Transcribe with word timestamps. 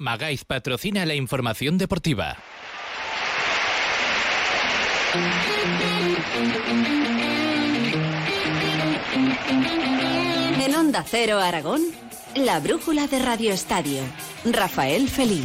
Magaiz 0.00 0.46
patrocina 0.46 1.04
la 1.04 1.14
información 1.14 1.76
deportiva. 1.76 2.38
En 10.64 10.74
Onda 10.74 11.04
Cero 11.06 11.38
Aragón, 11.38 11.82
la 12.34 12.60
brújula 12.60 13.08
de 13.08 13.18
Radio 13.18 13.52
Estadio. 13.52 14.00
Rafael 14.46 15.06
Feliz. 15.10 15.44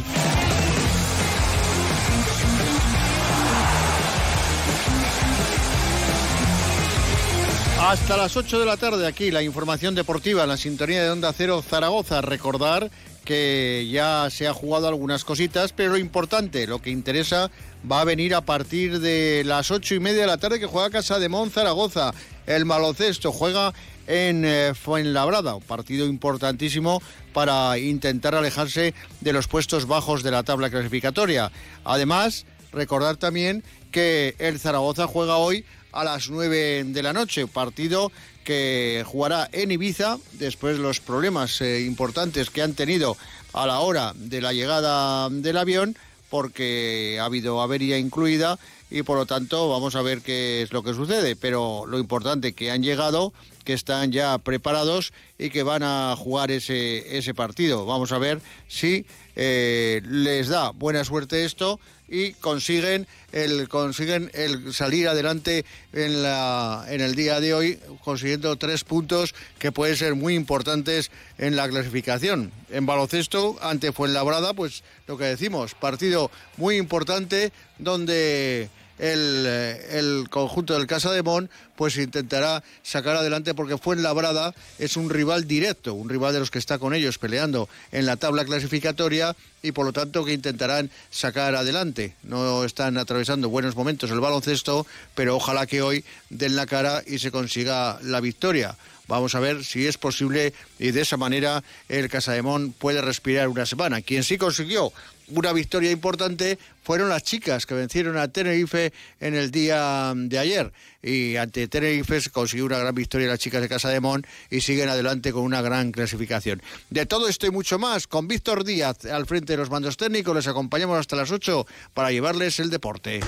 Hasta 7.78 8.16
las 8.16 8.34
8 8.34 8.58
de 8.58 8.64
la 8.64 8.78
tarde 8.78 9.06
aquí, 9.06 9.30
la 9.30 9.42
información 9.42 9.94
deportiva 9.94 10.44
en 10.44 10.48
la 10.48 10.56
sintonía 10.56 11.02
de 11.02 11.10
Onda 11.10 11.34
Cero 11.34 11.62
Zaragoza. 11.62 12.22
Recordar 12.22 12.90
que 13.26 13.86
ya 13.90 14.28
se 14.30 14.46
ha 14.46 14.54
jugado 14.54 14.88
algunas 14.88 15.24
cositas, 15.24 15.72
pero 15.72 15.90
lo 15.90 15.98
importante, 15.98 16.66
lo 16.66 16.80
que 16.80 16.90
interesa, 16.90 17.50
va 17.90 18.00
a 18.00 18.04
venir 18.04 18.34
a 18.34 18.40
partir 18.40 19.00
de 19.00 19.42
las 19.44 19.70
ocho 19.70 19.94
y 19.94 20.00
media 20.00 20.22
de 20.22 20.26
la 20.28 20.38
tarde 20.38 20.60
que 20.60 20.66
juega 20.66 20.88
Casa 20.88 21.18
de 21.18 21.28
Mon 21.28 21.50
Zaragoza. 21.50 22.14
El 22.46 22.64
baloncesto 22.64 23.32
juega 23.32 23.74
en 24.06 24.44
eh, 24.44 24.72
Fuenlabrada, 24.74 25.56
un 25.56 25.62
partido 25.62 26.06
importantísimo 26.06 27.02
para 27.34 27.76
intentar 27.78 28.36
alejarse 28.36 28.94
de 29.20 29.32
los 29.32 29.48
puestos 29.48 29.86
bajos 29.86 30.22
de 30.22 30.30
la 30.30 30.44
tabla 30.44 30.70
clasificatoria. 30.70 31.50
Además, 31.84 32.46
recordar 32.72 33.16
también 33.16 33.64
que 33.90 34.36
el 34.38 34.60
Zaragoza 34.60 35.08
juega 35.08 35.36
hoy 35.36 35.64
a 35.92 36.04
las 36.04 36.30
9 36.30 36.84
de 36.84 37.02
la 37.02 37.12
noche, 37.12 37.48
partido 37.48 38.12
que 38.46 39.04
jugará 39.04 39.50
en 39.52 39.72
Ibiza 39.72 40.18
después 40.34 40.76
de 40.76 40.82
los 40.82 41.00
problemas 41.00 41.60
eh, 41.60 41.82
importantes 41.82 42.48
que 42.48 42.62
han 42.62 42.74
tenido 42.74 43.16
a 43.52 43.66
la 43.66 43.80
hora 43.80 44.12
de 44.14 44.40
la 44.40 44.52
llegada 44.52 45.28
del 45.28 45.58
avión 45.58 45.96
porque 46.30 47.18
ha 47.20 47.24
habido 47.24 47.60
avería 47.60 47.98
incluida 47.98 48.56
y 48.88 49.02
por 49.02 49.18
lo 49.18 49.26
tanto 49.26 49.68
vamos 49.68 49.96
a 49.96 50.02
ver 50.02 50.20
qué 50.20 50.62
es 50.62 50.72
lo 50.72 50.84
que 50.84 50.94
sucede, 50.94 51.34
pero 51.34 51.86
lo 51.86 51.98
importante 51.98 52.52
que 52.52 52.70
han 52.70 52.84
llegado, 52.84 53.32
que 53.64 53.72
están 53.72 54.12
ya 54.12 54.38
preparados 54.38 55.12
y 55.38 55.50
que 55.50 55.64
van 55.64 55.82
a 55.82 56.14
jugar 56.16 56.52
ese, 56.52 57.18
ese 57.18 57.34
partido. 57.34 57.84
Vamos 57.84 58.12
a 58.12 58.18
ver 58.18 58.40
si 58.68 59.06
eh, 59.36 60.00
les 60.08 60.48
da 60.48 60.70
buena 60.70 61.04
suerte 61.04 61.44
esto 61.44 61.78
y 62.08 62.32
consiguen 62.32 63.06
el 63.32 63.68
consiguen 63.68 64.30
el 64.32 64.72
salir 64.72 65.08
adelante 65.08 65.64
en 65.92 66.22
la 66.22 66.84
en 66.88 67.00
el 67.00 67.14
día 67.14 67.40
de 67.40 67.52
hoy 67.52 67.78
consiguiendo 68.02 68.56
tres 68.56 68.84
puntos 68.84 69.34
que 69.58 69.72
pueden 69.72 69.96
ser 69.96 70.14
muy 70.14 70.34
importantes 70.34 71.10
en 71.36 71.56
la 71.56 71.68
clasificación. 71.68 72.52
En 72.70 72.86
baloncesto 72.86 73.58
ante 73.60 73.92
Fuenlabrada 73.92 74.54
pues 74.54 74.82
lo 75.06 75.18
que 75.18 75.24
decimos 75.24 75.74
partido 75.74 76.30
muy 76.56 76.76
importante 76.76 77.52
donde 77.78 78.70
el, 78.98 79.44
eh, 79.46 79.98
el, 79.98 80.28
conjunto 80.30 80.74
del 80.74 80.86
Casa 80.86 81.12
de 81.12 81.22
Mon 81.22 81.50
pues 81.76 81.96
intentará 81.98 82.62
sacar 82.82 83.16
adelante 83.16 83.54
porque 83.54 83.76
Fuenlabrada 83.78 84.54
es 84.78 84.96
un 84.96 85.10
rival 85.10 85.46
directo, 85.46 85.94
un 85.94 86.08
rival 86.08 86.32
de 86.32 86.40
los 86.40 86.50
que 86.50 86.58
está 86.58 86.78
con 86.78 86.94
ellos 86.94 87.18
peleando 87.18 87.68
en 87.92 88.06
la 88.06 88.16
tabla 88.16 88.44
clasificatoria 88.44 89.36
y 89.62 89.72
por 89.72 89.84
lo 89.84 89.92
tanto 89.92 90.24
que 90.24 90.32
intentarán 90.32 90.90
sacar 91.10 91.54
adelante. 91.54 92.14
No 92.22 92.64
están 92.64 92.96
atravesando 92.96 93.48
buenos 93.50 93.76
momentos 93.76 94.10
el 94.10 94.20
baloncesto, 94.20 94.86
pero 95.14 95.36
ojalá 95.36 95.66
que 95.66 95.82
hoy 95.82 96.04
den 96.30 96.56
la 96.56 96.66
cara 96.66 97.02
y 97.06 97.18
se 97.18 97.30
consiga 97.30 97.98
la 98.02 98.20
victoria. 98.20 98.76
Vamos 99.08 99.36
a 99.36 99.40
ver 99.40 99.64
si 99.64 99.86
es 99.86 99.98
posible 99.98 100.52
y 100.78 100.90
de 100.90 101.02
esa 101.02 101.16
manera 101.16 101.62
el 101.88 102.08
Casademón 102.08 102.72
puede 102.72 103.00
respirar 103.00 103.48
una 103.48 103.64
semana. 103.64 104.02
Quien 104.02 104.24
sí 104.24 104.36
consiguió 104.36 104.92
una 105.28 105.52
victoria 105.52 105.90
importante 105.90 106.58
fueron 106.82 107.08
las 107.08 107.22
chicas 107.22 107.66
que 107.66 107.74
vencieron 107.74 108.16
a 108.16 108.28
Tenerife 108.28 108.92
en 109.20 109.34
el 109.34 109.50
día 109.50 110.12
de 110.14 110.38
ayer. 110.38 110.72
Y 111.02 111.36
ante 111.36 111.66
Tenerife 111.68 112.20
se 112.20 112.30
consiguió 112.30 112.66
una 112.66 112.78
gran 112.78 112.94
victoria 112.94 113.28
las 113.28 113.38
chicas 113.38 113.60
de 113.60 113.68
Casa 113.68 113.88
de 113.88 114.00
Mon 114.00 114.24
y 114.50 114.60
siguen 114.60 114.88
adelante 114.88 115.32
con 115.32 115.42
una 115.42 115.62
gran 115.62 115.92
clasificación. 115.92 116.62
De 116.90 117.06
todo 117.06 117.28
esto 117.28 117.46
y 117.46 117.50
mucho 117.50 117.78
más, 117.78 118.06
con 118.06 118.28
Víctor 118.28 118.64
Díaz 118.64 119.04
al 119.06 119.26
frente 119.26 119.54
de 119.54 119.56
los 119.58 119.70
mandos 119.70 119.96
técnicos, 119.96 120.34
les 120.34 120.46
acompañamos 120.46 120.98
hasta 120.98 121.16
las 121.16 121.30
8 121.30 121.66
para 121.92 122.12
llevarles 122.12 122.60
el 122.60 122.70
deporte. 122.70 123.20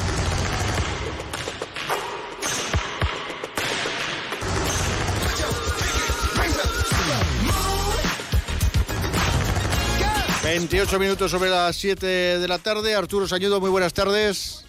28 10.48 10.98
minutos 10.98 11.31
sobre 11.31 11.50
las 11.50 11.76
7 11.76 12.06
de 12.06 12.48
la 12.48 12.59
tarde. 12.59 12.94
Arturo 12.94 13.28
Sañudo, 13.28 13.60
muy 13.60 13.69
buenas 13.69 13.92
tardes. 13.92 14.64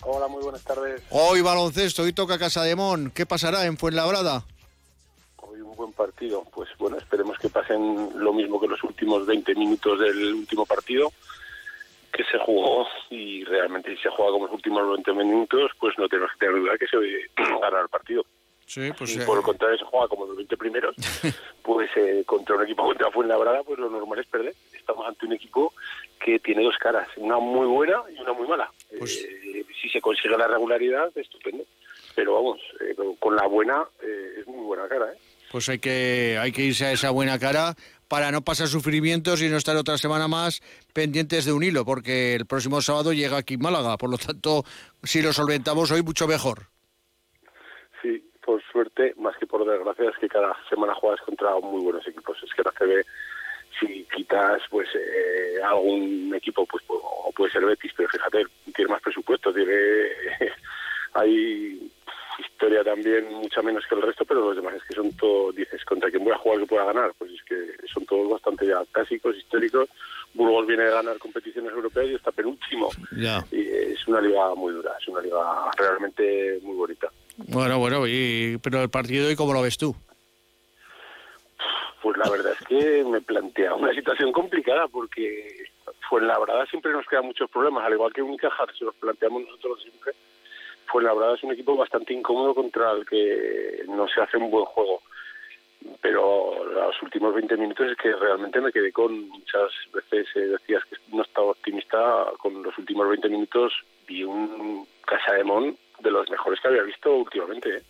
Hola, 0.00 0.26
muy 0.26 0.42
buenas 0.42 0.64
tardes. 0.64 1.02
Hoy 1.10 1.42
baloncesto, 1.42 2.02
hoy 2.04 2.14
toca 2.14 2.38
Casa 2.38 2.62
de 2.62 2.74
Mon. 2.74 3.10
¿Qué 3.10 3.26
pasará 3.26 3.66
en 3.66 3.76
Fuenlabrada? 3.76 4.44
Hoy 5.36 5.60
un 5.60 5.76
buen 5.76 5.92
partido. 5.92 6.44
Pues 6.50 6.70
bueno, 6.78 6.96
esperemos 6.96 7.36
que 7.38 7.50
pasen 7.50 8.08
lo 8.14 8.32
mismo 8.32 8.58
que 8.58 8.68
los 8.68 8.82
últimos 8.82 9.26
20 9.26 9.54
minutos 9.54 10.00
del 10.00 10.32
último 10.32 10.64
partido 10.64 11.12
que 12.10 12.24
se 12.24 12.38
jugó 12.38 12.86
y 13.10 13.44
realmente 13.44 13.94
si 13.96 14.02
se 14.02 14.08
juega 14.08 14.32
como 14.32 14.46
los 14.46 14.54
últimos 14.54 14.88
20 14.88 15.12
minutos, 15.12 15.72
pues 15.78 15.94
no 15.98 16.08
tenemos 16.08 16.32
que 16.32 16.46
tener 16.46 16.58
duda 16.58 16.78
que 16.78 16.86
se 16.86 16.96
ganar 17.60 17.82
el 17.82 17.88
partido. 17.90 18.24
Sí, 18.64 18.92
pues, 18.96 19.16
y 19.16 19.18
por 19.20 19.38
el 19.38 19.44
contrario 19.44 19.78
se 19.78 19.84
juega 19.84 20.08
como 20.08 20.26
los 20.26 20.36
20 20.36 20.56
primeros, 20.56 20.94
pues 21.62 21.90
eh, 21.96 22.22
contra 22.26 22.54
un 22.56 22.64
equipo 22.64 22.84
contra 22.84 23.10
Fuenlabrada, 23.10 23.62
pues 23.62 23.78
lo 23.78 23.88
normal 23.88 24.18
es 24.18 24.26
perder. 24.26 24.54
Estamos 24.88 25.06
ante 25.06 25.26
un 25.26 25.34
equipo 25.34 25.74
que 26.18 26.38
tiene 26.38 26.62
dos 26.62 26.78
caras, 26.78 27.06
una 27.18 27.38
muy 27.38 27.66
buena 27.66 28.00
y 28.10 28.18
una 28.22 28.32
muy 28.32 28.48
mala. 28.48 28.70
Pues 28.98 29.22
eh, 29.22 29.66
si 29.82 29.90
se 29.90 30.00
consigue 30.00 30.34
la 30.34 30.48
regularidad, 30.48 31.10
estupendo. 31.14 31.62
Pero 32.14 32.32
vamos, 32.32 32.58
eh, 32.80 32.96
con 33.18 33.36
la 33.36 33.46
buena 33.46 33.86
es 34.00 34.46
muy 34.46 34.64
buena 34.64 34.88
cara. 34.88 35.12
¿eh? 35.12 35.18
Pues 35.52 35.68
hay 35.68 35.78
que, 35.78 36.38
hay 36.40 36.52
que 36.52 36.62
irse 36.62 36.86
a 36.86 36.92
esa 36.92 37.10
buena 37.10 37.38
cara 37.38 37.74
para 38.08 38.32
no 38.32 38.40
pasar 38.40 38.68
sufrimientos 38.68 39.42
y 39.42 39.48
no 39.50 39.58
estar 39.58 39.76
otra 39.76 39.98
semana 39.98 40.26
más 40.26 40.62
pendientes 40.94 41.44
de 41.44 41.52
un 41.52 41.62
hilo, 41.62 41.84
porque 41.84 42.34
el 42.34 42.46
próximo 42.46 42.80
sábado 42.80 43.12
llega 43.12 43.36
aquí 43.36 43.58
Málaga. 43.58 43.98
Por 43.98 44.08
lo 44.08 44.16
tanto, 44.16 44.64
si 45.02 45.20
lo 45.20 45.34
solventamos 45.34 45.90
hoy, 45.90 46.02
mucho 46.02 46.26
mejor. 46.26 46.68
Sí, 48.00 48.24
por 48.42 48.62
suerte, 48.72 49.14
más 49.18 49.36
que 49.36 49.46
por 49.46 49.66
desgracia, 49.66 50.08
es 50.08 50.16
que 50.16 50.28
cada 50.28 50.56
semana 50.70 50.94
juegas 50.94 51.20
contra 51.20 51.54
muy 51.60 51.82
buenos 51.82 52.08
equipos. 52.08 52.38
Es 52.42 52.54
que 52.54 52.62
la 52.62 52.72
CB, 52.72 53.04
si 53.78 54.06
quitas 54.14 54.62
pues 54.70 54.88
eh, 54.94 55.62
algún 55.62 56.32
equipo, 56.34 56.66
pues 56.66 56.84
o 56.88 57.32
puede 57.34 57.52
ser 57.52 57.64
Betis, 57.64 57.92
pero 57.96 58.08
fíjate, 58.08 58.44
tiene 58.74 58.90
más 58.90 59.02
presupuesto, 59.02 59.52
tiene 59.52 59.72
hay 61.14 61.90
historia 62.38 62.84
también 62.84 63.32
mucha 63.32 63.62
menos 63.62 63.84
que 63.86 63.94
el 63.94 64.02
resto, 64.02 64.24
pero 64.24 64.40
los 64.40 64.56
demás 64.56 64.74
es 64.74 64.82
que 64.84 64.94
son 64.94 65.12
todos, 65.12 65.54
dices, 65.54 65.84
contra 65.84 66.10
quien 66.10 66.24
voy 66.24 66.32
a 66.32 66.38
jugar 66.38 66.60
que 66.60 66.66
pueda 66.66 66.84
ganar, 66.84 67.12
pues 67.18 67.32
es 67.32 67.42
que 67.42 67.56
son 67.92 68.04
todos 68.06 68.30
bastante 68.30 68.66
ya 68.66 68.82
clásicos, 68.92 69.36
históricos. 69.36 69.88
Burgos 70.34 70.66
viene 70.66 70.84
a 70.84 70.90
ganar 70.90 71.18
competiciones 71.18 71.72
europeas 71.72 72.06
y 72.06 72.14
está 72.14 72.30
penúltimo. 72.30 72.90
Ya. 73.16 73.44
Y 73.50 73.60
es 73.60 74.06
una 74.06 74.20
liga 74.20 74.54
muy 74.54 74.72
dura, 74.72 74.92
es 75.00 75.08
una 75.08 75.20
liga 75.20 75.70
realmente 75.76 76.58
muy 76.62 76.76
bonita. 76.76 77.08
Bueno, 77.36 77.78
bueno, 77.78 78.06
y, 78.06 78.58
pero 78.62 78.82
el 78.82 78.90
partido 78.90 79.28
hoy, 79.28 79.36
¿cómo 79.36 79.52
lo 79.52 79.62
ves 79.62 79.78
tú? 79.78 79.96
Pues 82.08 82.16
la 82.16 82.30
verdad 82.30 82.54
es 82.58 82.66
que 82.66 83.04
me 83.04 83.20
plantea 83.20 83.74
una 83.74 83.92
situación 83.92 84.32
complicada 84.32 84.88
porque 84.88 85.66
Fuenlabrada 86.08 86.64
siempre 86.64 86.90
nos 86.90 87.06
quedan 87.06 87.26
muchos 87.26 87.50
problemas, 87.50 87.84
al 87.84 87.92
igual 87.92 88.14
que 88.14 88.22
Unicajar, 88.22 88.66
si 88.72 88.82
los 88.82 88.94
planteamos 88.94 89.42
nosotros 89.42 89.82
siempre. 89.82 90.14
Fuenlabrada 90.86 91.34
es 91.34 91.42
un 91.42 91.52
equipo 91.52 91.76
bastante 91.76 92.14
incómodo 92.14 92.54
contra 92.54 92.92
el 92.92 93.04
que 93.04 93.82
no 93.88 94.08
se 94.08 94.22
hace 94.22 94.38
un 94.38 94.50
buen 94.50 94.64
juego. 94.64 95.02
Pero 96.00 96.64
los 96.64 97.02
últimos 97.02 97.34
20 97.34 97.58
minutos 97.58 97.90
es 97.90 97.98
que 97.98 98.10
realmente 98.14 98.58
me 98.62 98.72
quedé 98.72 98.90
con 98.90 99.28
muchas 99.28 99.70
veces 99.92 100.28
eh, 100.34 100.40
decías 100.46 100.82
que 100.86 100.96
no 101.14 101.22
estaba 101.22 101.48
optimista 101.48 102.24
con 102.38 102.62
los 102.62 102.78
últimos 102.78 103.06
20 103.06 103.28
minutos 103.28 103.74
vi 104.06 104.24
un 104.24 104.88
Casa 105.04 105.34
de 105.34 105.44
Mon 105.44 105.76
de 105.98 106.10
los 106.10 106.30
mejores 106.30 106.58
que 106.58 106.68
había 106.68 106.84
visto 106.84 107.14
últimamente. 107.14 107.68
¿eh? 107.68 107.82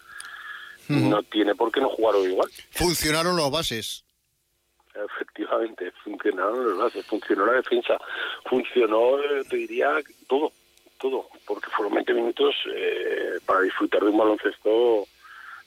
No 0.89 1.23
tiene 1.23 1.55
por 1.55 1.71
qué 1.71 1.81
no 1.81 1.89
jugar 1.89 2.17
hoy 2.17 2.33
igual. 2.33 2.51
Funcionaron 2.73 3.37
los 3.37 3.49
bases. 3.53 4.08
Efectivamente, 5.05 5.93
funcionaron 6.05 6.65
los 6.65 6.79
bases, 6.79 7.07
funcionó 7.07 7.47
la 7.47 7.53
defensa, 7.55 7.99
funcionó, 8.45 9.19
eh, 9.21 9.45
te 9.49 9.57
diría, 9.57 9.91
todo, 10.27 10.53
todo, 10.99 11.29
porque 11.47 11.69
fueron 11.71 11.95
20 11.95 12.15
minutos 12.15 12.55
eh, 12.75 13.39
para 13.47 13.61
disfrutar 13.61 14.03
de 14.03 14.09
un 14.11 14.19
baloncesto 14.19 15.07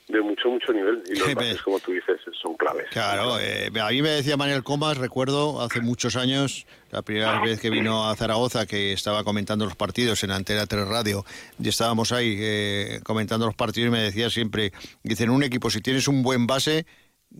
de 0.07 0.19
mucho, 0.19 0.49
mucho 0.49 0.73
nivel. 0.73 1.01
Y 1.07 1.15
los 1.15 1.27
Sí, 1.29 1.33
bases, 1.35 1.61
como 1.61 1.79
tú 1.79 1.91
dices, 1.93 2.19
son 2.41 2.55
claves. 2.57 2.87
Claro, 2.91 3.39
eh, 3.39 3.71
a 3.81 3.89
mí 3.89 4.01
me 4.01 4.09
decía 4.09 4.35
Manuel 4.35 4.63
Comas, 4.63 4.97
recuerdo 4.97 5.61
hace 5.61 5.79
muchos 5.79 6.17
años, 6.17 6.65
la 6.89 7.01
primera 7.01 7.39
vez 7.39 7.61
que 7.61 7.69
vino 7.69 8.09
a 8.09 8.15
Zaragoza, 8.17 8.65
que 8.65 8.91
estaba 8.91 9.23
comentando 9.23 9.63
los 9.63 9.75
partidos 9.77 10.21
en 10.25 10.31
Antena 10.31 10.65
3 10.65 10.85
Radio, 10.87 11.23
y 11.57 11.69
estábamos 11.69 12.11
ahí 12.11 12.35
eh, 12.39 12.99
comentando 13.03 13.45
los 13.45 13.55
partidos 13.55 13.87
y 13.87 13.91
me 13.91 14.01
decía 14.01 14.29
siempre, 14.29 14.73
dice, 15.03 15.23
en 15.23 15.29
un 15.29 15.43
equipo, 15.43 15.69
si 15.69 15.79
tienes 15.81 16.09
un 16.09 16.23
buen 16.23 16.45
base, 16.45 16.85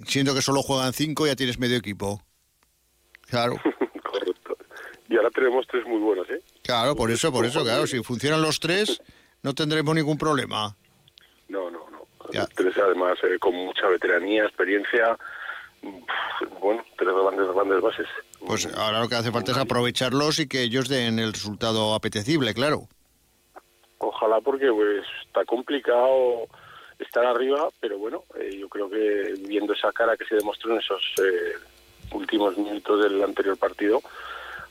siendo 0.06 0.34
que 0.34 0.42
solo 0.42 0.62
juegan 0.62 0.94
cinco, 0.94 1.28
ya 1.28 1.36
tienes 1.36 1.60
medio 1.60 1.78
equipo. 1.78 2.22
Claro. 3.30 3.56
Correcto. 4.04 4.58
y 5.10 5.16
ahora 5.16 5.30
tenemos 5.32 5.66
tres 5.68 5.86
muy 5.86 6.00
buenos, 6.00 6.30
¿eh? 6.30 6.42
Claro, 6.64 6.96
por 6.96 7.12
eso, 7.12 7.32
por 7.32 7.46
eso, 7.46 7.64
claro, 7.64 7.88
si 7.88 8.02
funcionan 8.04 8.42
los 8.42 8.60
tres, 8.60 9.02
no 9.44 9.54
tendremos 9.54 9.96
ningún 9.96 10.18
problema. 10.18 10.76
No, 11.48 11.70
no, 11.70 11.90
no. 11.90 12.08
Ya. 12.32 12.46
Tres 12.48 12.78
además 12.78 13.18
eh, 13.24 13.38
con 13.40 13.54
mucha 13.54 13.88
veteranía, 13.88 14.46
experiencia, 14.46 15.18
bueno, 16.62 16.84
tres 16.98 17.10
grandes, 17.14 17.54
grandes 17.54 17.82
bases. 17.82 18.08
Pues 18.46 18.66
ahora 18.76 19.00
lo 19.00 19.10
que 19.10 19.16
hace 19.16 19.32
falta 19.32 19.52
es 19.52 19.58
aprovecharlos 19.58 20.40
y 20.40 20.48
que 20.48 20.62
ellos 20.62 20.88
den 20.88 21.20
el 21.20 21.34
resultado 21.34 21.94
apetecible, 21.94 22.54
claro. 22.54 22.88
Ojalá 23.98 24.42
porque 24.42 24.72
pues 24.72 25.06
está 25.26 25.46
complicado 25.46 26.48
estar 27.02 27.26
arriba, 27.26 27.70
pero 27.80 27.98
bueno, 27.98 28.24
eh, 28.40 28.58
yo 28.58 28.70
creo 28.70 28.90
que 28.90 29.34
viendo 29.48 29.74
esa 29.74 29.92
cara 29.92 30.18
que 30.18 30.26
se 30.26 30.36
demostró 30.36 30.74
en 30.74 30.80
esos 30.80 31.02
eh, 31.22 31.54
últimos 32.14 32.58
minutos 32.58 33.04
del 33.04 33.24
anterior 33.24 33.58
partido, 33.58 34.02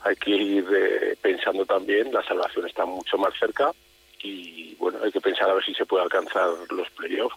hay 0.01 0.15
que 0.15 0.31
ir 0.31 0.65
eh, 0.73 1.17
pensando 1.21 1.65
también, 1.65 2.11
la 2.11 2.23
salvación 2.23 2.67
está 2.67 2.85
mucho 2.85 3.17
más 3.17 3.33
cerca 3.39 3.71
y 4.23 4.75
bueno, 4.75 4.99
hay 5.03 5.11
que 5.11 5.21
pensar 5.21 5.49
a 5.49 5.53
ver 5.53 5.63
si 5.63 5.73
se 5.73 5.85
puede 5.85 6.03
alcanzar 6.03 6.49
los 6.69 6.89
playoffs. 6.91 7.35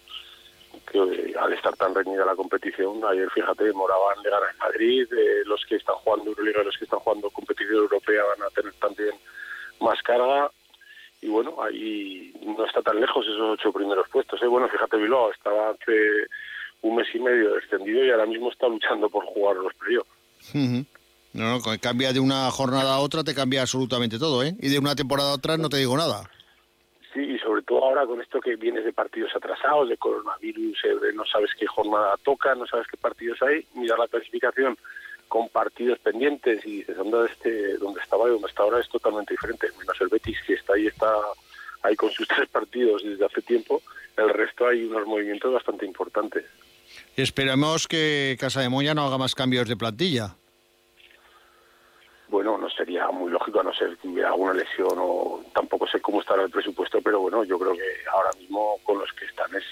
Eh, 0.93 1.35
al 1.41 1.53
estar 1.53 1.75
tan 1.77 1.95
reñida 1.95 2.25
la 2.25 2.37
competición, 2.37 3.05
ayer 3.05 3.31
fíjate, 3.31 3.73
Moraban 3.73 4.23
le 4.23 4.31
gana 4.31 4.47
en 4.51 4.59
Madrid, 4.59 5.09
los 5.47 5.65
que 5.67 5.77
están 5.77 5.97
jugando 5.97 6.31
Euroliga 6.31 6.63
los 6.63 6.77
que 6.77 6.85
están 6.85 7.01
jugando 7.01 7.31
competición 7.31 7.77
europea 7.77 8.23
van 8.25 8.43
a 8.43 8.51
tener 8.51 8.73
también 8.75 9.15
más 9.81 10.01
carga 10.03 10.51
y 11.25 11.29
bueno, 11.29 11.57
ahí 11.63 12.35
no 12.45 12.67
está 12.67 12.83
tan 12.83 13.01
lejos 13.01 13.25
esos 13.27 13.59
ocho 13.59 13.73
primeros 13.73 14.07
puestos. 14.11 14.43
¿eh? 14.43 14.47
Bueno, 14.47 14.69
fíjate, 14.69 14.99
Bilbao 14.99 15.33
estaba 15.33 15.71
hace 15.71 16.27
un 16.83 16.97
mes 16.97 17.07
y 17.15 17.19
medio 17.19 17.55
descendido 17.55 18.05
y 18.05 18.11
ahora 18.11 18.27
mismo 18.27 18.53
está 18.53 18.69
luchando 18.69 19.09
por 19.09 19.25
jugar 19.25 19.57
los 19.57 19.73
playoffs. 19.73 20.11
Ujú. 20.55 20.85
No, 21.33 21.57
no, 21.57 21.61
cambia 21.81 22.13
de 22.13 22.21
una 22.21 22.51
jornada 22.51 22.97
a 22.97 22.99
otra, 22.99 23.25
te 23.25 23.35
cambia 23.35 23.63
absolutamente 23.63 24.19
todo, 24.19 24.43
¿eh? 24.43 24.55
Y 24.61 24.69
de 24.69 24.79
una 24.79 24.95
temporada 24.95 25.31
a 25.31 25.35
otra 25.37 25.57
no 25.57 25.71
te 25.71 25.79
digo 25.79 25.97
nada. 25.97 26.29
Sí, 27.15 27.21
y 27.21 27.39
sobre 27.39 27.63
todo 27.63 27.83
ahora 27.83 28.05
con 28.05 28.21
esto 28.21 28.39
que 28.39 28.57
vienes 28.57 28.85
de 28.85 28.93
partidos 28.93 29.35
atrasados, 29.35 29.89
de 29.89 29.97
coronavirus, 29.97 30.79
eh, 30.85 31.07
de 31.07 31.15
no 31.15 31.25
sabes 31.25 31.51
qué 31.59 31.67
jornada 31.67 32.19
toca, 32.23 32.55
no 32.55 32.67
sabes 32.67 32.87
qué 32.87 32.99
partidos 32.99 33.41
hay, 33.41 33.65
mirar 33.75 33.99
la 33.99 34.09
clasificación 34.09 34.77
con 35.29 35.49
partidos 35.49 35.99
pendientes 35.99 36.65
y 36.65 36.79
dices, 36.79 36.97
¿dónde, 36.97 37.27
este, 37.31 37.77
dónde 37.79 38.01
estaba 38.01 38.29
y 38.29 38.33
dónde 38.33 38.49
está 38.49 38.63
ahora 38.63 38.81
es 38.81 38.89
totalmente 38.89 39.35
diferente. 39.35 39.69
Menos 39.79 40.01
el 40.01 40.09
Betis, 40.09 40.39
que 40.47 40.55
está 40.55 40.75
ahí, 40.75 40.87
está 40.87 41.13
ahí 41.83 41.97
con 41.97 42.11
sus 42.11 42.27
tres 42.35 42.49
partidos 42.49 43.03
desde 43.03 43.25
hace 43.25 43.43
tiempo, 43.43 43.83
el 44.17 44.29
resto 44.31 44.67
hay 44.67 44.85
unos 44.85 45.07
movimientos 45.07 45.53
bastante 45.53 45.87
importantes. 45.87 46.45
Esperemos 47.17 47.89
que 47.89 48.37
Casa 48.39 48.61
de 48.61 48.69
Moya 48.69 48.95
no 48.95 49.07
haga 49.07 49.19
más 49.19 49.35
cambios 49.35 49.69
de 49.69 49.77
plantilla. 49.77 50.37
Bueno, 52.29 52.59
no 52.59 52.69
sería 52.71 53.09
muy 53.11 53.31
lógico 53.31 53.61
a 53.61 53.63
no 53.63 53.73
ser 53.73 53.97
que 53.99 54.09
hubiera 54.09 54.31
alguna 54.31 54.55
lesión 54.55 54.95
o 54.97 55.45
tampoco 55.55 55.87
sé 55.87 56.01
cómo 56.01 56.21
estará 56.21 56.43
el 56.43 56.51
presupuesto, 56.51 57.01
pero 57.01 57.21
bueno, 57.21 57.45
yo 57.45 57.59
creo 57.59 57.75
que 57.75 58.09
ahora 58.13 58.31
mismo 58.39 58.79
con 58.83 58.99
los 58.99 59.13
que 59.13 59.27
están 59.27 59.55
es 59.55 59.65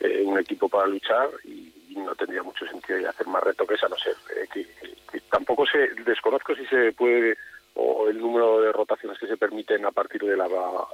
eh, 0.00 0.22
un 0.24 0.38
equipo 0.38 0.68
para 0.68 0.88
luchar 0.88 1.30
y 1.44 1.72
no 1.96 2.14
tendría 2.14 2.42
mucho 2.42 2.66
sentido 2.66 2.98
ya 2.98 3.10
hacer 3.10 3.26
más 3.26 3.42
retoques 3.42 3.82
a 3.82 3.88
no 3.88 3.96
ser 3.96 4.14
eh, 4.36 4.46
que, 4.52 4.64
que 5.10 5.20
tampoco 5.30 5.66
sé, 5.66 5.90
desconozco 6.04 6.54
si 6.54 6.66
se 6.66 6.92
puede 6.92 7.36
o 7.76 8.08
el 8.08 8.18
número 8.18 8.60
de 8.60 8.72
rotaciones 8.72 9.18
que 9.18 9.26
se 9.26 9.36
permiten 9.36 9.84
a 9.84 9.90
partir 9.90 10.22
de 10.22 10.36
la, 10.36 10.48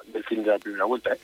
del 0.06 0.24
fin 0.24 0.42
de 0.42 0.50
la 0.50 0.58
primera 0.58 0.84
vuelta. 0.84 1.12
¿eh? 1.14 1.18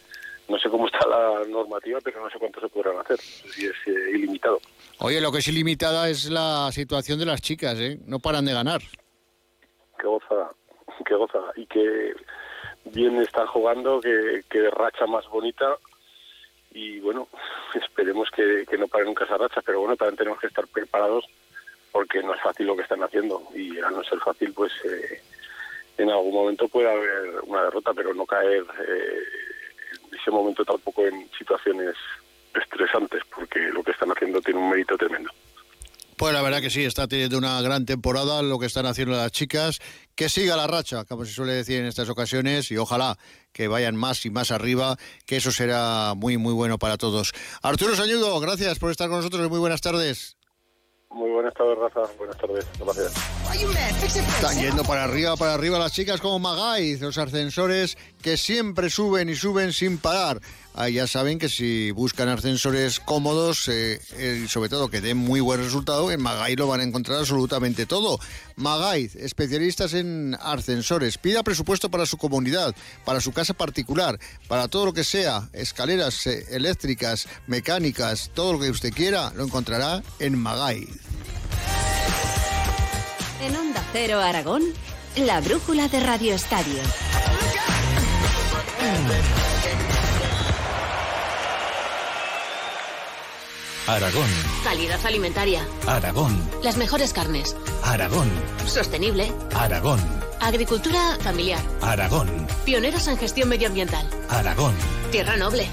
No 0.48 0.58
sé 0.58 0.70
cómo 0.70 0.86
está 0.86 1.06
la 1.06 1.42
normativa, 1.48 1.98
pero 2.02 2.22
no 2.22 2.30
sé 2.30 2.38
cuánto 2.38 2.60
se 2.60 2.68
podrán 2.68 2.98
hacer, 2.98 3.18
no 3.18 3.22
sé 3.22 3.50
si 3.50 3.66
es 3.66 3.74
eh, 3.86 4.10
ilimitado. 4.14 4.60
Oye, 5.00 5.20
lo 5.20 5.30
que 5.30 5.38
es 5.38 5.48
ilimitada 5.48 6.08
es 6.08 6.30
la 6.30 6.70
situación 6.72 7.18
de 7.18 7.26
las 7.26 7.42
chicas, 7.42 7.78
¿eh? 7.78 7.98
No 8.06 8.18
paran 8.18 8.44
de 8.44 8.54
ganar. 8.54 8.80
qué 9.98 10.06
gozada, 10.06 10.50
qué 11.04 11.14
gozada. 11.14 11.52
Y 11.56 11.66
que 11.66 12.14
bien 12.86 13.20
están 13.20 13.46
jugando, 13.48 14.00
que, 14.00 14.42
que 14.48 14.70
racha 14.70 15.06
más 15.06 15.26
bonita. 15.28 15.76
Y 16.78 17.00
bueno, 17.00 17.28
esperemos 17.74 18.28
que, 18.30 18.64
que 18.68 18.78
no 18.78 18.86
pare 18.86 19.04
nunca 19.04 19.24
esa 19.24 19.36
racha, 19.36 19.60
pero 19.62 19.80
bueno, 19.80 19.96
también 19.96 20.16
tenemos 20.16 20.38
que 20.40 20.46
estar 20.46 20.66
preparados 20.68 21.24
porque 21.90 22.22
no 22.22 22.34
es 22.34 22.40
fácil 22.40 22.66
lo 22.66 22.76
que 22.76 22.82
están 22.82 23.02
haciendo. 23.02 23.42
Y 23.54 23.78
al 23.80 23.94
no 23.94 24.04
ser 24.04 24.20
fácil, 24.20 24.52
pues 24.52 24.72
eh, 24.84 25.20
en 25.96 26.10
algún 26.10 26.32
momento 26.32 26.68
puede 26.68 26.88
haber 26.88 27.40
una 27.44 27.64
derrota, 27.64 27.92
pero 27.94 28.14
no 28.14 28.24
caer 28.24 28.64
eh, 28.86 29.22
en 30.10 30.18
ese 30.18 30.30
momento 30.30 30.64
tampoco 30.64 31.04
en 31.04 31.28
situaciones 31.36 31.96
estresantes, 32.54 33.22
porque 33.34 33.58
lo 33.72 33.82
que 33.82 33.90
están 33.90 34.10
haciendo 34.10 34.40
tiene 34.40 34.60
un 34.60 34.70
mérito 34.70 34.96
tremendo. 34.96 35.30
Pues 36.16 36.32
la 36.32 36.42
verdad 36.42 36.60
que 36.60 36.70
sí, 36.70 36.84
está 36.84 37.06
teniendo 37.06 37.38
una 37.38 37.60
gran 37.62 37.86
temporada 37.86 38.42
lo 38.42 38.58
que 38.58 38.66
están 38.66 38.86
haciendo 38.86 39.16
las 39.16 39.30
chicas. 39.30 39.78
Que 40.18 40.28
siga 40.28 40.56
la 40.56 40.66
racha, 40.66 41.04
como 41.04 41.24
se 41.24 41.32
suele 41.32 41.52
decir 41.52 41.78
en 41.78 41.86
estas 41.86 42.08
ocasiones, 42.08 42.72
y 42.72 42.76
ojalá 42.76 43.16
que 43.52 43.68
vayan 43.68 43.94
más 43.94 44.26
y 44.26 44.30
más 44.30 44.50
arriba, 44.50 44.96
que 45.24 45.36
eso 45.36 45.52
será 45.52 46.14
muy, 46.16 46.36
muy 46.38 46.52
bueno 46.54 46.76
para 46.76 46.96
todos. 46.96 47.32
Arturo 47.62 47.94
Sañudo, 47.94 48.40
gracias 48.40 48.80
por 48.80 48.90
estar 48.90 49.08
con 49.08 49.18
nosotros 49.18 49.46
y 49.46 49.48
muy 49.48 49.60
buenas 49.60 49.80
tardes. 49.80 50.36
Muy 51.10 51.30
buenas 51.30 51.54
tardes, 51.54 51.78
Rafa. 51.78 52.00
Buenas 52.18 52.36
tardes. 52.36 52.66
Gracias. 52.80 53.14
Están 54.16 54.60
yendo 54.60 54.82
para 54.82 55.04
arriba, 55.04 55.36
para 55.36 55.54
arriba 55.54 55.78
las 55.78 55.92
chicas 55.92 56.20
como 56.20 56.40
Magaiz, 56.40 57.00
los 57.00 57.16
ascensores 57.16 57.96
que 58.20 58.36
siempre 58.36 58.90
suben 58.90 59.28
y 59.28 59.36
suben 59.36 59.72
sin 59.72 59.98
parar. 59.98 60.40
Ah, 60.80 60.88
ya 60.88 61.08
saben 61.08 61.40
que 61.40 61.48
si 61.48 61.90
buscan 61.90 62.28
ascensores 62.28 63.00
cómodos 63.00 63.66
eh, 63.66 64.00
eh, 64.16 64.42
y 64.44 64.46
sobre 64.46 64.68
todo 64.68 64.88
que 64.88 65.00
den 65.00 65.16
muy 65.16 65.40
buen 65.40 65.60
resultado, 65.60 66.12
en 66.12 66.22
Magaiz 66.22 66.56
lo 66.56 66.68
van 66.68 66.78
a 66.78 66.84
encontrar 66.84 67.18
absolutamente 67.18 67.84
todo. 67.84 68.20
Magaiz, 68.54 69.16
especialistas 69.16 69.92
en 69.92 70.36
ascensores. 70.40 71.18
Pida 71.18 71.42
presupuesto 71.42 71.90
para 71.90 72.06
su 72.06 72.16
comunidad, 72.16 72.76
para 73.04 73.20
su 73.20 73.32
casa 73.32 73.54
particular, 73.54 74.20
para 74.46 74.68
todo 74.68 74.86
lo 74.86 74.92
que 74.92 75.02
sea, 75.02 75.48
escaleras 75.52 76.24
eh, 76.28 76.46
eléctricas, 76.50 77.26
mecánicas, 77.48 78.30
todo 78.32 78.52
lo 78.52 78.60
que 78.60 78.70
usted 78.70 78.92
quiera, 78.92 79.32
lo 79.34 79.42
encontrará 79.42 80.04
en 80.20 80.38
Magaiz. 80.38 80.90
En 83.42 83.56
Onda 83.56 83.84
Cero 83.92 84.20
Aragón, 84.20 84.62
la 85.16 85.40
brújula 85.40 85.88
de 85.88 85.98
Radio 85.98 86.34
Estadio. 86.36 86.82
Aragón, 93.88 94.28
Calidad 94.62 95.00
alimentaria. 95.06 95.66
Aragón, 95.86 96.38
Las 96.62 96.76
mejores 96.76 97.14
carnes. 97.14 97.56
Aragón, 97.82 98.30
Sostenible. 98.66 99.32
Aragón, 99.54 99.98
Agricultura 100.40 101.16
familiar. 101.22 101.62
Aragón, 101.80 102.28
Pioneros 102.66 103.08
en 103.08 103.16
gestión 103.16 103.48
medioambiental. 103.48 104.06
Aragón. 104.28 104.74
Tierra 105.10 105.36
noble. 105.36 105.66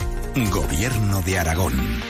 Gobierno 0.49 1.21
de 1.23 1.39
Aragón. 1.39 2.01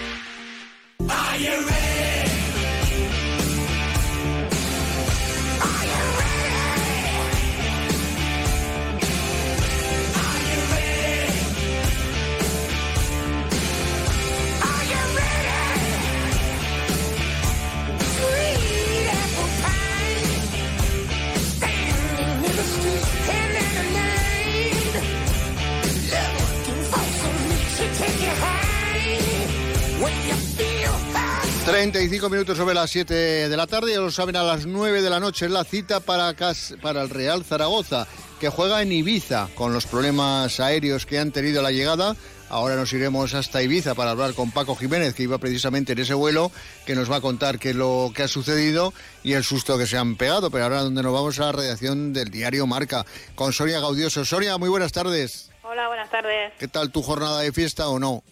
When 31.85 31.93
you 31.93 31.99
35 31.99 32.29
minutos 32.31 32.57
sobre 32.57 32.73
las 32.73 32.89
7 32.89 33.13
de 33.47 33.57
la 33.57 33.67
tarde, 33.67 33.91
ya 33.91 33.99
lo 33.99 34.09
saben, 34.09 34.35
a 34.35 34.41
las 34.41 34.65
9 34.65 35.03
de 35.03 35.09
la 35.11 35.19
noche 35.19 35.45
es 35.45 35.51
la 35.51 35.63
cita 35.63 35.99
para, 35.99 36.33
para 36.81 37.03
el 37.03 37.11
Real 37.11 37.45
Zaragoza, 37.45 38.07
que 38.39 38.49
juega 38.49 38.81
en 38.81 38.91
Ibiza 38.91 39.49
con 39.53 39.71
los 39.71 39.85
problemas 39.85 40.59
aéreos 40.59 41.05
que 41.05 41.19
han 41.19 41.31
tenido 41.31 41.59
a 41.59 41.63
la 41.63 41.71
llegada. 41.71 42.15
Ahora 42.49 42.75
nos 42.75 42.91
iremos 42.91 43.35
hasta 43.35 43.61
Ibiza 43.61 43.93
para 43.93 44.11
hablar 44.11 44.33
con 44.33 44.49
Paco 44.49 44.75
Jiménez, 44.75 45.13
que 45.13 45.21
iba 45.21 45.37
precisamente 45.37 45.93
en 45.93 45.99
ese 45.99 46.15
vuelo, 46.15 46.51
que 46.87 46.95
nos 46.95 47.11
va 47.11 47.17
a 47.17 47.21
contar 47.21 47.59
qué 47.59 47.69
es 47.69 47.75
lo 47.75 48.11
que 48.15 48.23
ha 48.23 48.27
sucedido 48.27 48.91
y 49.23 49.33
el 49.33 49.43
susto 49.43 49.77
que 49.77 49.85
se 49.85 49.97
han 49.97 50.15
pegado. 50.15 50.49
Pero 50.49 50.63
ahora 50.63 50.81
donde 50.81 51.03
nos 51.03 51.13
vamos 51.13 51.39
a 51.39 51.45
la 51.45 51.51
redacción 51.51 52.13
del 52.13 52.31
diario 52.31 52.65
Marca, 52.65 53.05
con 53.35 53.53
Soria 53.53 53.79
Gaudioso. 53.79 54.25
Soria, 54.25 54.57
muy 54.57 54.69
buenas 54.69 54.91
tardes. 54.91 55.51
Hola, 55.61 55.87
buenas 55.87 56.09
tardes. 56.09 56.51
¿Qué 56.57 56.67
tal 56.67 56.91
tu 56.91 57.03
jornada 57.03 57.41
de 57.41 57.51
fiesta 57.51 57.89
o 57.89 57.99
no? 57.99 58.23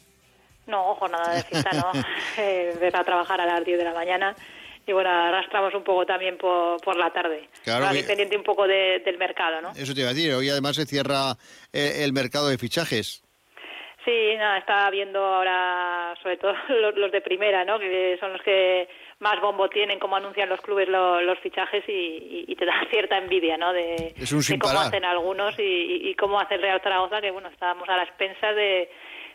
No, 0.68 0.96
jornada 0.96 1.36
de 1.36 1.44
fiesta 1.44 1.72
no. 1.74 1.92
Eh, 2.38 2.92
a 2.94 3.04
trabajar 3.04 3.40
a 3.42 3.46
las 3.46 3.64
10 3.66 3.78
de 3.78 3.84
la 3.84 3.94
mañana 3.94 4.36
y 4.86 4.92
bueno, 4.92 5.10
arrastramos 5.10 5.74
un 5.74 5.84
poco 5.84 6.06
también 6.06 6.38
por, 6.38 6.80
por 6.82 6.98
la 6.98 7.10
tarde. 7.12 7.48
Claro, 7.64 7.86
Ahora 7.86 7.98
que- 7.98 8.04
pendiente 8.06 8.36
un 8.36 8.44
poco 8.44 8.68
de- 8.68 9.00
del 9.06 9.18
mercado, 9.18 9.62
¿no? 9.62 9.72
Eso 9.72 9.94
te 9.94 10.02
iba 10.02 10.10
a 10.10 10.14
decir, 10.14 10.34
hoy 10.34 10.50
además 10.50 10.76
se 10.76 10.86
cierra 10.86 11.34
eh, 11.72 12.04
el 12.04 12.12
mercado 12.14 12.48
de 12.50 12.58
fichajes. 12.58 13.22
Sí, 14.06 14.36
nada, 14.38 14.58
estaba 14.58 14.90
viendo 14.90 15.24
ahora 15.24 16.14
sobre 16.22 16.36
todo 16.38 16.54
los, 16.82 16.96
los 16.98 17.12
de 17.12 17.22
primera, 17.22 17.64
¿no? 17.64 17.80
Que 17.80 18.18
son 18.20 18.34
los 18.34 18.42
que 18.42 18.90
más 19.20 19.40
bombo 19.40 19.70
tienen, 19.70 20.00
cómo 20.00 20.18
anuncian 20.18 20.50
los 20.50 20.60
clubes 20.60 20.90
lo- 20.90 21.22
los 21.22 21.40
fichajes 21.40 21.84
y, 21.88 21.92
y- 21.92 22.46
y 22.50 22.56
te 22.58 22.66
da 22.66 22.74
cierta 22.92 23.18
envidia, 23.18 23.56
¿no? 23.58 23.72
De, 23.72 24.14
Es 24.18 24.32
un 24.34 24.42
de 24.42 24.60
cómo 24.60 24.74
parar. 24.74 24.88
hacen 24.88 25.06
algunos 25.06 25.58
y, 25.60 25.62
y- 25.64 26.10
y 26.10 26.16
cómo 26.16 26.40
hace 26.42 26.56
el 26.56 26.62
Real 26.62 26.82
Zaragoza, 26.84 27.22
que 27.22 27.32
bueno, 27.32 27.48
estábamos 27.50 27.88
a 27.88 27.96
la 27.96 28.04
expensas 28.04 28.54
de... 28.56 28.90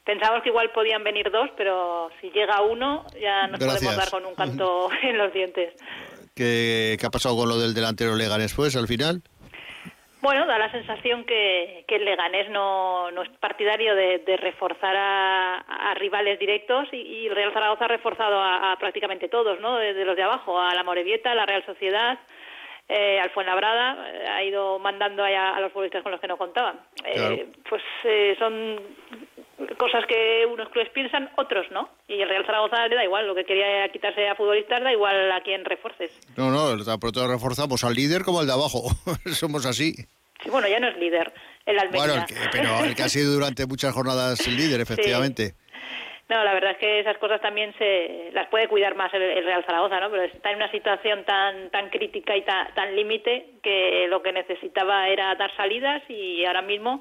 Pensábamos 0.09 0.43
que 0.43 0.49
igual 0.49 0.71
podían 0.71 1.05
venir 1.05 1.31
dos, 1.31 1.51
pero 1.55 2.09
si 2.19 2.31
llega 2.31 2.63
uno 2.63 3.05
ya 3.21 3.47
nos 3.47 3.61
Gracias. 3.61 3.83
podemos 3.85 3.97
dar 3.99 4.11
con 4.11 4.25
un 4.25 4.35
canto 4.35 4.89
en 5.03 5.19
los 5.19 5.31
dientes. 5.35 5.75
¿Qué, 6.35 6.97
qué 6.99 7.07
ha 7.07 7.11
pasado 7.11 7.37
con 7.37 7.47
lo 7.47 7.59
del 7.59 7.75
delantero 7.75 8.17
Leganés, 8.17 8.55
pues, 8.55 8.75
al 8.75 8.87
final? 8.89 9.21
Bueno, 10.23 10.47
da 10.47 10.57
la 10.59 10.73
sensación 10.73 11.25
que, 11.25 11.85
que 11.87 11.97
el 11.97 12.07
Leganés 12.07 12.49
no, 12.49 13.11
no 13.11 13.23
es 13.23 13.29
partidario 13.39 13.95
de, 13.95 14.21
de 14.21 14.39
reforzar 14.39 14.97
a, 14.97 15.57
a 15.59 15.95
rivales 15.97 16.39
directos 16.39 16.89
y, 16.93 16.97
y 16.97 17.27
el 17.27 17.35
Real 17.35 17.53
Zaragoza 17.53 17.85
ha 17.85 17.89
reforzado 17.89 18.41
a, 18.41 18.73
a 18.73 18.79
prácticamente 18.79 19.29
todos, 19.29 19.61
¿no? 19.61 19.77
Desde 19.77 20.07
los 20.07 20.17
de 20.17 20.23
abajo, 20.23 20.59
a 20.59 20.75
la 20.75 20.85
Morevieta, 20.85 21.33
a 21.33 21.35
la 21.35 21.45
Real 21.45 21.67
Sociedad, 21.67 22.19
eh, 22.89 23.21
al 23.21 23.29
Fuenlabrada, 23.31 24.09
eh, 24.11 24.25
ha 24.27 24.43
ido 24.43 24.79
mandando 24.79 25.23
allá 25.23 25.51
a 25.55 25.61
los 25.61 25.71
futbolistas 25.71 26.03
con 26.03 26.13
los 26.13 26.21
que 26.23 26.29
no 26.29 26.39
contaban. 26.39 26.81
Eh, 27.05 27.13
Claro. 27.15 27.37
pues 27.69 27.83
eh, 28.05 28.35
son 28.39 28.81
cosas 29.77 30.05
que 30.07 30.47
unos 30.47 30.69
clubes 30.71 30.91
piensan, 30.91 31.31
otros 31.37 31.67
no. 31.71 31.89
Y 32.07 32.21
el 32.21 32.29
Real 32.29 32.47
Zaragoza 32.47 32.87
le 32.89 32.97
da 32.97 33.05
igual, 33.05 33.27
lo 33.27 33.35
que 33.35 33.45
quería 33.45 33.89
quitarse 33.91 34.29
a 34.29 34.35
futbolistas, 34.35 34.83
da 34.83 34.93
igual 34.93 35.31
a 35.33 35.41
quién 35.43 35.65
refuerces. 35.65 36.11
No, 36.37 36.51
no, 36.51 36.77
pronto 37.01 37.27
reforzamos 37.27 37.85
al 37.85 37.95
líder 37.95 38.23
como 38.23 38.41
al 38.41 38.47
de 38.47 38.53
abajo. 38.53 38.83
Somos 39.27 39.67
así. 39.67 39.95
Sí, 40.43 40.51
bueno, 40.51 40.69
ya 40.69 40.79
no 40.79 40.89
es 40.89 40.97
líder, 40.99 41.33
el 41.67 41.79
Almería. 41.79 41.99
Bueno, 42.07 42.15
el 42.15 42.27
que- 42.27 42.35
pero 42.53 42.85
el 42.85 42.95
que 42.95 43.03
ha 43.03 43.09
sido 43.09 43.33
durante 43.33 43.67
muchas 43.67 43.93
jornadas 43.93 44.47
el 44.47 44.57
líder, 44.57 44.81
efectivamente. 44.83 45.55
No, 46.29 46.45
la 46.45 46.53
verdad 46.53 46.73
es 46.73 46.77
que 46.79 47.01
esas 47.01 47.17
cosas 47.17 47.41
también 47.41 47.75
se 47.79 48.29
las 48.35 48.49
puede 48.49 48.69
cuidar 48.69 48.95
más 48.95 49.13
el, 49.15 49.23
el 49.23 49.45
Real 49.45 49.65
Zaragoza, 49.65 49.99
¿no? 49.99 50.11
Pero 50.11 50.25
está 50.25 50.51
en 50.51 50.57
una 50.57 50.71
situación 50.71 51.25
tan 51.25 51.71
tan 51.71 51.89
crítica 51.89 52.37
y 52.37 52.43
ta- 52.43 52.71
tan 52.75 52.95
límite 52.95 53.55
que 53.63 54.07
lo 54.11 54.23
que 54.23 54.33
necesitaba 54.33 55.09
era 55.09 55.35
dar 55.37 55.51
salidas 55.57 56.03
y 56.11 56.45
ahora 56.45 56.61
mismo 56.61 57.01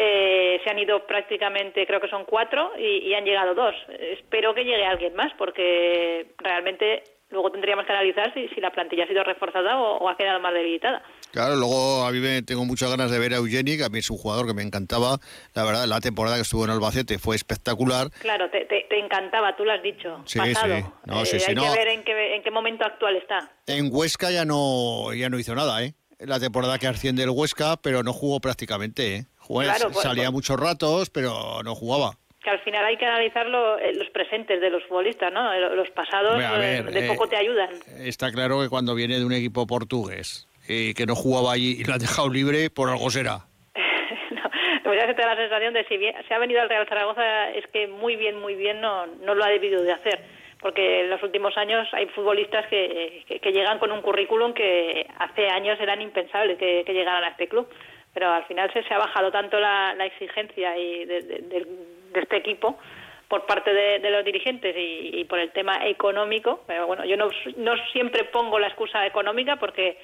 eh, 0.00 0.60
se 0.62 0.70
han 0.70 0.78
ido 0.78 1.04
prácticamente, 1.06 1.84
creo 1.86 2.00
que 2.00 2.08
son 2.08 2.24
cuatro 2.24 2.70
y, 2.78 3.08
y 3.08 3.14
han 3.14 3.24
llegado 3.24 3.54
dos. 3.54 3.74
Espero 3.98 4.54
que 4.54 4.62
llegue 4.64 4.84
alguien 4.86 5.14
más 5.16 5.32
porque 5.36 6.32
realmente 6.38 7.02
luego 7.30 7.50
tendríamos 7.50 7.84
que 7.84 7.92
analizar 7.92 8.32
si, 8.32 8.48
si 8.48 8.60
la 8.60 8.70
plantilla 8.70 9.04
ha 9.04 9.08
sido 9.08 9.22
reforzada 9.24 9.76
o, 9.76 9.98
o 9.98 10.08
ha 10.08 10.16
quedado 10.16 10.40
más 10.40 10.54
debilitada. 10.54 11.02
Claro, 11.32 11.56
luego 11.56 12.04
a 12.06 12.10
mí 12.12 12.20
me 12.20 12.40
tengo 12.42 12.64
muchas 12.64 12.88
ganas 12.90 13.10
de 13.10 13.18
ver 13.18 13.34
a 13.34 13.36
Eugeni, 13.38 13.76
que 13.76 13.84
a 13.84 13.88
mí 13.90 13.98
es 13.98 14.08
un 14.08 14.16
jugador 14.16 14.46
que 14.46 14.54
me 14.54 14.62
encantaba. 14.62 15.18
La 15.54 15.64
verdad, 15.64 15.84
la 15.86 16.00
temporada 16.00 16.36
que 16.36 16.42
estuvo 16.42 16.64
en 16.64 16.70
Albacete 16.70 17.18
fue 17.18 17.36
espectacular. 17.36 18.08
Claro, 18.20 18.48
te, 18.50 18.64
te- 18.66 18.86
te 18.88 18.98
encantaba, 18.98 19.54
tú 19.56 19.64
lo 19.64 19.72
has 19.72 19.82
dicho. 19.82 20.22
Sí, 20.24 20.38
pasado. 20.38 20.76
sí. 20.76 20.84
No, 21.06 21.24
sí, 21.26 21.36
Eh, 21.36 21.40
sí, 21.40 21.46
hay 21.50 21.54
no. 21.56 21.64
que 21.64 21.78
ver 21.78 21.88
en 21.88 22.02
qué, 22.04 22.36
en 22.36 22.42
qué 22.42 22.50
momento 22.50 22.84
actual 22.86 23.16
está. 23.16 23.50
En 23.66 23.90
Huesca 23.92 24.30
ya 24.30 24.44
no, 24.46 25.12
ya 25.12 25.28
no 25.28 25.38
hizo 25.38 25.54
nada, 25.54 25.82
¿eh? 25.84 25.92
La 26.20 26.40
temporada 26.40 26.78
que 26.78 26.86
asciende 26.88 27.22
el 27.24 27.30
Huesca, 27.30 27.76
pero 27.82 28.02
no 28.02 28.12
jugó 28.14 28.40
prácticamente, 28.40 29.16
¿eh? 29.16 29.24
Claro, 29.48 29.92
salía 29.94 30.24
pues- 30.24 30.32
muchos 30.32 30.58
ratos, 30.60 31.10
pero 31.10 31.62
no 31.64 31.74
jugaba. 31.74 32.12
que 32.42 32.50
al 32.50 32.60
final 32.60 32.84
hay 32.84 32.96
que 32.96 33.04
analizar 33.04 33.46
lo- 33.46 33.78
eh, 33.78 33.92
los 33.94 34.08
presentes 34.10 34.60
de 34.60 34.70
los 34.70 34.82
futbolistas, 34.84 35.30
¿no? 35.32 35.52
Eh, 35.52 35.60
Los 35.74 35.90
pasados 35.90 36.32
Hombre, 36.32 36.46
a 36.46 36.54
eh, 36.56 36.82
ver, 36.82 36.92
de 36.92 37.04
eh, 37.04 37.08
poco 37.08 37.28
te 37.28 37.36
ayudan. 37.36 37.68
Está 37.98 38.30
claro 38.30 38.60
que 38.62 38.68
cuando 38.68 38.94
viene 38.94 39.18
de 39.18 39.24
un 39.24 39.32
equipo 39.32 39.66
portugués 39.66 40.46
y 40.68 40.94
que 40.94 41.04
no 41.04 41.14
jugaba 41.14 41.52
allí 41.52 41.76
y 41.80 41.84
lo 41.84 41.94
han 41.94 41.98
dejado 41.98 42.28
libre, 42.30 42.70
por 42.70 42.88
algo 42.88 43.10
será. 43.10 43.40
no, 44.30 44.42
pues 44.84 44.98
ya 44.98 45.06
se 45.06 45.14
te 45.14 45.22
da 45.22 45.34
la 45.34 45.36
sensación 45.36 45.74
de 45.74 45.84
si 45.88 45.96
bien, 45.98 46.14
se 46.26 46.32
ha 46.34 46.38
venido 46.38 46.60
al 46.62 46.68
Real 46.68 46.86
Zaragoza 46.88 47.50
es 47.50 47.66
que 47.72 47.86
muy 47.88 48.16
bien, 48.16 48.40
muy 48.40 48.54
bien 48.54 48.80
no, 48.80 49.06
no 49.06 49.34
lo 49.34 49.44
ha 49.44 49.48
debido 49.48 49.82
de 49.82 49.92
hacer. 49.92 50.20
Porque 50.60 51.00
en 51.02 51.10
los 51.10 51.22
últimos 51.22 51.56
años 51.56 51.86
hay 51.92 52.06
futbolistas 52.06 52.66
que, 52.68 53.24
que, 53.28 53.38
que 53.40 53.52
llegan 53.52 53.78
con 53.78 53.92
un 53.92 54.00
currículum 54.02 54.54
que 54.54 55.06
hace 55.18 55.48
años 55.48 55.78
eran 55.80 56.00
impensables 56.02 56.56
que, 56.58 56.82
que 56.86 56.92
llegaran 56.92 57.24
a 57.24 57.28
este 57.28 57.46
club. 57.46 57.68
Pero 58.14 58.30
al 58.30 58.44
final 58.44 58.72
se, 58.72 58.82
se 58.82 58.94
ha 58.94 58.98
bajado 58.98 59.30
tanto 59.30 59.58
la, 59.60 59.94
exigencia 60.06 60.76
y 60.76 61.04
de, 61.04 61.20
de- 61.22 61.38
de- 61.42 61.66
este 62.14 62.36
equipo 62.38 62.78
por 63.28 63.44
parte 63.46 63.72
de, 63.72 63.98
los 64.10 64.24
dirigentes 64.24 64.74
y, 64.76 65.20
y 65.20 65.24
por 65.24 65.38
el 65.38 65.50
tema 65.52 65.86
económico. 65.86 66.62
Pero 66.66 66.86
bueno, 66.86 67.04
yo 67.04 67.16
no, 67.16 67.28
no 67.58 67.76
siempre 67.92 68.24
pongo 68.24 68.58
la 68.58 68.68
excusa 68.68 69.06
económica 69.06 69.56
porque 69.56 69.98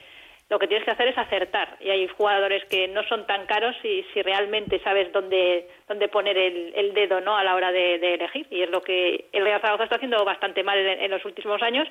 lo 0.51 0.59
que 0.59 0.69
tienes 0.69 0.85
que 0.85 0.91
hacer 0.91 1.09
es 1.09 1.17
acertar. 1.17 1.79
Y 1.81 1.89
hay 1.89 2.07
jugadores 2.09 2.63
que 2.67 2.87
no 2.89 3.03
son 3.05 3.27
tan 3.27 3.47
caros 3.47 3.75
si, 3.81 4.05
si 4.13 4.21
realmente 4.21 4.79
sabes 4.81 5.11
dónde, 5.13 5.67
dónde 5.89 6.09
poner 6.09 6.37
el, 6.37 6.75
el 6.77 6.93
dedo 6.93 7.23
¿no? 7.23 7.35
a 7.37 7.43
la 7.43 7.55
hora 7.55 7.73
de, 7.73 7.99
de 7.99 8.15
elegir. 8.15 8.47
Y 8.51 8.61
es 8.61 8.71
lo 8.71 8.83
que 8.83 9.25
el 9.33 9.43
Real 9.43 9.61
Zaragoza 9.63 9.85
está 9.85 9.97
haciendo 9.97 10.23
bastante 10.25 10.63
mal 10.63 10.79
en, 10.79 11.01
en 11.01 11.11
los 11.11 11.25
últimos 11.25 11.63
años 11.63 11.89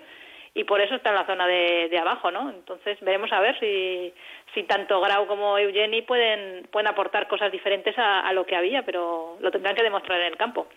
y 0.55 0.63
por 0.65 0.81
eso 0.81 0.95
está 0.95 1.09
en 1.09 1.15
la 1.15 1.25
zona 1.25 1.47
de, 1.47 1.87
de 1.89 1.97
abajo. 1.97 2.31
¿no? 2.31 2.49
Entonces 2.49 2.97
veremos 3.01 3.31
a 3.31 3.39
ver 3.39 3.59
si, 3.59 4.13
si 4.53 4.63
tanto 4.63 5.01
Grau 5.01 5.27
como 5.27 5.57
Eugeni 5.57 6.01
pueden, 6.01 6.67
pueden 6.71 6.87
aportar 6.87 7.27
cosas 7.27 7.51
diferentes 7.51 7.95
a, 7.97 8.31
lo 8.33 8.45
que 8.45 8.55
había, 8.55 8.83
pero 8.83 9.37
lo 9.39 9.51
tendrán 9.51 9.75
que 9.75 9.83
demostrar 9.83 10.19
en 10.21 10.27
el 10.27 10.37
campo. 10.37 10.67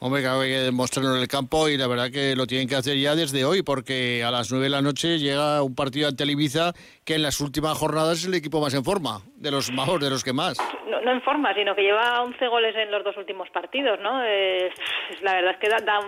Hombre, 0.00 0.22
que 0.22 0.28
hay 0.28 0.48
que 0.48 0.58
demostrarlo 0.60 1.16
en 1.16 1.22
el 1.22 1.26
campo 1.26 1.68
y 1.68 1.76
la 1.76 1.88
verdad 1.88 2.10
que 2.12 2.36
lo 2.36 2.46
tienen 2.46 2.68
que 2.68 2.76
hacer 2.76 2.96
ya 2.96 3.16
desde 3.16 3.44
hoy, 3.44 3.62
porque 3.62 4.22
a 4.24 4.30
las 4.30 4.50
9 4.50 4.64
de 4.64 4.70
la 4.70 4.80
noche 4.80 5.18
llega 5.18 5.60
un 5.62 5.74
partido 5.74 6.08
ante 6.08 6.22
el 6.22 6.30
Ibiza 6.30 6.72
que 7.08 7.14
en 7.14 7.22
las 7.22 7.40
últimas 7.40 7.72
jornadas 7.78 8.18
es 8.18 8.26
el 8.26 8.34
equipo 8.34 8.60
más 8.60 8.74
en 8.74 8.84
forma, 8.84 9.22
de 9.36 9.50
los 9.50 9.68
de 9.74 10.10
los 10.10 10.22
que 10.22 10.34
más. 10.34 10.58
no, 10.90 11.10
en 11.10 11.22
forma, 11.22 11.54
sino 11.54 11.74
que 11.74 11.80
lleva 11.80 12.22
11 12.22 12.46
goles 12.48 12.76
en 12.76 12.90
los 12.90 13.02
dos 13.02 13.16
últimos 13.16 13.48
partidos, 13.48 13.98
¿no? 14.00 14.22
Es- 14.22 14.74
la 15.22 15.32
verdad 15.36 15.52
es 15.52 15.56
que 15.56 15.68
da, 15.70 16.00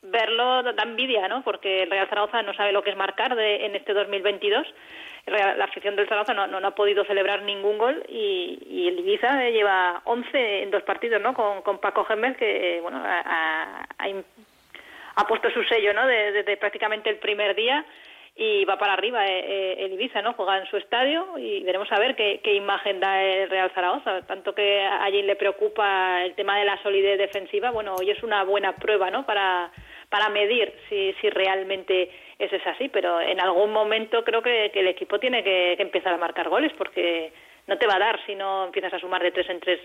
verlo 0.00 0.62
da, 0.62 0.82
envidia, 0.84 1.28
¿no? 1.28 1.42
Porque 1.44 1.82
el 1.82 1.90
Real 1.90 2.08
Zaragoza 2.08 2.40
no 2.40 2.54
sabe 2.54 2.72
lo 2.72 2.82
que 2.82 2.88
es 2.90 2.96
marcar 2.96 3.36
de, 3.36 3.66
en 3.66 3.76
este 3.76 3.92
2022. 3.92 4.66
El 5.26 5.34
Real- 5.34 5.58
la 5.58 5.66
afición 5.66 5.96
del 5.96 6.08
Zaragoza 6.08 6.32
no, 6.32 6.46
no, 6.46 6.66
ha 6.66 6.74
podido 6.74 7.04
celebrar 7.04 7.42
ningún 7.42 7.76
gol 7.76 8.02
y, 8.08 8.58
y 8.70 8.88
el 8.88 8.98
Ibiza 9.00 9.44
eh, 9.46 9.52
lleva 9.52 10.00
11 10.04 10.62
en 10.62 10.70
dos 10.70 10.82
partidos, 10.82 11.20
¿no? 11.20 11.34
Con, 11.34 11.60
con 11.60 11.76
Paco 11.78 12.04
Gémez, 12.04 12.38
que, 12.38 12.78
bueno, 12.80 13.02
ha, 13.04 13.86
puesto 15.26 15.50
su 15.50 15.62
sello, 15.64 15.92
¿no? 15.92 16.06
de- 16.06 16.32
Desde 16.32 16.56
prácticamente 16.56 17.10
el 17.10 17.16
primer 17.18 17.54
día 17.54 17.84
y 18.40 18.64
va 18.64 18.78
para 18.78 18.92
arriba 18.92 19.26
eh, 19.26 19.40
eh, 19.40 19.76
el 19.80 19.94
Ibiza, 19.94 20.22
¿no? 20.22 20.32
Juega 20.34 20.58
en 20.58 20.66
su 20.66 20.76
estadio 20.76 21.36
y 21.38 21.64
veremos 21.64 21.90
a 21.90 21.98
ver 21.98 22.14
qué, 22.14 22.54
imagen 22.54 23.00
da 23.00 23.20
el 23.20 23.50
Real 23.50 23.72
Zaragoza. 23.74 24.22
Tanto 24.26 24.54
que 24.54 24.80
a 24.80 25.02
allí 25.02 25.22
le 25.22 25.34
preocupa 25.34 26.24
el 26.24 26.36
tema 26.36 26.56
de 26.56 26.64
la 26.64 26.80
solidez 26.84 27.18
defensiva, 27.18 27.72
bueno, 27.72 27.96
hoy 27.98 28.10
es 28.10 28.22
una 28.22 28.44
buena 28.44 28.76
prueba, 28.76 29.10
¿no? 29.10 29.26
Para, 29.26 29.72
para 30.08 30.28
medir 30.28 30.72
si, 30.88 31.12
si 31.20 31.28
realmente 31.30 32.10
eso 32.38 32.54
es 32.54 32.66
así, 32.68 32.88
pero 32.88 33.20
en 33.20 33.40
algún 33.40 33.72
momento 33.72 34.22
creo 34.22 34.40
que, 34.40 34.70
que 34.72 34.80
el 34.80 34.88
equipo 34.88 35.18
tiene 35.18 35.42
que, 35.42 35.74
que 35.76 35.82
empezar 35.82 36.14
a 36.14 36.18
marcar 36.18 36.48
goles 36.48 36.72
porque 36.78 37.32
no 37.66 37.76
te 37.76 37.88
va 37.88 37.96
a 37.96 37.98
dar 37.98 38.24
si 38.24 38.36
no 38.36 38.66
empiezas 38.66 38.94
a 38.94 39.00
sumar 39.00 39.20
de 39.20 39.32
tres 39.32 39.50
en 39.50 39.58
tres 39.58 39.80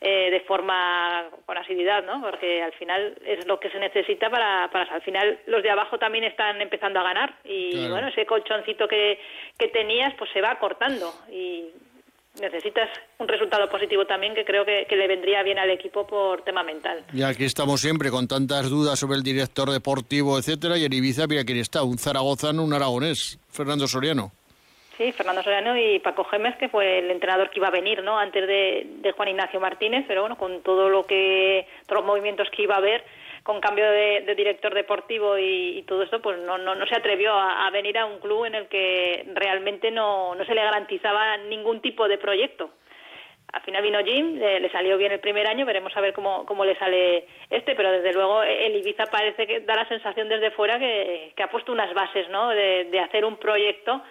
eh, 0.00 0.30
de 0.30 0.40
forma 0.40 1.24
con 1.46 1.56
asiduidad, 1.56 2.04
¿no? 2.04 2.20
Porque 2.20 2.62
al 2.62 2.72
final 2.74 3.16
es 3.24 3.46
lo 3.46 3.58
que 3.58 3.70
se 3.70 3.78
necesita 3.78 4.28
para, 4.30 4.68
para 4.70 4.94
al 4.94 5.02
final 5.02 5.38
los 5.46 5.62
de 5.62 5.70
abajo 5.70 5.98
también 5.98 6.24
están 6.24 6.60
empezando 6.60 7.00
a 7.00 7.02
ganar 7.02 7.34
y 7.44 7.72
Claro. 7.72 7.90
bueno 7.92 8.08
ese 8.08 8.26
colchoncito 8.26 8.86
que, 8.88 9.18
que 9.58 9.68
tenías 9.68 10.12
pues 10.18 10.30
se 10.32 10.40
va 10.42 10.58
cortando 10.58 11.12
y 11.32 11.64
necesitas 12.40 12.90
un 13.18 13.26
resultado 13.28 13.66
positivo 13.70 14.04
también 14.04 14.34
que 14.34 14.44
creo 14.44 14.66
que, 14.66 14.84
que 14.86 14.96
le 14.96 15.08
vendría 15.08 15.42
bien 15.42 15.58
al 15.58 15.70
equipo 15.70 16.06
por 16.06 16.42
tema 16.42 16.62
mental. 16.62 17.02
Y 17.14 17.22
aquí 17.22 17.44
estamos 17.46 17.80
siempre 17.80 18.10
con 18.10 18.28
tantas 18.28 18.68
dudas 18.68 18.98
sobre 18.98 19.16
el 19.16 19.22
director 19.22 19.70
deportivo, 19.70 20.38
etcétera, 20.38 20.76
y 20.76 20.84
en 20.84 20.92
Ibiza, 20.92 21.26
mira 21.26 21.44
quién 21.44 21.56
está, 21.56 21.82
un 21.82 21.96
zaragozano, 21.96 22.62
un 22.62 22.74
aragonés, 22.74 23.38
Fernando 23.50 23.86
Soriano. 23.88 24.32
Sí, 24.96 25.12
Fernando 25.12 25.42
Soriano 25.42 25.76
y 25.76 25.98
Paco 25.98 26.24
Gémez, 26.24 26.56
que 26.56 26.70
fue 26.70 27.00
el 27.00 27.10
entrenador 27.10 27.50
que 27.50 27.58
iba 27.58 27.68
a 27.68 27.72
venir, 27.72 28.02
¿no? 28.02 28.18
Antes 28.18 28.46
de, 28.46 29.12
Juan 29.14 29.28
Ignacio 29.28 29.60
Martínez, 29.60 30.06
pero 30.08 30.22
bueno, 30.22 30.38
con 30.38 30.62
todo 30.62 30.88
lo 30.88 31.04
que, 31.04 31.66
todos 31.86 32.00
los 32.00 32.06
movimientos 32.06 32.48
que 32.50 32.62
iba 32.62 32.76
a 32.76 32.78
haber, 32.78 33.04
con 33.42 33.60
cambio 33.60 33.90
de, 33.90 34.22
de 34.22 34.34
director 34.34 34.72
deportivo 34.72 35.36
y, 35.36 35.78
y 35.78 35.82
todo 35.82 36.02
esto, 36.02 36.22
pues 36.22 36.38
no, 36.38 36.56
no, 36.56 36.74
no 36.74 36.86
se 36.86 36.96
atrevió 36.96 37.34
a, 37.34 37.68
venir 37.70 37.98
a 37.98 38.06
un 38.06 38.18
club 38.20 38.46
en 38.46 38.54
el 38.54 38.68
que 38.68 39.26
realmente 39.34 39.90
no, 39.90 40.34
no 40.34 40.44
se 40.46 40.54
le 40.54 40.62
garantizaba 40.62 41.36
ningún 41.36 41.82
tipo 41.82 42.08
de 42.08 42.16
proyecto. 42.16 42.70
Al 43.52 43.62
final 43.62 43.82
vino 43.82 44.02
Jim, 44.02 44.38
le, 44.38 44.70
salió 44.70 44.96
bien 44.96 45.12
el 45.12 45.20
primer 45.20 45.46
año, 45.46 45.66
veremos 45.66 45.94
a 45.94 46.00
ver 46.00 46.14
cómo, 46.14 46.46
cómo 46.46 46.64
le 46.64 46.74
sale 46.76 47.26
este, 47.50 47.74
pero 47.74 47.92
desde 47.92 48.12
luego 48.14 48.42
el 48.42 48.74
Ibiza 48.76 49.04
parece 49.06 49.46
que 49.46 49.60
da 49.60 49.76
la 49.76 49.88
sensación 49.88 50.28
desde 50.28 50.50
fuera 50.50 50.78
que, 50.78 51.32
que 51.36 51.42
ha 51.42 51.50
puesto 51.50 51.70
unas 51.70 51.92
bases, 51.94 52.28
¿no? 52.30 52.48
De, 52.48 52.84
de 52.90 52.98
hacer 52.98 53.24
un 53.24 53.36
proyecto 53.36 54.02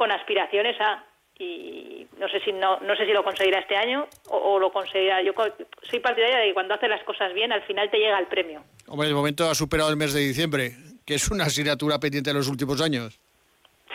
con 0.00 0.10
aspiraciones 0.10 0.80
a 0.80 1.04
y 1.38 2.06
no 2.18 2.26
sé 2.28 2.40
si 2.40 2.52
no, 2.52 2.80
no 2.80 2.96
sé 2.96 3.04
si 3.04 3.12
lo 3.12 3.22
conseguirá 3.22 3.58
este 3.58 3.76
año 3.76 4.06
o, 4.30 4.36
o 4.36 4.58
lo 4.58 4.72
conseguirá. 4.72 5.20
Yo 5.20 5.34
soy 5.82 6.00
partidaria 6.00 6.38
de 6.38 6.46
que 6.46 6.54
cuando 6.54 6.72
hace 6.72 6.88
las 6.88 7.02
cosas 7.04 7.34
bien 7.34 7.52
al 7.52 7.60
final 7.64 7.90
te 7.90 7.98
llega 7.98 8.18
el 8.18 8.26
premio. 8.26 8.62
Hombre, 8.88 9.08
de 9.08 9.14
momento 9.14 9.44
ha 9.44 9.54
superado 9.54 9.90
el 9.90 9.98
mes 9.98 10.14
de 10.14 10.20
diciembre, 10.20 10.70
que 11.04 11.16
es 11.16 11.30
una 11.30 11.44
asignatura 11.44 11.98
pendiente 12.00 12.30
de 12.30 12.34
los 12.38 12.48
últimos 12.48 12.80
años. 12.80 13.20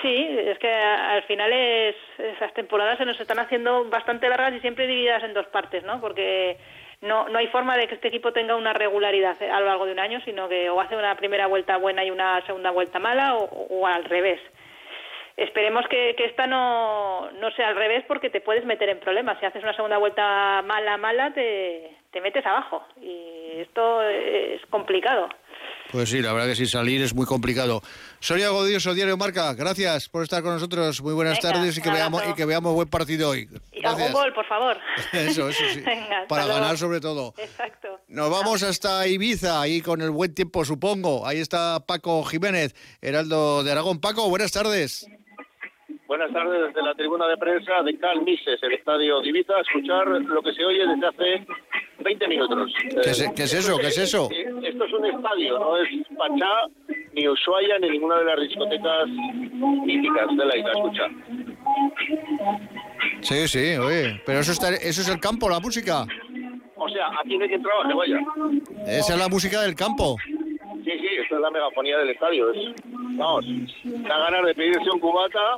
Sí, 0.03 0.15
es 0.45 0.59
que 0.59 0.71
al 0.71 1.23
final 1.23 1.51
es, 1.51 1.95
esas 2.19 2.53
temporadas 2.53 2.99
se 2.99 3.05
nos 3.05 3.19
están 3.19 3.39
haciendo 3.39 3.85
bastante 3.85 4.29
largas 4.29 4.53
y 4.53 4.59
siempre 4.59 4.85
divididas 4.85 5.23
en 5.23 5.33
dos 5.33 5.47
partes, 5.47 5.83
¿no? 5.83 5.99
Porque 5.99 6.57
no, 7.01 7.29
no 7.29 7.39
hay 7.39 7.47
forma 7.47 7.77
de 7.77 7.87
que 7.87 7.95
este 7.95 8.09
equipo 8.09 8.31
tenga 8.31 8.55
una 8.55 8.73
regularidad 8.73 9.41
a 9.41 9.59
lo 9.59 9.65
largo 9.65 9.87
de 9.87 9.93
un 9.93 9.99
año, 9.99 10.21
sino 10.23 10.47
que 10.47 10.69
o 10.69 10.79
hace 10.79 10.95
una 10.95 11.15
primera 11.15 11.47
vuelta 11.47 11.77
buena 11.77 12.05
y 12.05 12.11
una 12.11 12.45
segunda 12.45 12.69
vuelta 12.69 12.99
mala 12.99 13.37
o, 13.37 13.45
o 13.45 13.87
al 13.87 14.03
revés. 14.03 14.39
Esperemos 15.37 15.85
que, 15.89 16.15
que 16.17 16.25
esta 16.25 16.47
no, 16.47 17.29
no 17.31 17.51
sea 17.51 17.67
al 17.69 17.75
revés 17.75 18.05
porque 18.07 18.29
te 18.29 18.39
puedes 18.41 18.65
meter 18.65 18.87
en 18.89 18.99
problemas. 19.01 19.37
Si 19.39 19.45
haces 19.45 19.63
una 19.63 19.75
segunda 19.75 19.97
vuelta 19.97 20.61
mala, 20.61 20.95
mala, 20.97 21.33
te, 21.33 21.97
te 22.11 22.21
metes 22.21 22.45
abajo. 22.45 22.83
Y 23.01 23.59
esto 23.59 24.01
es 24.03 24.61
complicado. 24.69 25.27
Pues 25.91 26.09
sí, 26.09 26.21
la 26.21 26.33
verdad 26.33 26.47
que 26.47 26.55
sí, 26.55 26.65
salir 26.65 27.01
es 27.01 27.13
muy 27.13 27.25
complicado. 27.25 27.81
Soria 28.19 28.49
Godioso, 28.49 28.93
Diario 28.93 29.17
Marca, 29.17 29.53
gracias 29.53 30.09
por 30.09 30.23
estar 30.23 30.41
con 30.41 30.53
nosotros. 30.53 31.01
Muy 31.01 31.13
buenas 31.13 31.39
Venga, 31.41 31.53
tardes 31.53 31.77
y 31.77 31.81
que, 31.81 31.89
veamos, 31.91 32.23
y 32.29 32.33
que 32.33 32.45
veamos 32.45 32.73
buen 32.73 32.89
partido 32.89 33.29
hoy. 33.29 33.47
Y 33.71 33.81
Gracias. 33.81 34.07
algún 34.07 34.21
gol, 34.23 34.33
por 34.33 34.45
favor. 34.47 34.77
Eso, 35.13 35.49
eso 35.49 35.63
sí. 35.73 35.81
Venga, 35.85 36.25
Para 36.27 36.45
luego. 36.45 36.59
ganar 36.59 36.77
sobre 36.77 36.99
todo. 37.01 37.33
Exacto. 37.37 37.99
Nos 38.07 38.29
vamos 38.31 38.63
hasta 38.63 39.05
Ibiza, 39.07 39.61
ahí 39.61 39.81
con 39.81 40.01
el 40.01 40.11
buen 40.11 40.33
tiempo, 40.33 40.65
supongo. 40.65 41.25
Ahí 41.27 41.39
está 41.39 41.85
Paco 41.85 42.23
Jiménez, 42.23 42.73
Heraldo 43.01 43.63
de 43.63 43.71
Aragón. 43.71 43.99
Paco, 43.99 44.27
buenas 44.29 44.51
tardes. 44.51 45.07
Buenas 46.07 46.31
tardes 46.31 46.67
desde 46.67 46.81
la 46.83 46.93
tribuna 46.93 47.27
de 47.27 47.35
prensa 47.37 47.81
de 47.83 47.97
Cal 47.97 48.21
Mises, 48.21 48.61
el 48.61 48.73
estadio 48.73 49.21
de 49.21 49.29
Ibiza, 49.29 49.55
a 49.55 49.61
escuchar 49.61 50.07
lo 50.07 50.41
que 50.43 50.53
se 50.53 50.63
oye 50.63 50.85
desde 50.85 51.07
hace 51.07 51.45
20 52.03 52.27
minutos. 52.27 52.71
¿Qué 53.03 53.09
es, 53.09 53.31
qué 53.35 53.43
es 53.43 53.53
eso? 53.53 53.77
¿Qué 53.79 53.87
es 53.87 53.97
eso? 53.97 54.29
Eh, 54.31 54.45
Esto 54.63 54.85
es 54.85 54.93
un 54.93 55.05
estadio, 55.05 55.57
no 55.57 55.77
es 55.77 55.89
Pachá, 56.15 56.67
ni 57.13 57.27
Ushuaia, 57.27 57.79
ni 57.79 57.89
ninguna 57.89 58.19
de 58.19 58.25
las 58.25 58.39
discotecas 58.39 59.07
míticas 59.85 60.27
de 60.37 60.45
la 60.45 60.57
isla. 60.57 60.71
Escucha. 60.73 61.07
Sí, 63.21 63.47
sí, 63.47 63.75
oye. 63.77 64.21
Pero 64.27 64.39
eso, 64.39 64.51
está, 64.51 64.69
eso 64.75 65.01
es 65.01 65.09
el 65.09 65.19
campo, 65.19 65.49
la 65.49 65.59
música. 65.59 66.05
O 66.75 66.87
sea, 66.89 67.07
aquí 67.19 67.35
no 67.35 67.43
hay 67.43 67.49
quien 67.49 67.63
trabaje, 67.63 67.93
vaya. 67.95 68.19
Esa 68.85 69.13
es 69.13 69.19
la 69.19 69.27
música 69.27 69.61
del 69.63 69.73
campo. 69.73 70.17
Sí, 70.83 70.91
sí, 70.99 71.07
esta 71.19 71.35
es 71.35 71.41
la 71.41 71.49
megafonía 71.49 71.97
del 71.97 72.11
estadio. 72.11 72.51
Es, 72.51 72.75
vamos, 73.17 73.45
da 73.83 74.17
ganas 74.17 74.45
de 74.45 74.53
pedirse 74.55 74.89
un 74.91 74.99
cubata 74.99 75.57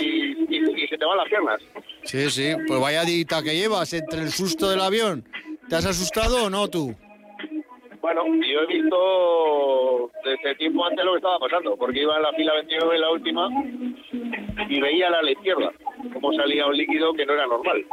y, 0.00 0.32
y- 0.54 0.84
y 0.84 0.88
se 0.88 0.98
te 0.98 1.04
van 1.04 1.16
las 1.18 1.28
piernas. 1.28 1.60
Sí, 2.04 2.30
sí. 2.30 2.52
Pues 2.66 2.80
vaya 2.80 3.04
dita 3.04 3.42
que 3.42 3.54
llevas 3.56 3.92
entre 3.92 4.20
el 4.22 4.30
susto 4.30 4.70
del 4.70 4.80
avión. 4.80 5.24
¿Te 5.68 5.76
has 5.76 5.86
asustado 5.86 6.44
o 6.46 6.50
no 6.50 6.68
tú? 6.68 6.94
Bueno, 8.00 8.24
yo 8.26 8.60
he 8.62 8.66
visto 8.82 10.10
desde 10.24 10.56
tiempo 10.56 10.84
antes 10.84 11.04
lo 11.04 11.12
que 11.12 11.18
estaba 11.18 11.38
pasando, 11.38 11.76
porque 11.76 12.02
iba 12.02 12.16
en 12.16 12.22
la 12.22 12.32
fila 12.32 12.54
29 12.54 12.94
en 12.96 13.00
la 13.00 13.10
última 13.12 13.48
y 14.68 14.80
veía 14.80 15.06
a 15.08 15.22
la 15.22 15.30
izquierda 15.30 15.70
cómo 16.12 16.32
salía 16.32 16.66
un 16.66 16.76
líquido 16.76 17.12
que 17.14 17.24
no 17.24 17.34
era 17.34 17.46
normal. 17.46 17.84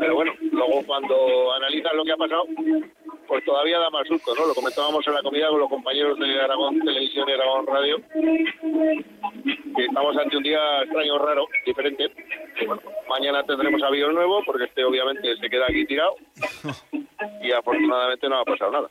Pero 0.00 0.14
bueno, 0.14 0.32
luego 0.50 0.82
cuando 0.86 1.52
analizas 1.52 1.92
lo 1.94 2.04
que 2.04 2.12
ha 2.12 2.16
pasado, 2.16 2.44
pues 3.30 3.44
todavía 3.44 3.78
da 3.78 3.88
más 3.90 4.08
susto, 4.08 4.34
¿no? 4.34 4.44
Lo 4.44 4.54
comentábamos 4.56 5.06
en 5.06 5.14
la 5.14 5.22
comida 5.22 5.48
con 5.50 5.60
los 5.60 5.68
compañeros 5.68 6.18
de 6.18 6.40
Aragón 6.40 6.80
Televisión 6.80 7.28
y 7.28 7.32
Aragón 7.32 7.64
Radio, 7.64 7.96
que 9.76 9.84
estamos 9.84 10.16
ante 10.16 10.36
un 10.36 10.42
día 10.42 10.82
extraño, 10.82 11.16
raro, 11.16 11.46
diferente. 11.64 12.10
Bueno, 12.66 12.82
mañana 13.08 13.44
tendremos 13.44 13.80
avión 13.84 14.16
nuevo, 14.16 14.42
porque 14.44 14.64
este 14.64 14.82
obviamente 14.82 15.36
se 15.36 15.48
queda 15.48 15.66
aquí 15.68 15.86
tirado 15.86 16.16
y 17.40 17.52
afortunadamente 17.52 18.28
no 18.28 18.40
ha 18.40 18.44
pasado 18.44 18.72
nada. 18.72 18.90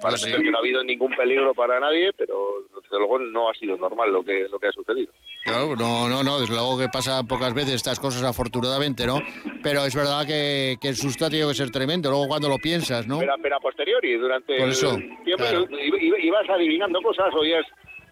Parece 0.00 0.26
sí. 0.26 0.30
ser 0.30 0.40
que 0.40 0.52
no 0.52 0.58
ha 0.58 0.60
habido 0.60 0.84
ningún 0.84 1.10
peligro 1.16 1.52
para 1.52 1.80
nadie, 1.80 2.12
pero 2.12 2.36
desde 2.80 2.96
luego 2.96 3.18
no 3.18 3.50
ha 3.50 3.54
sido 3.54 3.76
normal 3.76 4.12
lo 4.12 4.22
que 4.22 4.46
lo 4.48 4.60
que 4.60 4.68
ha 4.68 4.72
sucedido. 4.72 5.12
Claro, 5.42 5.74
no, 5.74 6.08
no, 6.08 6.22
no, 6.22 6.38
desde 6.38 6.52
luego 6.52 6.78
que 6.78 6.88
pasa 6.88 7.22
pocas 7.24 7.54
veces 7.54 7.74
estas 7.74 7.98
cosas 7.98 8.22
afortunadamente, 8.22 9.06
¿no? 9.06 9.20
Pero 9.62 9.84
es 9.86 9.94
verdad 9.94 10.26
que, 10.26 10.76
que 10.80 10.88
el 10.88 10.96
susto 10.96 11.24
ha 11.24 11.30
tenido 11.30 11.48
que 11.48 11.54
ser 11.54 11.70
tremendo, 11.70 12.10
luego 12.10 12.28
cuando 12.28 12.48
lo 12.48 12.58
piensas, 12.58 13.06
¿no? 13.06 13.18
Pero, 13.20 13.34
pero 13.42 13.56
a 13.56 13.60
posteriori, 13.60 14.16
durante 14.16 14.58
Por 14.58 14.68
eso, 14.68 14.94
el 14.96 15.24
tiempo, 15.24 15.44
claro. 15.44 15.66
ibas 15.70 16.48
adivinando 16.50 17.00
cosas, 17.00 17.32
oías 17.34 17.64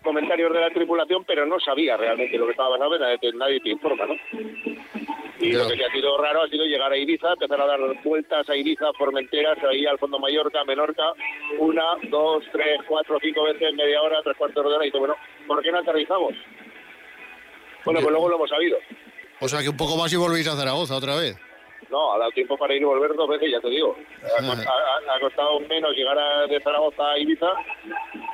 comentarios 0.03 0.53
de 0.55 0.61
la 0.61 0.71
tripulación, 0.71 1.25
pero 1.25 1.45
no 1.45 1.61
sabía 1.61 1.97
realmente 1.97 2.39
lo 2.39 2.47
que 2.47 2.53
estaba 2.53 2.79
pasando, 2.79 2.99
nadie 2.99 3.19
te, 3.19 3.33
nadie 3.33 3.61
te 3.61 3.71
informa, 3.71 4.07
¿no? 4.07 4.15
Y 5.41 5.53
lo 5.53 5.69
que 5.69 5.85
ha 5.85 5.91
sido 5.93 6.19
raro 6.19 6.43
ha 6.43 6.49
sido 6.49 6.65
llegar 6.65 6.91
a 6.91 6.97
Ibiza, 6.97 7.33
empezar 7.33 7.61
a 7.61 7.67
dar 7.67 7.79
vueltas 8.03 8.49
a 8.49 8.57
Ibiza, 8.57 8.93
Formenteras, 8.95 9.59
ahí 9.65 9.87
al 9.87 9.99
fondo 9.99 10.19
Mallorca, 10.19 10.65
Menorca, 10.65 11.13
una, 11.59 11.85
dos, 12.11 12.45
tres, 12.53 12.81
cuatro, 12.89 13.19
cinco 13.21 13.45
veces, 13.45 13.73
media 13.75 14.03
hora, 14.03 14.21
tres 14.25 14.37
cuartos 14.37 14.65
de 14.65 14.71
hora, 14.71 14.85
y 14.85 14.89
digo, 14.89 15.01
bueno, 15.01 15.15
¿por 15.47 15.63
qué 15.63 15.71
no 15.71 15.79
aterrizamos? 15.79 16.35
Bueno, 17.93 18.01
pues 18.01 18.13
luego 18.13 18.29
lo 18.29 18.37
hemos 18.37 18.51
sabido. 18.51 18.79
O 19.41 19.49
sea 19.49 19.61
que 19.63 19.69
un 19.69 19.77
poco 19.77 19.97
más 19.97 20.13
y 20.13 20.17
volvéis 20.17 20.49
a 20.49 20.57
Zaragoza 20.57 20.97
otra 20.97 21.17
vez. 21.17 21.37
No, 21.91 22.13
ha 22.13 22.19
dado 22.19 22.31
tiempo 22.33 22.57
para 22.59 22.75
ir 22.75 22.83
y 22.83 22.85
volver 22.85 23.15
dos 23.15 23.29
veces, 23.29 23.51
ya 23.51 23.61
te 23.61 23.69
digo. 23.71 23.97
Ha, 24.23 24.43
cost- 24.43 24.67
ha- 24.67 25.15
ha 25.17 25.21
costado 25.21 25.59
menos 25.61 25.93
llegar 25.97 26.19
a, 26.19 26.47
de 26.47 26.61
Zaragoza 26.61 27.13
a 27.13 27.19
Ibiza 27.19 27.47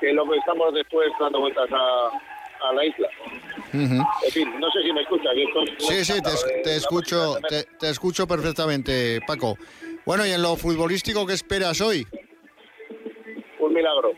que 0.01 0.13
lo 0.13 0.29
que 0.29 0.39
estamos 0.39 0.75
después 0.75 1.09
dando 1.21 1.41
vueltas 1.41 1.69
a, 1.71 2.69
a 2.69 2.73
la 2.73 2.85
isla. 2.85 3.09
En 3.73 4.31
fin, 4.33 4.59
no 4.59 4.71
sé 4.73 4.83
si 4.83 4.93
me 4.93 5.03
escuchas. 5.03 5.33
es- 5.37 5.87
Sí, 5.87 6.05
sí, 6.05 6.23
te, 6.23 6.31
eh, 6.31 6.63
te 6.65 6.77
escucho, 6.77 7.37
te 7.79 7.89
escucho 7.91 8.27
perfectamente, 8.27 9.21
Paco. 9.27 9.57
Bueno, 10.05 10.27
y 10.27 10.31
en 10.33 10.43
lo 10.43 10.57
futbolístico, 10.57 11.25
¿qué 11.27 11.35
esperas 11.35 11.81
hoy? 11.81 12.05
Un 13.61 13.73
milagro. 13.73 14.13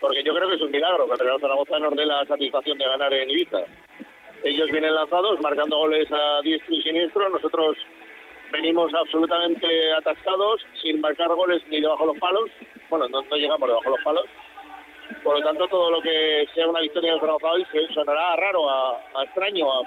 Porque 0.00 0.22
yo 0.24 0.32
creo 0.34 0.48
que 0.48 0.54
es 0.54 0.62
un 0.62 0.70
milagro 0.70 1.06
que 1.06 1.12
el 1.14 1.18
Real 1.18 1.40
Zaragoza 1.40 1.78
nos 1.80 1.96
dé 1.96 2.06
la 2.06 2.24
satisfacción 2.26 2.78
de 2.78 2.84
ganar 2.84 3.12
en 3.12 3.28
Ibiza. 3.30 3.58
Ellos 4.44 4.70
vienen 4.70 4.94
lanzados, 4.94 5.40
marcando 5.40 5.76
goles 5.78 6.08
a 6.12 6.40
diestro 6.42 6.74
y 6.74 6.82
siniestro. 6.82 7.28
Nosotros 7.28 7.76
venimos 8.52 8.92
absolutamente 8.94 9.92
atascados, 9.94 10.64
sin 10.82 11.00
marcar 11.00 11.28
goles 11.34 11.62
ni 11.68 11.80
debajo 11.80 12.06
de 12.06 12.12
los 12.12 12.18
palos. 12.18 12.50
Bueno, 12.88 13.08
no, 13.08 13.22
no 13.22 13.36
llegamos 13.36 13.68
debajo 13.68 13.84
de 13.84 13.90
los 13.96 14.04
palos. 14.04 14.24
Por 15.24 15.38
lo 15.38 15.44
tanto, 15.44 15.66
todo 15.68 15.90
lo 15.90 16.00
que 16.00 16.46
sea 16.54 16.68
una 16.68 16.80
victoria 16.80 17.12
del 17.12 17.20
Zaragoza 17.20 17.50
hoy 17.50 17.66
sonará 17.94 18.36
raro, 18.36 18.68
a, 18.70 18.90
a 19.14 19.24
extraño, 19.24 19.66
a, 19.72 19.80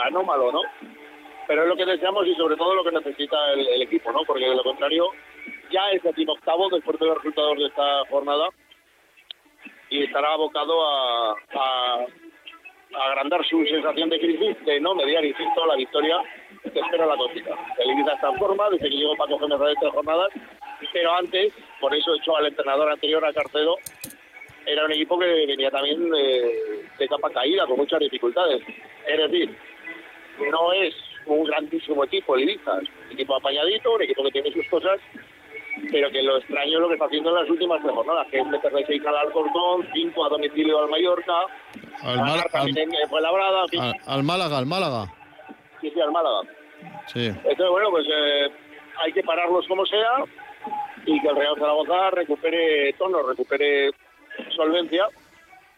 a 0.00 0.06
anómalo, 0.06 0.52
¿no? 0.52 0.60
Pero 1.46 1.62
es 1.62 1.68
lo 1.68 1.76
que 1.76 1.84
deseamos 1.84 2.26
y 2.26 2.34
sobre 2.34 2.56
todo 2.56 2.74
lo 2.74 2.84
que 2.84 2.90
necesita 2.92 3.52
el, 3.52 3.66
el 3.66 3.82
equipo, 3.82 4.10
¿no? 4.12 4.20
Porque 4.26 4.44
de 4.48 4.54
lo 4.56 4.62
contrario, 4.62 5.08
ya 5.70 5.90
es 5.92 6.02
decimoctavo 6.02 6.68
después 6.70 6.98
de 6.98 7.06
los 7.06 7.16
resultados 7.16 7.58
de 7.58 7.66
esta 7.66 8.04
jornada 8.10 8.48
y 9.90 10.04
estará 10.04 10.32
abocado 10.32 10.84
a- 10.86 11.32
a 11.54 12.06
agrandar 13.02 13.44
su 13.46 13.64
sensación 13.66 14.08
de 14.10 14.20
crisis, 14.20 14.64
de 14.64 14.80
no 14.80 14.94
mediar, 14.94 15.24
insisto, 15.24 15.66
la 15.66 15.76
victoria 15.76 16.16
que 16.62 16.80
espera 16.80 17.06
la 17.06 17.16
cosita. 17.16 17.54
El 17.78 17.90
Ibiza 17.90 18.14
está 18.14 18.30
en 18.30 18.38
forma 18.38 18.70
desde 18.70 18.88
que 18.88 18.96
llegó 18.96 19.16
Paco 19.16 19.38
Gémez 19.38 19.60
a 19.60 19.72
estas 19.72 19.92
jornadas, 19.92 20.28
pero 20.92 21.14
antes, 21.14 21.52
por 21.80 21.94
eso 21.94 22.14
he 22.14 22.18
hecho 22.18 22.36
al 22.36 22.46
entrenador 22.46 22.90
anterior, 22.90 23.24
a 23.24 23.32
Carcedo, 23.32 23.76
era 24.66 24.84
un 24.84 24.92
equipo 24.92 25.18
que 25.18 25.26
venía 25.46 25.70
también 25.70 26.08
de, 26.10 26.84
de 26.98 27.08
capa 27.08 27.30
caída, 27.30 27.66
con 27.66 27.76
muchas 27.76 28.00
dificultades. 28.00 28.62
Es 29.06 29.18
decir, 29.18 29.54
no 30.50 30.72
es 30.72 30.94
un 31.26 31.44
grandísimo 31.44 32.04
equipo 32.04 32.34
el 32.34 32.42
Ibiza, 32.42 32.80
es 32.80 32.88
un 32.88 33.12
equipo 33.12 33.36
apañadito, 33.36 33.94
un 33.94 34.02
equipo 34.02 34.24
que 34.24 34.30
tiene 34.30 34.52
sus 34.52 34.66
cosas, 34.68 35.00
pero 35.90 36.10
que 36.10 36.22
lo 36.22 36.38
extraño 36.38 36.74
es 36.74 36.80
lo 36.80 36.88
que 36.88 36.94
está 36.94 37.06
haciendo 37.06 37.30
en 37.30 37.36
las 37.36 37.50
últimas 37.50 37.82
tres 37.82 37.94
jornadas, 37.94 38.26
que 38.30 38.38
es 38.38 38.46
meterle 38.46 38.84
seis 38.86 39.04
al 39.06 39.16
Alcorcón, 39.16 39.86
cinco 39.92 40.24
a 40.24 40.28
domicilio 40.28 40.78
al 40.78 40.88
Mallorca, 40.88 41.34
Al, 42.02 42.44
también 42.50 42.92
en 42.94 43.08
Fuenlabrada, 43.08 43.62
en 43.62 43.68
fin, 43.68 43.80
al- 43.80 43.94
al 44.06 44.22
Málaga, 44.22 44.58
al 44.58 44.66
Málaga. 44.66 45.06
sí, 45.80 45.90
sí, 45.90 46.00
al 46.00 46.12
Málaga. 46.12 46.40
Sí. 47.06 47.26
Entonces, 47.28 47.68
bueno, 47.70 47.90
pues 47.90 48.06
eh, 48.10 48.50
hay 48.98 49.12
que 49.12 49.22
pararlos 49.22 49.66
como 49.68 49.86
sea 49.86 50.24
y 51.06 51.20
que 51.20 51.28
el 51.28 51.36
Real 51.36 51.54
Zaragoza 51.58 52.10
recupere 52.10 52.92
tono, 52.94 53.22
recupere 53.22 53.90
solvencia. 54.56 55.06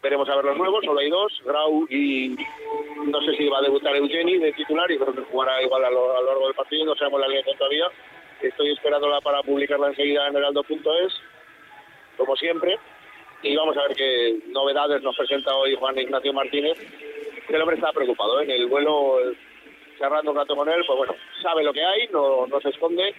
Veremos 0.01 0.29
a 0.29 0.35
ver 0.35 0.45
los 0.45 0.57
nuevos, 0.57 0.85
solo 0.85 0.99
hay 0.99 1.09
dos, 1.09 1.33
Grau 1.43 1.87
y 1.89 2.35
no 3.05 3.19
sé 3.21 3.35
si 3.35 3.47
va 3.49 3.57
a 3.59 3.61
debutar 3.63 3.95
Eugeni 3.95 4.37
de 4.37 4.53
titular 4.53 4.89
y 4.91 4.97
creo 4.97 5.13
que 5.13 5.21
jugará 5.31 5.61
igual 5.61 5.83
a 5.85 5.89
lo, 5.89 6.15
a 6.17 6.21
lo 6.21 6.27
largo 6.27 6.45
del 6.47 6.55
partido, 6.55 6.85
no 6.85 6.95
sabemos 6.95 7.19
la 7.19 7.25
alianza 7.25 7.51
todavía. 7.57 7.85
Estoy 8.41 8.71
esperándola 8.71 9.19
para 9.21 9.41
publicarla 9.41 9.87
enseguida 9.87 10.27
en 10.27 10.35
heraldo.es, 10.37 11.13
como 12.15 12.35
siempre. 12.35 12.77
Y 13.43 13.55
vamos 13.55 13.77
a 13.77 13.87
ver 13.87 13.95
qué 13.95 14.39
novedades 14.47 15.03
nos 15.03 15.15
presenta 15.15 15.55
hoy 15.55 15.75
Juan 15.75 15.97
Ignacio 15.97 16.33
Martínez, 16.33 16.77
el 17.47 17.61
hombre 17.61 17.75
está 17.75 17.91
preocupado. 17.93 18.41
¿eh? 18.41 18.43
En 18.45 18.51
el 18.51 18.67
vuelo, 18.67 19.19
charlando 19.99 20.31
un 20.31 20.37
rato 20.37 20.55
con 20.55 20.67
él, 20.69 20.83
pues 20.85 20.97
bueno, 20.97 21.15
sabe 21.41 21.63
lo 21.63 21.71
que 21.71 21.83
hay, 21.83 22.07
no, 22.11 22.47
no 22.47 22.59
se 22.61 22.69
esconde 22.69 23.13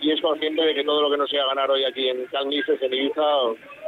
y 0.00 0.12
es 0.12 0.20
consciente 0.20 0.62
de 0.62 0.74
que 0.74 0.84
todo 0.84 1.02
lo 1.02 1.10
que 1.10 1.16
no 1.16 1.26
sea 1.26 1.46
ganar 1.46 1.70
hoy 1.70 1.84
aquí 1.84 2.08
en 2.08 2.26
Calnices, 2.26 2.80
en 2.80 2.94
Ibiza, 2.94 3.24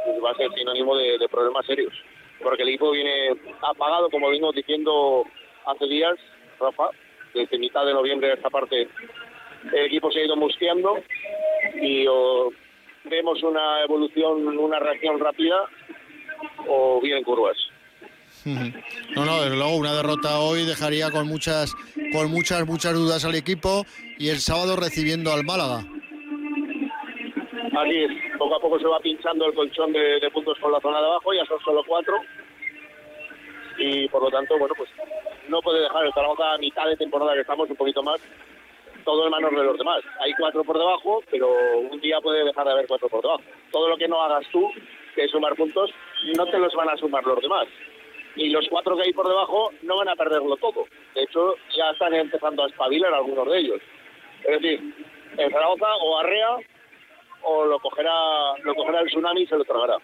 pues 0.05 0.23
va 0.23 0.31
a 0.31 0.35
ser 0.35 0.51
sinónimo 0.53 0.95
de, 0.95 1.17
de 1.17 1.29
problemas 1.29 1.65
serios. 1.65 1.93
Porque 2.41 2.63
el 2.63 2.69
equipo 2.69 2.91
viene 2.91 3.35
apagado, 3.61 4.09
como 4.09 4.29
venimos 4.29 4.53
diciendo 4.53 5.25
hace 5.65 5.85
días, 5.85 6.17
Rafa, 6.59 6.89
desde 7.33 7.57
mitad 7.57 7.85
de 7.85 7.93
noviembre 7.93 8.27
de 8.27 8.33
esta 8.35 8.49
parte 8.49 8.87
el 9.73 9.85
equipo 9.85 10.11
se 10.11 10.19
ha 10.19 10.25
ido 10.25 10.35
musqueando 10.35 10.97
y 11.81 12.05
o 12.07 12.51
vemos 13.05 13.41
una 13.43 13.83
evolución, 13.83 14.47
una 14.57 14.79
reacción 14.79 15.19
rápida 15.19 15.65
o 16.67 16.99
vienen 17.01 17.23
curvas. 17.23 17.57
No, 19.15 19.25
no, 19.25 19.41
desde 19.43 19.55
luego 19.55 19.75
una 19.75 19.93
derrota 19.93 20.39
hoy 20.39 20.65
dejaría 20.65 21.11
con 21.11 21.27
muchas, 21.27 21.75
con 22.13 22.31
muchas, 22.31 22.65
muchas 22.65 22.93
dudas 22.93 23.25
al 23.25 23.35
equipo 23.35 23.85
y 24.17 24.29
el 24.29 24.37
sábado 24.37 24.77
recibiendo 24.77 25.31
al 25.33 25.43
Málaga. 25.43 25.79
aquí 27.77 28.03
es 28.03 28.11
poco 28.39 28.55
a 28.55 28.59
poco 28.59 28.79
se 28.79 28.87
va 28.87 28.99
pinchando 28.99 29.45
el 29.45 29.53
colchón 29.53 29.91
de, 29.91 30.19
de 30.19 30.31
puntos 30.31 30.57
con 30.59 30.71
la 30.71 30.79
zona 30.79 30.99
de 31.01 31.05
abajo, 31.07 31.33
ya 31.33 31.45
son 31.45 31.59
solo 31.59 31.83
cuatro. 31.85 32.15
Y 33.77 34.07
por 34.07 34.23
lo 34.23 34.29
tanto, 34.29 34.57
bueno, 34.57 34.73
pues 34.77 34.89
no 35.49 35.61
puede 35.61 35.81
dejar 35.81 36.05
el 36.05 36.13
Zaragoza 36.13 36.53
a 36.53 36.57
mitad 36.57 36.87
de 36.87 36.97
temporada 36.97 37.33
que 37.33 37.41
estamos, 37.41 37.69
un 37.69 37.75
poquito 37.75 38.01
más, 38.01 38.21
todo 39.03 39.25
en 39.25 39.31
manos 39.31 39.51
de 39.51 39.63
los 39.63 39.77
demás. 39.77 40.01
Hay 40.19 40.33
cuatro 40.33 40.63
por 40.63 40.77
debajo, 40.77 41.21
pero 41.29 41.49
un 41.79 41.99
día 42.01 42.19
puede 42.21 42.43
dejar 42.43 42.65
de 42.65 42.71
haber 42.71 42.87
cuatro 42.87 43.09
por 43.09 43.21
debajo. 43.21 43.41
Todo 43.71 43.89
lo 43.89 43.97
que 43.97 44.07
no 44.07 44.21
hagas 44.21 44.45
tú, 44.51 44.69
que 45.15 45.23
es 45.23 45.31
sumar 45.31 45.55
puntos, 45.55 45.91
no 46.35 46.45
te 46.47 46.57
los 46.57 46.73
van 46.73 46.89
a 46.89 46.97
sumar 46.97 47.23
los 47.23 47.41
demás. 47.41 47.67
Y 48.35 48.49
los 48.49 48.65
cuatro 48.69 48.95
que 48.95 49.03
hay 49.03 49.13
por 49.13 49.27
debajo 49.27 49.71
no 49.81 49.97
van 49.97 50.09
a 50.09 50.15
perderlo 50.15 50.55
todo. 50.57 50.85
De 51.15 51.23
hecho, 51.23 51.55
ya 51.75 51.91
están 51.91 52.13
empezando 52.13 52.63
a 52.63 52.67
espabilar 52.67 53.13
algunos 53.13 53.45
de 53.47 53.59
ellos. 53.59 53.81
Es 54.43 54.61
decir, 54.61 54.93
el 55.37 55.51
Zaragoza 55.51 55.95
o 56.01 56.17
arrea 56.19 56.57
o 57.43 57.65
lo 57.65 57.79
cogerá, 57.79 58.11
lo 58.63 58.75
cogerá 58.75 59.01
el 59.01 59.07
tsunami 59.07 59.41
y 59.41 59.47
se 59.47 59.57
lo 59.57 59.63
tragará. 59.65 59.97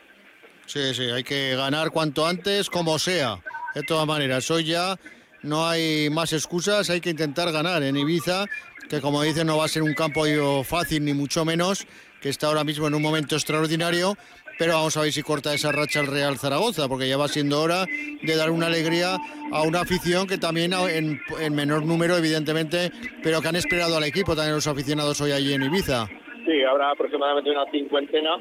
Sí, 0.66 0.94
sí, 0.94 1.10
hay 1.10 1.24
que 1.24 1.56
ganar 1.56 1.92
cuanto 1.92 2.26
antes, 2.26 2.70
como 2.70 3.00
sea. 3.00 3.38
De 3.74 3.84
todas 3.84 4.06
maneras, 4.06 4.50
hoy 4.52 4.66
ya 4.66 4.96
no 5.44 5.66
hay 5.68 6.10
más 6.10 6.34
excusas, 6.34 6.90
hay 6.90 7.00
que 7.00 7.10
intentar 7.10 7.52
ganar 7.52 7.84
en 7.84 7.96
Ibiza, 7.96 8.46
que 8.90 9.02
como 9.02 9.22
dicen 9.24 9.48
no 9.48 9.58
va 9.58 9.66
a 9.66 9.68
ser 9.68 9.84
un 9.84 9.94
campo 9.94 10.24
fácil 10.64 11.04
ni 11.04 11.14
mucho 11.14 11.46
menos, 11.46 11.88
que 12.22 12.30
está 12.30 12.48
ahora 12.48 12.64
mismo 12.64 12.88
en 12.88 12.96
un 12.96 13.02
momento 13.02 13.36
extraordinario, 13.36 14.18
pero 14.58 14.74
vamos 14.74 14.98
a 14.98 15.02
ver 15.02 15.12
si 15.12 15.22
corta 15.22 15.54
esa 15.54 15.72
racha 15.72 16.00
el 16.00 16.08
Real 16.08 16.38
Zaragoza, 16.38 16.88
porque 16.88 17.08
ya 17.08 17.18
va 17.18 17.28
siendo 17.28 17.62
hora 17.62 17.86
de 17.86 18.36
dar 18.36 18.50
una 18.50 18.68
alegría 18.68 19.18
a 19.52 19.62
una 19.62 19.82
afición 19.82 20.28
que 20.28 20.38
también 20.38 20.74
en, 20.74 21.22
en 21.40 21.56
menor 21.56 21.86
número, 21.86 22.18
evidentemente, 22.18 22.92
pero 23.22 23.42
que 23.42 23.48
han 23.48 23.56
esperado 23.56 23.98
al 23.98 24.04
equipo 24.04 24.36
también 24.36 24.56
los 24.56 24.68
aficionados 24.68 25.22
hoy 25.22 25.32
allí 25.32 25.54
en 25.54 25.64
Ibiza. 25.64 26.08
Sí, 26.46 26.64
habrá 26.64 26.92
aproximadamente 26.92 27.52
una 27.52 27.70
cincuentena. 27.70 28.38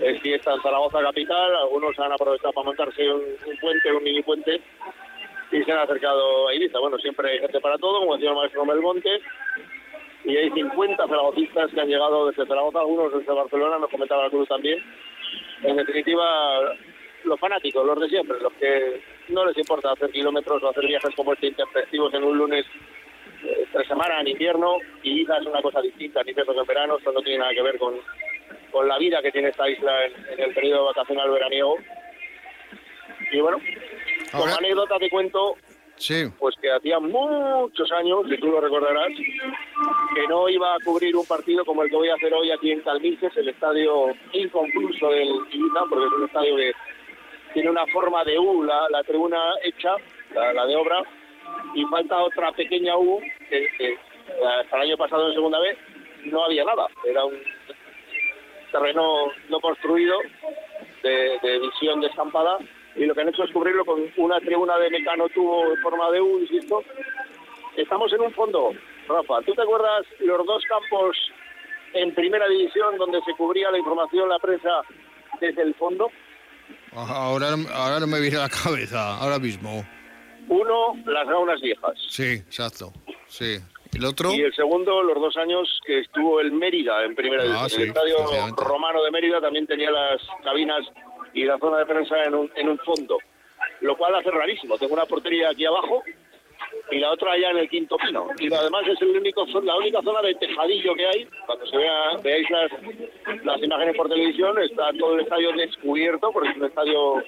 Es 0.00 0.20
fiesta 0.22 0.54
en 0.54 0.62
Zaragoza 0.62 0.98
capital, 1.02 1.56
algunos 1.56 1.98
han 1.98 2.12
aprovechado 2.12 2.52
para 2.52 2.64
montarse 2.66 3.06
un 3.12 3.56
puente, 3.60 3.92
un 3.92 4.02
mini 4.02 4.22
puente, 4.22 4.60
y 5.52 5.62
se 5.64 5.72
han 5.72 5.78
acercado 5.78 6.48
a 6.48 6.54
Ibiza. 6.54 6.78
Bueno, 6.78 6.98
siempre 6.98 7.30
hay 7.30 7.38
gente 7.40 7.60
para 7.60 7.78
todo, 7.78 8.00
como 8.00 8.14
decía 8.14 8.30
el 8.30 8.36
maestro 8.36 8.64
Monte, 8.64 9.20
y 10.24 10.36
hay 10.36 10.50
50 10.50 11.06
zaragocistas 11.06 11.70
que 11.72 11.80
han 11.80 11.88
llegado 11.88 12.28
desde 12.28 12.46
Zaragoza, 12.46 12.80
algunos 12.80 13.12
desde 13.12 13.32
Barcelona, 13.32 13.78
nos 13.78 13.90
comentaba 13.90 14.26
el 14.26 14.30
club 14.30 14.46
también. 14.46 14.78
En 15.62 15.76
definitiva, 15.76 16.76
los 17.24 17.40
fanáticos, 17.40 17.86
los 17.86 18.00
de 18.00 18.08
siempre, 18.08 18.38
los 18.40 18.52
que 18.54 19.02
no 19.28 19.44
les 19.46 19.56
importa 19.56 19.92
hacer 19.92 20.10
kilómetros 20.10 20.62
o 20.62 20.68
hacer 20.68 20.86
viajes 20.86 21.14
como 21.14 21.32
este 21.32 21.48
intempestivos 21.48 22.12
en 22.14 22.24
un 22.24 22.36
lunes 22.36 22.66
eh, 23.42 23.66
tres 23.72 23.88
semanas 23.88 24.20
en 24.20 24.28
invierno, 24.28 24.76
y 25.02 25.12
Ibiza 25.12 25.38
es 25.38 25.46
una 25.46 25.62
cosa 25.62 25.80
distinta 25.80 26.20
invierno 26.26 26.52
que 26.52 26.60
en 26.60 26.66
verano, 26.66 26.98
esto 26.98 27.12
no 27.12 27.22
tiene 27.22 27.38
nada 27.38 27.54
que 27.54 27.62
ver 27.62 27.78
con, 27.78 27.94
con 28.70 28.86
la 28.86 28.98
vida 28.98 29.22
que 29.22 29.32
tiene 29.32 29.48
esta 29.48 29.68
isla 29.68 30.04
en, 30.04 30.12
en 30.32 30.40
el 30.40 30.54
periodo 30.54 30.86
vacacional 30.86 31.30
veraniego. 31.30 31.76
Y 33.32 33.40
bueno, 33.40 33.58
como 34.30 34.44
Ahora- 34.44 34.56
anécdota 34.58 34.98
te 34.98 35.10
cuento 35.10 35.56
Sí, 35.96 36.24
pues 36.38 36.56
que 36.62 36.72
hacía 36.72 36.98
muchos 36.98 37.92
años, 37.92 38.20
y 38.26 38.38
tú 38.38 38.46
lo 38.46 38.58
recordarás, 38.62 39.08
que 40.14 40.26
no 40.28 40.48
iba 40.48 40.74
a 40.74 40.78
cubrir 40.82 41.14
un 41.14 41.26
partido 41.26 41.62
como 41.62 41.82
el 41.82 41.90
que 41.90 41.96
voy 41.96 42.08
a 42.08 42.14
hacer 42.14 42.32
hoy 42.32 42.50
aquí 42.50 42.72
en 42.72 42.80
Calmises, 42.80 43.36
el 43.36 43.50
estadio 43.50 44.06
inconcluso 44.32 45.10
del 45.10 45.28
Ibiza, 45.50 45.80
porque 45.90 46.06
es 46.06 46.12
un 46.12 46.24
estadio 46.24 46.56
que 46.56 46.72
tiene 47.52 47.68
una 47.68 47.86
forma 47.88 48.24
de 48.24 48.38
U, 48.38 48.62
la, 48.62 48.88
la 48.88 49.02
tribuna 49.04 49.38
hecha, 49.62 49.94
la, 50.34 50.54
la 50.54 50.64
de 50.64 50.74
obra, 50.76 51.02
y 51.74 51.84
falta 51.84 52.16
otra 52.22 52.50
pequeña 52.52 52.96
U, 52.96 53.20
que, 53.50 53.66
que 53.76 53.98
hasta 54.58 54.76
el 54.76 54.82
año 54.84 54.96
pasado 54.96 55.28
en 55.28 55.34
segunda 55.34 55.60
vez 55.60 55.76
no 56.24 56.44
había 56.44 56.64
nada, 56.64 56.86
era 57.04 57.26
un 57.26 57.36
terreno 58.72 59.26
no 59.50 59.60
construido, 59.60 60.18
de, 61.02 61.38
de 61.42 61.58
visión 61.58 62.00
descampada, 62.00 62.56
y 63.00 63.06
lo 63.06 63.14
que 63.14 63.20
han 63.22 63.28
hecho 63.30 63.44
es 63.44 63.50
cubrirlo 63.52 63.84
con 63.84 64.00
una 64.18 64.38
tribuna 64.40 64.76
de 64.78 64.90
mecano 64.90 65.28
tubo 65.30 65.72
en 65.72 65.80
forma 65.82 66.10
de 66.10 66.20
U, 66.20 66.38
insisto. 66.40 66.82
Estamos 67.76 68.12
en 68.12 68.20
un 68.20 68.32
fondo, 68.32 68.72
Rafa. 69.08 69.40
¿Tú 69.46 69.54
te 69.54 69.62
acuerdas 69.62 70.04
los 70.18 70.44
dos 70.46 70.62
campos 70.68 71.16
en 71.94 72.14
primera 72.14 72.46
división 72.48 72.96
donde 72.98 73.20
se 73.22 73.32
cubría 73.34 73.70
la 73.70 73.78
información, 73.78 74.28
la 74.28 74.38
prensa 74.38 74.82
desde 75.40 75.62
el 75.62 75.74
fondo? 75.74 76.10
ahora, 76.92 77.48
ahora 77.74 78.00
no 78.00 78.06
me 78.06 78.20
viene 78.20 78.36
a 78.36 78.40
la 78.42 78.48
cabeza, 78.48 79.16
ahora 79.18 79.38
mismo. 79.38 79.84
Uno, 80.48 80.94
las 81.06 81.26
gaunas 81.28 81.60
viejas. 81.60 81.94
Sí, 82.08 82.32
exacto. 82.34 82.92
Sí. 83.28 83.56
¿Y 83.92 83.98
el 83.98 84.04
otro? 84.04 84.32
Y 84.32 84.40
el 84.42 84.54
segundo, 84.54 85.02
los 85.02 85.14
dos 85.20 85.36
años 85.36 85.80
que 85.86 86.00
estuvo 86.00 86.40
el 86.40 86.52
Mérida 86.52 87.04
en 87.04 87.14
primera 87.14 87.42
Ah, 87.42 87.46
división. 87.46 87.70
sí, 87.70 87.82
el 87.82 87.88
estadio 87.88 88.16
romano 88.56 89.02
de 89.02 89.10
Mérida 89.10 89.40
también 89.40 89.66
tenía 89.66 89.90
las 89.90 90.20
cabinas 90.44 90.80
y 91.34 91.44
la 91.44 91.58
zona 91.58 91.78
de 91.78 91.86
prensa 91.86 92.24
en 92.24 92.34
un, 92.34 92.50
en 92.54 92.68
un 92.68 92.78
fondo, 92.78 93.18
lo 93.80 93.96
cual 93.96 94.14
hace 94.14 94.30
rarísimo. 94.30 94.78
Tengo 94.78 94.94
una 94.94 95.06
portería 95.06 95.50
aquí 95.50 95.64
abajo 95.64 96.02
y 96.90 96.98
la 96.98 97.10
otra 97.10 97.32
allá 97.32 97.50
en 97.50 97.58
el 97.58 97.68
quinto 97.68 97.96
pino. 97.96 98.28
Y 98.38 98.52
además 98.52 98.86
es 98.86 99.00
el 99.02 99.16
único, 99.16 99.46
la 99.62 99.76
única 99.76 100.02
zona 100.02 100.22
de 100.22 100.34
tejadillo 100.34 100.94
que 100.94 101.06
hay. 101.06 101.28
Cuando 101.46 101.66
se 101.66 101.76
vea, 101.76 102.16
veáis 102.22 102.50
las, 102.50 102.70
las 103.44 103.62
imágenes 103.62 103.96
por 103.96 104.08
televisión, 104.08 104.58
está 104.60 104.90
todo 104.98 105.14
el 105.14 105.20
estadio 105.20 105.52
descubierto, 105.52 106.30
porque 106.32 106.50
es 106.50 106.56
un 106.56 106.64
estadio, 106.66 107.22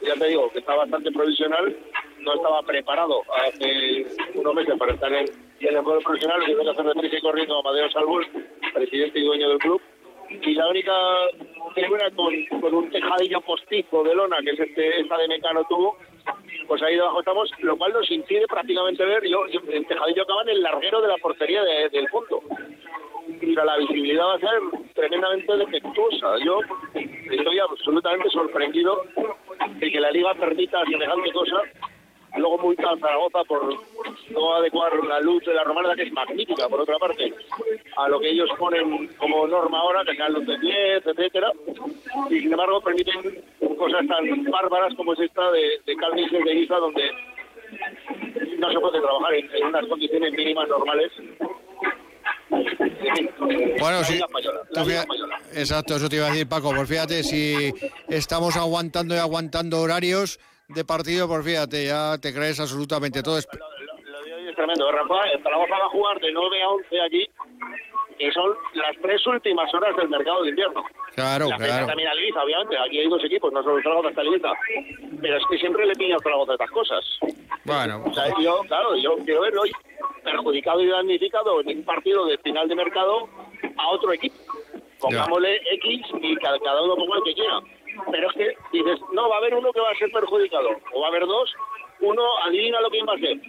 ya 0.00 0.14
te 0.14 0.28
digo, 0.28 0.50
que 0.52 0.58
está 0.60 0.74
bastante 0.74 1.10
provisional. 1.10 1.76
No 2.20 2.34
estaba 2.34 2.62
preparado 2.62 3.22
hace 3.44 4.06
unos 4.34 4.54
meses 4.54 4.78
para 4.78 4.94
estar 4.94 5.12
en, 5.12 5.26
en 5.60 5.76
el 5.76 5.82
juego 5.82 6.00
profesional. 6.00 6.40
Lo 6.40 6.62
que 6.62 6.70
hacer 6.70 7.20
corriendo 7.20 7.56
a 7.56 7.60
Amadeo 7.60 7.90
Salbur, 7.90 8.26
presidente 8.72 9.18
y 9.18 9.24
dueño 9.24 9.48
del 9.48 9.58
club. 9.58 9.80
Y 10.30 10.54
la 10.54 10.68
única 10.68 10.92
con, 12.16 12.60
con 12.60 12.74
un 12.74 12.90
tejadillo 12.90 13.40
postizo 13.40 14.02
de 14.02 14.14
lona, 14.14 14.36
que 14.44 14.50
es 14.50 14.60
este, 14.60 15.00
esta 15.00 15.16
de 15.18 15.28
Mecano 15.28 15.64
tuvo, 15.68 15.96
pues 16.66 16.82
ahí 16.82 16.94
debajo 16.96 17.20
estamos, 17.20 17.50
lo 17.60 17.76
cual 17.76 17.92
nos 17.92 18.10
impide 18.10 18.46
prácticamente 18.46 19.04
ver, 19.04 19.26
yo, 19.26 19.44
el 19.68 19.86
tejadillo 19.86 20.22
acaba 20.22 20.42
en 20.42 20.48
el 20.50 20.62
larguero 20.62 21.00
de 21.00 21.08
la 21.08 21.16
portería 21.18 21.62
de- 21.62 21.88
del 21.90 22.08
fondo. 22.08 22.42
O 22.46 23.64
la 23.64 23.76
visibilidad 23.78 24.24
va 24.26 24.34
a 24.34 24.38
ser 24.38 24.50
tremendamente 24.94 25.56
defectuosa. 25.56 26.36
Yo 26.44 26.60
estoy 27.30 27.58
absolutamente 27.58 28.28
sorprendido 28.30 29.02
de 29.78 29.90
que 29.90 30.00
la 30.00 30.10
liga 30.10 30.34
permita 30.34 30.84
semejante 30.84 31.32
cosa. 31.32 31.62
Luego 32.36 32.58
multa 32.58 32.90
a 32.90 32.98
Zaragoza 32.98 33.44
por 33.44 33.62
no 34.30 34.54
adecuar 34.54 34.92
la 35.04 35.20
luz 35.20 35.44
de 35.44 35.52
la 35.54 35.64
romana, 35.64 35.94
que 35.94 36.02
es 36.04 36.12
magnífica, 36.12 36.66
por 36.68 36.80
otra 36.80 36.96
parte, 36.98 37.32
a 37.96 38.08
lo 38.08 38.18
que 38.20 38.30
ellos 38.30 38.48
ponen 38.58 39.08
como 39.18 39.46
norma 39.46 39.78
ahora, 39.80 40.02
que 40.04 40.16
sean 40.16 40.32
luz 40.32 40.46
de 40.46 40.58
10, 40.58 41.06
etcétera. 41.06 41.50
Y 42.30 42.40
sin 42.40 42.50
embargo 42.52 42.80
permiten 42.80 43.42
cosas 43.76 44.06
tan 44.08 44.44
bárbaras 44.50 44.94
como 44.96 45.12
es 45.12 45.20
esta 45.20 45.50
de, 45.52 45.80
de 45.84 45.96
Calmises 45.96 46.44
de 46.44 46.52
Ibiza, 46.54 46.76
donde 46.76 47.10
no 48.58 48.72
se 48.72 48.80
puede 48.80 49.00
trabajar 49.00 49.34
en, 49.34 49.50
en 49.54 49.66
unas 49.66 49.86
condiciones 49.86 50.32
mínimas 50.32 50.68
normales. 50.68 51.12
Bueno, 53.78 54.04
sí. 54.04 54.20
Fíjate- 54.84 55.60
exacto, 55.60 55.96
eso 55.96 56.08
te 56.08 56.16
iba 56.16 56.26
a 56.26 56.30
decir, 56.30 56.48
Paco. 56.48 56.70
Pues 56.74 56.88
fíjate, 56.88 57.22
si 57.24 57.72
estamos 58.08 58.56
aguantando 58.56 59.14
y 59.14 59.18
aguantando 59.18 59.80
horarios 59.80 60.38
de 60.74 60.84
partido, 60.84 61.28
pues 61.28 61.44
fíjate, 61.44 61.86
ya 61.86 62.16
te 62.18 62.32
crees 62.34 62.58
absolutamente 62.60 63.22
todo. 63.22 63.38
Es- 63.38 63.48
Lo, 63.52 63.66
lo- 63.68 64.10
lo 64.10 64.22
de 64.24 64.34
hoy 64.34 64.48
es 64.48 64.56
tremendo. 64.56 64.90
Rafa, 64.90 65.24
el 65.30 65.42
Zaragoza 65.42 65.78
va 65.78 65.86
a 65.86 65.88
jugar 65.90 66.20
de 66.20 66.32
9 66.32 66.62
a 66.62 66.68
11 66.68 67.00
allí, 67.00 67.28
que 68.18 68.30
son 68.32 68.50
las 68.74 68.96
tres 69.02 69.26
últimas 69.26 69.72
horas 69.74 69.96
del 69.96 70.08
mercado 70.08 70.42
de 70.42 70.50
invierno. 70.50 70.84
Claro, 71.14 71.48
la 71.50 71.56
claro. 71.56 71.86
también 71.86 72.08
al 72.08 72.18
Ibiza, 72.20 72.42
obviamente. 72.42 72.78
Aquí 72.78 72.98
hay 73.00 73.08
dos 73.08 73.22
equipos, 73.24 73.52
no 73.52 73.62
solo 73.62 73.76
el 73.78 73.82
Zaragoza, 73.82 74.08
está 74.10 74.24
Ibiza. 74.24 74.50
Pero 75.20 75.36
es 75.36 75.42
que 75.50 75.58
siempre 75.58 75.86
le 75.86 75.94
piña 75.94 76.16
al 76.16 76.22
Zaragoza 76.22 76.52
estas 76.54 76.70
cosas. 76.70 77.04
Bueno, 77.64 78.02
O 78.06 78.14
sea, 78.14 78.24
yo, 78.40 78.60
claro, 78.66 78.96
yo 78.96 79.16
quiero 79.24 79.42
ver 79.42 79.56
hoy 79.58 79.70
perjudicado 80.24 80.80
y 80.82 80.86
damnificado 80.88 81.60
en 81.60 81.78
un 81.78 81.84
partido 81.84 82.26
de 82.26 82.38
final 82.38 82.68
de 82.68 82.74
mercado 82.76 83.28
a 83.76 83.88
otro 83.90 84.12
equipo. 84.12 84.36
Pongámosle 85.00 85.56
X 85.74 86.00
y 86.22 86.36
cada, 86.36 86.58
cada 86.60 86.80
uno 86.82 86.94
ponga 86.96 87.16
el 87.18 87.24
que 87.24 87.34
quiera. 87.34 87.60
Pero 88.10 88.28
es 88.30 88.36
que 88.36 88.46
dices, 88.72 88.98
no, 89.12 89.28
va 89.28 89.36
a 89.36 89.38
haber 89.38 89.54
uno 89.54 89.72
que 89.72 89.80
va 89.80 89.90
a 89.90 89.98
ser 89.98 90.10
perjudicado, 90.10 90.68
o 90.94 91.00
va 91.00 91.06
a 91.06 91.10
haber 91.10 91.26
dos, 91.26 91.50
uno 92.00 92.22
adivina 92.46 92.80
lo 92.80 92.90
que 92.90 93.02
va 93.04 93.14
a 93.14 93.18
ser. 93.18 93.40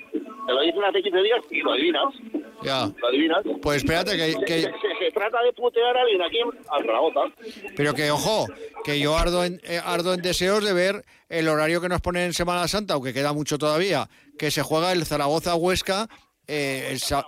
Te 0.46 0.52
lo 0.54 0.62
dicen 0.62 0.84
hace 0.84 1.02
15 1.02 1.22
días 1.22 1.40
y 1.52 1.62
lo 1.62 1.72
adivinas. 1.72 2.14
ya. 2.62 2.90
Lo 2.98 3.08
adivinas. 3.08 3.44
Pues 3.62 3.78
espérate, 3.78 4.16
que, 4.18 4.32
Se, 4.34 4.40
que- 4.46 4.62
se- 4.62 4.72
se 5.06 5.12
trata 5.14 5.42
de 5.44 5.54
putear 5.54 5.96
a 5.98 6.02
alguien 6.02 6.22
aquí 6.22 6.40
al 6.70 6.86
Zaragoza. 6.86 7.22
pero 7.76 7.94
que 7.94 8.12
ojo, 8.12 8.46
que 8.84 9.00
yo 9.00 9.18
ardo 9.18 9.44
en, 9.46 9.60
eh, 9.64 9.80
ardo 9.84 10.14
en 10.14 10.22
deseos 10.22 10.64
de 10.64 10.74
ver 10.74 11.04
el 11.30 11.48
horario 11.48 11.82
que 11.82 11.90
nos 11.90 12.02
ponen 12.02 12.24
en 12.24 12.34
Semana 12.34 12.68
Santa, 12.68 12.94
aunque 12.96 13.14
queda 13.14 13.34
mucho 13.34 13.58
todavía, 13.58 14.08
que 14.38 14.52
se 14.52 14.62
juega 14.62 14.92
el 14.92 15.06
Zaragoza-Huesca, 15.06 16.08
eh, 16.48 16.90
el 16.92 17.00
sa-. 17.00 17.26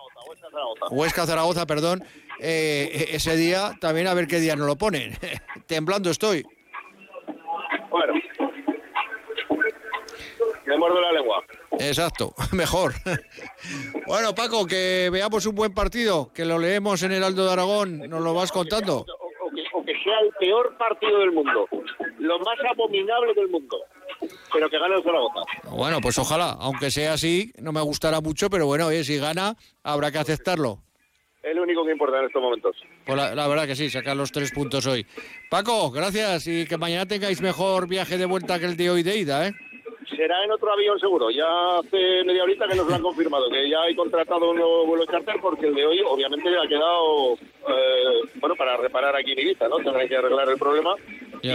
Huesca-Zaragoza, 0.91 1.65
perdón, 1.65 2.03
eh, 2.39 3.07
e- 3.11 3.15
ese 3.15 3.35
día 3.37 3.71
también 3.79 4.07
a 4.07 4.13
ver 4.13 4.27
qué 4.27 4.39
día 4.39 4.55
nos 4.55 4.67
lo 4.67 4.75
ponen. 4.75 5.17
Temblando 5.67 6.09
estoy. 6.09 6.45
Bueno. 7.95 8.13
Me 10.65 10.77
muerdo 10.77 10.99
la 10.99 11.11
lengua. 11.13 11.41
Exacto, 11.79 12.33
mejor. 12.51 12.91
Bueno, 14.05 14.35
Paco, 14.35 14.65
que 14.65 15.09
veamos 15.13 15.45
un 15.45 15.55
buen 15.55 15.73
partido, 15.73 16.29
que 16.33 16.43
lo 16.43 16.59
leemos 16.59 17.03
en 17.03 17.13
el 17.13 17.23
Aldo 17.23 17.45
de 17.45 17.53
Aragón, 17.53 17.99
nos 18.09 18.21
lo 18.21 18.33
vas 18.33 18.51
contando. 18.51 19.05
O- 19.05 19.83
sería 19.85 20.19
el 20.19 20.31
peor 20.39 20.75
partido 20.77 21.19
del 21.19 21.31
mundo, 21.31 21.67
lo 22.19 22.39
más 22.39 22.57
abominable 22.69 23.33
del 23.33 23.47
mundo, 23.47 23.77
pero 24.51 24.69
que 24.69 24.77
gane 24.77 24.95
el 24.95 25.03
Zaragoza. 25.03 25.39
Bueno, 25.71 25.99
pues 26.01 26.17
ojalá, 26.19 26.55
aunque 26.59 26.91
sea 26.91 27.13
así, 27.13 27.51
no 27.61 27.71
me 27.71 27.81
gustará 27.81 28.19
mucho, 28.19 28.49
pero 28.49 28.65
bueno, 28.65 28.87
oye, 28.87 29.03
si 29.05 29.17
gana, 29.17 29.55
habrá 29.83 30.11
que 30.11 30.17
aceptarlo. 30.19 30.79
Es 31.43 31.55
lo 31.55 31.61
único 31.63 31.85
que 31.85 31.91
importa 31.91 32.19
en 32.19 32.25
estos 32.25 32.41
momentos. 32.41 32.75
Pues 33.05 33.17
la, 33.17 33.35
la 33.35 33.47
verdad 33.47 33.67
que 33.67 33.75
sí, 33.75 33.89
sacar 33.89 34.15
los 34.17 34.31
tres 34.31 34.51
puntos 34.51 34.85
hoy. 34.87 35.05
Paco, 35.49 35.91
gracias 35.91 36.47
y 36.47 36.65
que 36.65 36.77
mañana 36.77 37.05
tengáis 37.05 37.41
mejor 37.41 37.87
viaje 37.87 38.17
de 38.17 38.25
vuelta 38.25 38.59
que 38.59 38.65
el 38.65 38.75
de 38.77 38.89
hoy 38.89 39.03
de 39.03 39.17
ida, 39.17 39.47
¿eh? 39.47 39.53
Será 40.15 40.43
en 40.43 40.51
otro 40.51 40.71
avión 40.71 40.99
seguro. 40.99 41.29
Ya 41.29 41.45
hace 41.79 42.23
media 42.25 42.43
horita 42.43 42.67
que 42.67 42.75
nos 42.75 42.87
lo 42.87 42.95
han 42.95 43.01
confirmado, 43.01 43.49
que 43.49 43.69
ya 43.69 43.81
hay 43.81 43.95
contratado 43.95 44.51
un 44.51 44.57
nuevo 44.57 44.85
vuelo 44.85 45.05
charter 45.05 45.35
porque 45.41 45.67
el 45.67 45.75
de 45.75 45.85
hoy 45.85 45.99
obviamente 46.07 46.47
ha 46.49 46.67
quedado, 46.67 47.33
eh, 47.33 48.21
bueno, 48.35 48.55
para 48.55 48.77
reparar 48.77 49.15
aquí 49.15 49.31
en 49.33 49.39
Ibiza, 49.39 49.67
¿no? 49.67 49.77
Tendrán 49.77 50.07
que 50.07 50.15
arreglar 50.15 50.47
el 50.49 50.57
problema 50.57 50.95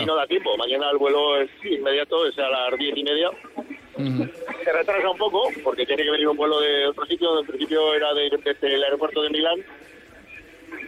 y 0.03 0.05
no 0.05 0.15
da 0.17 0.27
tiempo. 0.27 0.57
Mañana 0.57 0.91
el 0.91 0.99
vuelo 0.99 1.41
es 1.41 1.49
inmediato, 1.65 2.27
es 2.27 2.39
a 2.39 2.49
las 2.49 2.79
diez 2.79 2.97
y 2.97 3.03
media. 3.05 3.31
Se 3.97 4.73
retrasa 4.73 5.11
un 5.11 5.19
poco 5.19 5.49
porque 5.63 5.87
tiene 5.87 6.03
que 6.05 6.11
venir 6.11 6.29
un 6.29 6.37
vuelo 6.37 6.61
de 6.61 6.87
otro 6.89 7.07
sitio. 7.07 7.41
En 7.41 7.47
principio 7.47 7.95
era 7.95 8.13
de- 8.15 8.31
desde 8.45 8.75
el 8.75 8.83
aeropuerto 8.85 9.23
de 9.23 9.31
Milán 9.31 9.61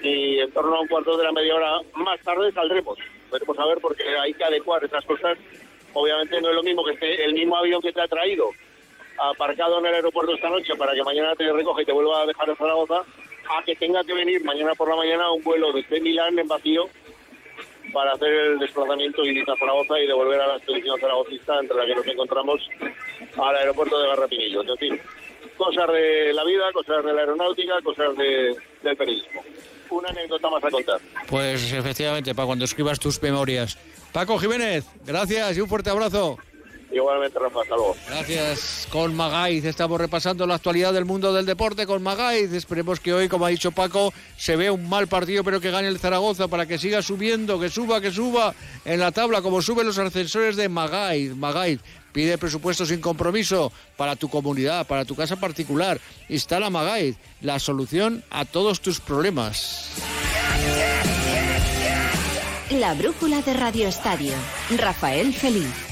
y 0.03 0.41
en 0.41 0.51
torno 0.53 0.77
a 0.77 0.81
un 0.81 0.89
cuarto 0.89 1.17
de 1.17 1.25
la 1.25 1.33
media 1.33 1.55
hora 1.55 1.81
más 1.95 2.21
tarde 2.21 2.53
saldremos. 2.53 2.99
Veremos 3.31 3.59
a 3.59 3.67
ver 3.67 3.79
porque 3.81 4.03
hay 4.19 4.35
que 4.35 4.45
adecuar 4.45 4.85
esas 4.85 5.05
cosas. 5.05 5.39
Obviamente 5.95 6.41
no 6.41 6.49
es 6.49 6.55
lo 6.55 6.63
mismo 6.63 6.85
que 6.85 6.93
esté 6.93 7.25
el 7.25 7.35
mismo 7.35 7.57
avión 7.57 7.81
que 7.83 7.93
te 7.93 8.01
ha 8.01 8.09
traído 8.09 8.51
aparcado 9.19 9.79
en 9.79 9.87
el 9.87 9.95
aeropuerto 9.95 10.35
esta 10.35 10.49
noche 10.49 10.75
para 10.77 10.95
que 10.95 11.03
mañana 11.03 11.35
te 11.37 11.53
recoja 11.53 11.83
y 11.83 11.85
te 11.85 11.93
vuelva 11.93 12.23
a 12.23 12.27
dejar 12.27 12.49
en 12.49 12.57
Zaragoza, 12.57 13.05
a 13.51 13.63
que 13.65 13.77
tenga 13.77 14.03
que 14.05 14.15
venir 14.15 14.43
mañana 14.45 14.75
por 14.75 14.89
la 14.89 14.97
mañana 14.97 15.31
un 15.31 15.43
vuelo 15.43 15.73
desde 15.73 16.01
Milán 16.01 16.39
en 16.39 16.49
vacío 16.49 16.89
para 17.93 18.13
hacer 18.13 18.33
el 18.33 18.59
desplazamiento 18.59 19.25
Ibiza-Zaragoza 19.25 20.01
y 20.01 20.07
devolver 20.07 20.41
a 20.41 20.47
la 20.47 20.57
expedición 20.57 20.99
zaragocista 20.99 21.59
entre 21.61 21.77
la 21.77 21.87
que 21.87 21.95
nos 21.95 22.07
encontramos 22.07 22.69
al 23.37 23.57
aeropuerto 23.57 24.01
de 24.01 24.09
Garrapinillos. 24.09 24.67
En 24.69 24.77
fin, 24.79 25.01
cosas 25.65 25.87
de 25.93 26.33
la 26.33 26.45
vida, 26.45 26.73
cosas 26.73 27.05
de 27.05 27.13
la 27.13 27.21
aeronáutica, 27.21 27.75
cosas 27.85 28.17
de- 28.17 28.57
del 28.83 28.97
periodismo. 28.97 29.43
Una 29.91 30.09
anécdota 30.09 30.49
más 30.51 30.65
a 30.65 30.71
contar. 30.71 31.01
Pues 31.29 31.73
efectivamente, 31.73 32.35
para 32.35 32.47
cuando 32.47 32.65
escribas 32.65 32.99
tus 32.99 33.21
memorias. 33.23 33.79
Paco 34.13 34.39
Jiménez, 34.39 34.85
gracias 35.07 35.57
y 35.57 35.61
un 35.61 35.69
fuerte 35.69 35.91
abrazo. 35.91 36.39
Igualmente, 36.93 37.39
Rafa, 37.39 37.63
hasta 37.63 37.75
luego. 37.75 37.97
Gracias. 38.07 38.87
Con 38.91 39.15
Magaiz 39.15 39.65
estamos 39.65 39.99
repasando 39.99 40.47
la 40.47 40.57
actualidad 40.57 40.93
del 40.93 41.05
mundo 41.05 41.33
del 41.33 41.47
deporte 41.47 41.87
con 41.87 42.03
Magaiz. 42.03 42.53
Esperemos 42.53 43.01
que 43.01 43.15
hoy, 43.15 43.29
como 43.29 43.47
ha 43.47 43.49
dicho 43.49 43.73
Paco, 43.73 44.13
se 44.37 44.57
vea 44.57 44.73
un 44.73 44.89
mal 44.89 45.07
partido, 45.07 45.43
pero 45.43 45.61
que 45.61 45.71
gane 45.71 45.89
el 45.89 45.99
Zaragoza 45.99 46.49
para 46.49 46.67
que 46.67 46.79
siga 46.79 47.01
subiendo, 47.01 47.59
que 47.59 47.71
suba, 47.71 48.01
que 48.01 48.11
suba 48.11 48.55
en 48.85 49.01
la 49.01 49.11
tabla, 49.11 49.41
como 49.41 49.63
suben 49.63 49.87
los 49.87 49.99
ascensores 49.99 50.57
de 50.57 50.69
Magaiz. 50.69 51.35
Magaiz 51.35 51.81
pide 52.13 52.37
presupuesto 52.37 52.85
sin 52.85 53.01
compromiso 53.01 53.73
para 53.97 54.17
tu 54.17 54.29
comunidad, 54.29 54.87
para 54.87 55.05
tu 55.05 55.17
casa 55.17 55.37
particular. 55.37 55.99
Instala 56.29 56.69
Magaiz, 56.69 57.17
la 57.41 57.59
solución 57.59 58.23
a 58.31 58.45
todos 58.45 58.81
tus 58.81 59.01
problemas. 59.01 59.91
La 62.71 62.95
brújula 62.95 63.43
de 63.43 63.55
Radio 63.55 63.89
Estadio. 63.89 64.33
Rafael 64.79 65.35
Feliz. 65.35 65.92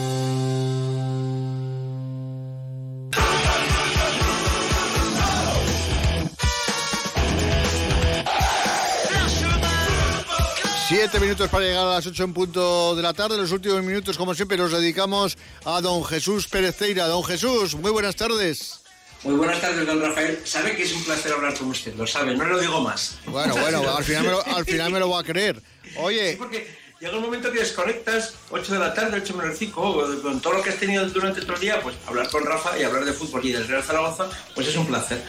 Siete 10.91 11.21
minutos 11.21 11.47
para 11.47 11.63
llegar 11.63 11.87
a 11.87 11.89
las 11.91 12.05
ocho 12.05 12.25
en 12.25 12.33
punto 12.33 12.97
de 12.97 13.01
la 13.01 13.13
tarde. 13.13 13.37
Los 13.37 13.53
últimos 13.53 13.81
minutos, 13.81 14.17
como 14.17 14.35
siempre, 14.35 14.57
los 14.57 14.73
dedicamos 14.73 15.37
a 15.63 15.79
don 15.79 16.03
Jesús 16.03 16.49
Pérez. 16.49 16.77
Don 16.97 17.23
Jesús, 17.23 17.75
muy 17.75 17.91
buenas 17.91 18.17
tardes. 18.17 18.81
Muy 19.23 19.35
buenas 19.35 19.61
tardes, 19.61 19.87
don 19.87 20.01
Rafael. 20.01 20.41
Sabe 20.43 20.75
que 20.75 20.83
es 20.83 20.91
un 20.91 21.01
placer 21.05 21.31
hablar 21.31 21.53
con 21.57 21.69
usted, 21.69 21.95
lo 21.95 22.05
sabe, 22.05 22.35
no 22.35 22.43
lo 22.43 22.59
digo 22.59 22.81
más. 22.81 23.15
Bueno, 23.25 23.55
bueno, 23.55 23.89
al 23.97 24.03
final 24.03 24.23
me 24.25 24.31
lo, 24.31 24.45
al 24.45 24.65
final 24.65 24.91
me 24.91 24.99
lo 24.99 25.09
va 25.11 25.21
a 25.21 25.23
creer. 25.23 25.63
Oye, 25.95 26.31
Sí, 26.31 26.37
porque 26.37 26.67
llega 26.99 27.15
un 27.15 27.23
momento 27.23 27.53
que 27.53 27.59
desconectas, 27.59 28.33
8 28.49 28.73
de 28.73 28.79
la 28.79 28.93
tarde, 28.93 29.21
8 29.23 29.33
menos 29.37 29.57
5, 29.57 30.21
con 30.21 30.41
todo 30.41 30.55
lo 30.55 30.61
que 30.61 30.71
has 30.71 30.77
tenido 30.77 31.07
durante 31.07 31.39
todo 31.39 31.53
el 31.53 31.61
día, 31.61 31.81
pues 31.81 31.95
hablar 32.05 32.29
con 32.29 32.45
Rafa 32.45 32.77
y 32.77 32.83
hablar 32.83 33.05
de 33.05 33.13
fútbol 33.13 33.45
y 33.45 33.53
del 33.53 33.65
Real 33.65 33.81
Zaragoza, 33.81 34.27
pues 34.53 34.67
es 34.67 34.75
un 34.75 34.87
placer. 34.87 35.23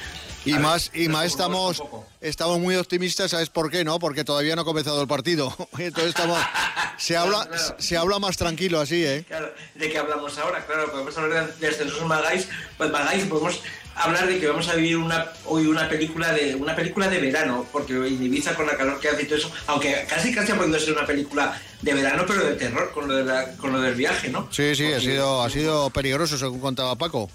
Y 0.45 0.53
A 0.53 0.57
ver, 0.57 0.63
más, 0.65 0.91
y 0.95 1.09
más 1.09 1.27
estamos, 1.27 1.83
estamos 2.21 2.59
muy 2.59 2.75
optimistas, 2.77 3.31
¿sabes 3.31 3.49
por 3.51 3.71
qué? 3.71 3.85
No, 3.85 3.99
porque 3.99 4.25
todavía 4.25 4.57
no 4.57 4.63
ha 4.63 4.65
comenzado 4.65 5.01
el 5.01 5.09
partido. 5.09 5.55
Entonces 5.79 6.11
estamos, 6.11 6.39
se 6.99 7.17
habla, 7.17 7.47
Claro. 7.47 7.77
se 7.79 7.97
habla 7.97 8.19
más 8.19 8.37
tranquilo 8.37 8.81
así, 8.81 9.05
¿eh? 9.05 9.25
Claro, 9.29 9.53
¿de 9.75 9.91
qué 9.91 9.99
hablamos 9.99 10.37
ahora? 10.39 10.65
Claro, 10.67 10.91
podemos 10.91 11.17
hablar 11.19 11.55
de, 11.55 11.69
ascensos 11.69 12.05
Magáis, 12.07 12.49
pues 12.77 12.91
Magáis 12.91 13.25
podemos 13.27 13.61
hablar 13.95 14.27
de 14.27 14.41
que 14.41 14.47
vamos 14.49 14.67
a 14.69 14.75
vivir 14.75 14.97
una, 14.97 15.27
hoy 15.45 15.67
una 15.67 15.87
película 15.89 16.33
de 16.33 16.55
una 16.55 16.75
película 16.75 17.09
de 17.09 17.19
verano, 17.21 17.67
porque 17.71 17.93
en 17.95 18.23
Ibiza 18.23 18.55
con 18.55 18.67
la 18.67 18.77
calor 18.77 18.99
que 18.99 19.09
hace 19.11 19.23
y 19.23 19.27
todo 19.27 19.37
eso, 19.39 19.53
aunque 19.67 20.07
casi 20.09 20.35
casi 20.35 20.51
ha 20.53 20.57
podido 20.57 20.79
ser 20.81 20.95
una 20.95 21.07
película 21.07 21.61
de 21.83 21.93
verano, 21.95 22.25
pero 22.27 22.43
de 22.45 22.55
terror 22.55 22.91
con 22.93 23.07
lo, 23.07 23.15
de 23.17 23.25
la- 23.25 23.53
con 23.59 23.71
lo 23.73 23.81
del 23.81 23.95
viaje, 23.95 24.31
¿no? 24.31 24.49
Sí, 24.51 24.75
sí, 24.75 24.91
ha 24.93 24.99
sido, 25.01 25.43
ha 25.43 25.51
sido 25.51 25.91
peligroso, 25.91 26.39
según 26.39 26.61
contaba 26.61 26.97
Paco. 26.97 27.31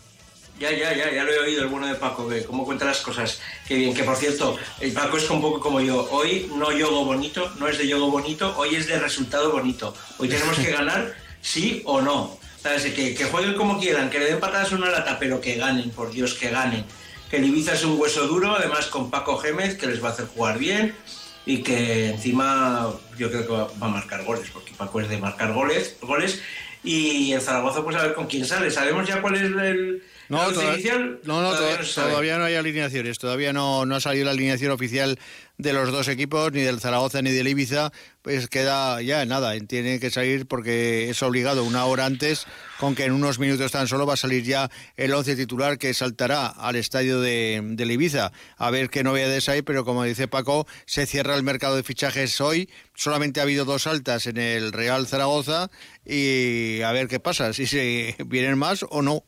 Ya, 0.60 0.72
ya, 0.72 0.92
ya, 0.92 1.12
ya 1.12 1.24
lo 1.24 1.32
he 1.32 1.40
oído, 1.40 1.62
el 1.62 1.68
bueno 1.68 1.86
de 1.86 1.94
Paco, 1.96 2.28
que 2.28 2.44
cómo 2.44 2.66
cuenta 2.66 2.86
las 2.86 3.02
cosas. 3.02 3.40
Qué 3.68 3.76
bien, 3.76 3.94
que 3.94 4.04
por 4.04 4.16
cierto, 4.16 4.58
el 4.80 4.92
Paco 4.92 5.18
es 5.18 5.30
un 5.30 5.40
poco 5.40 5.60
como 5.60 5.82
yo. 5.82 6.08
Hoy 6.10 6.50
no 6.56 6.72
yogo 6.72 7.06
bonito, 7.06 7.52
no 7.60 7.68
es 7.68 7.78
de 7.78 7.88
yogo 7.88 8.10
bonito, 8.10 8.56
hoy 8.58 8.76
es 8.76 8.88
de 8.88 8.98
resultado 8.98 9.52
bonito. 9.52 9.94
Hoy 10.18 10.28
tenemos 10.28 10.58
que 10.58 10.72
ganar, 10.72 11.16
sí 11.42 11.84
o 11.86 12.02
no. 12.02 12.40
¿Sabes? 12.60 12.86
Que, 12.86 13.16
jueguen 13.32 13.54
como 13.54 13.80
quieran, 13.80 14.10
que 14.10 14.18
le 14.18 14.26
den 14.26 14.40
patadas 14.40 14.72
una 14.72 14.90
lata, 14.90 15.20
pero 15.20 15.40
que 15.40 15.56
ganen, 15.56 15.92
por 15.92 16.10
Dios, 16.10 16.34
que 16.34 16.50
ganen. 16.50 16.86
Que 17.30 17.38
el 17.38 17.46
Ibiza 17.46 17.74
es 17.74 17.84
un 17.84 18.00
hueso 18.00 18.26
duro, 18.26 18.56
además 18.56 18.88
con 18.88 19.12
Paco 19.12 19.38
Gémez, 19.38 19.78
que 19.78 19.86
les 19.86 20.04
va 20.04 20.10
a 20.10 20.12
hacer 20.14 20.26
jugar 20.26 20.58
bien 20.58 20.96
y 21.46 21.62
que 21.62 22.10
encima 22.10 22.94
yo 23.18 23.30
creo 23.30 23.46
que 23.46 23.54
va, 23.54 23.70
a 23.80 23.90
marcar 23.90 24.26
goles, 24.26 24.50
porque 24.52 24.74
Paco 24.76 25.02
es 25.02 25.08
de 25.08 25.18
marcar 25.18 25.54
goles, 25.54 25.98
goles 26.02 26.42
y 26.84 27.32
el 27.32 27.42
Zaragoza 27.42 27.84
pues 27.84 27.96
a 27.96 28.02
ver 28.02 28.14
con 28.14 28.28
quién 28.28 28.46
sale. 28.46 28.72
¿Sabemos 28.72 29.08
ya 29.08 29.22
cuál 29.22 29.36
es 29.36 29.42
el, 29.42 30.04
No, 30.30 30.38
la 30.38 30.48
once 30.48 30.60
toda- 30.60 30.74
inicial? 30.74 31.20
no, 31.24 31.42
no, 31.42 31.52
Todavía 31.54 31.78
to- 31.78 31.86
sabe. 31.86 32.10
todavía 32.10 32.38
no 32.38 32.44
hay 32.46 32.56
alineaciones, 32.56 33.18
todavía 33.18 33.54
no, 33.54 33.86
no 33.86 33.96
ha 33.96 34.02
salido 34.02 34.26
la 34.26 34.32
alineación 34.32 34.72
oficial 34.72 35.18
de 35.58 35.74
los 35.74 35.92
dos 35.92 36.08
equipos, 36.08 36.52
ni 36.52 36.62
del 36.62 36.80
Zaragoza 36.80 37.22
ni 37.22 37.32
del 37.32 37.48
Ibiza, 37.48 37.92
pues 38.22 38.48
queda 38.48 39.02
ya 39.02 39.26
nada, 39.26 39.58
tiene 39.62 40.00
que 40.00 40.12
salir 40.12 40.46
porque 40.46 41.10
es 41.10 41.24
obligado 41.24 41.64
una 41.64 41.86
hora 41.86 42.06
antes, 42.06 42.46
con 42.80 42.94
que 42.94 43.06
en 43.06 43.14
unos 43.14 43.40
minutos 43.40 43.72
tan 43.72 43.88
solo 43.88 44.06
va 44.06 44.14
a 44.14 44.18
salir 44.18 44.44
ya 44.44 44.70
el 44.98 45.14
once 45.14 45.36
titular 45.36 45.78
que 45.80 45.94
saltará 45.94 46.46
al 46.48 46.76
estadio 46.76 47.22
de, 47.22 47.62
del 47.64 47.90
Ibiza, 47.92 48.32
a 48.58 48.70
ver 48.70 48.90
qué 48.90 49.04
novedades 49.04 49.50
hay, 49.50 49.62
pero 49.64 49.84
como 49.86 50.04
dice 50.04 50.28
Paco, 50.28 50.68
se 50.86 51.06
cierra 51.08 51.36
el 51.36 51.44
mercado 51.44 51.76
de 51.76 51.84
fichajes 51.84 52.40
hoy, 52.42 52.70
solamente 52.94 53.40
ha 53.40 53.44
habido 53.44 53.66
dos 53.66 53.88
altas 53.88 54.28
en 54.28 54.38
el 54.38 54.74
Real 54.74 55.08
Zaragoza 55.08 55.72
y 56.06 56.82
a 56.82 56.92
ver 56.92 57.08
qué 57.08 57.20
pasa, 57.20 57.54
si 57.54 57.66
se 57.66 58.16
vienen 58.28 58.58
más 58.58 58.86
o 58.90 59.02
no. 59.02 59.24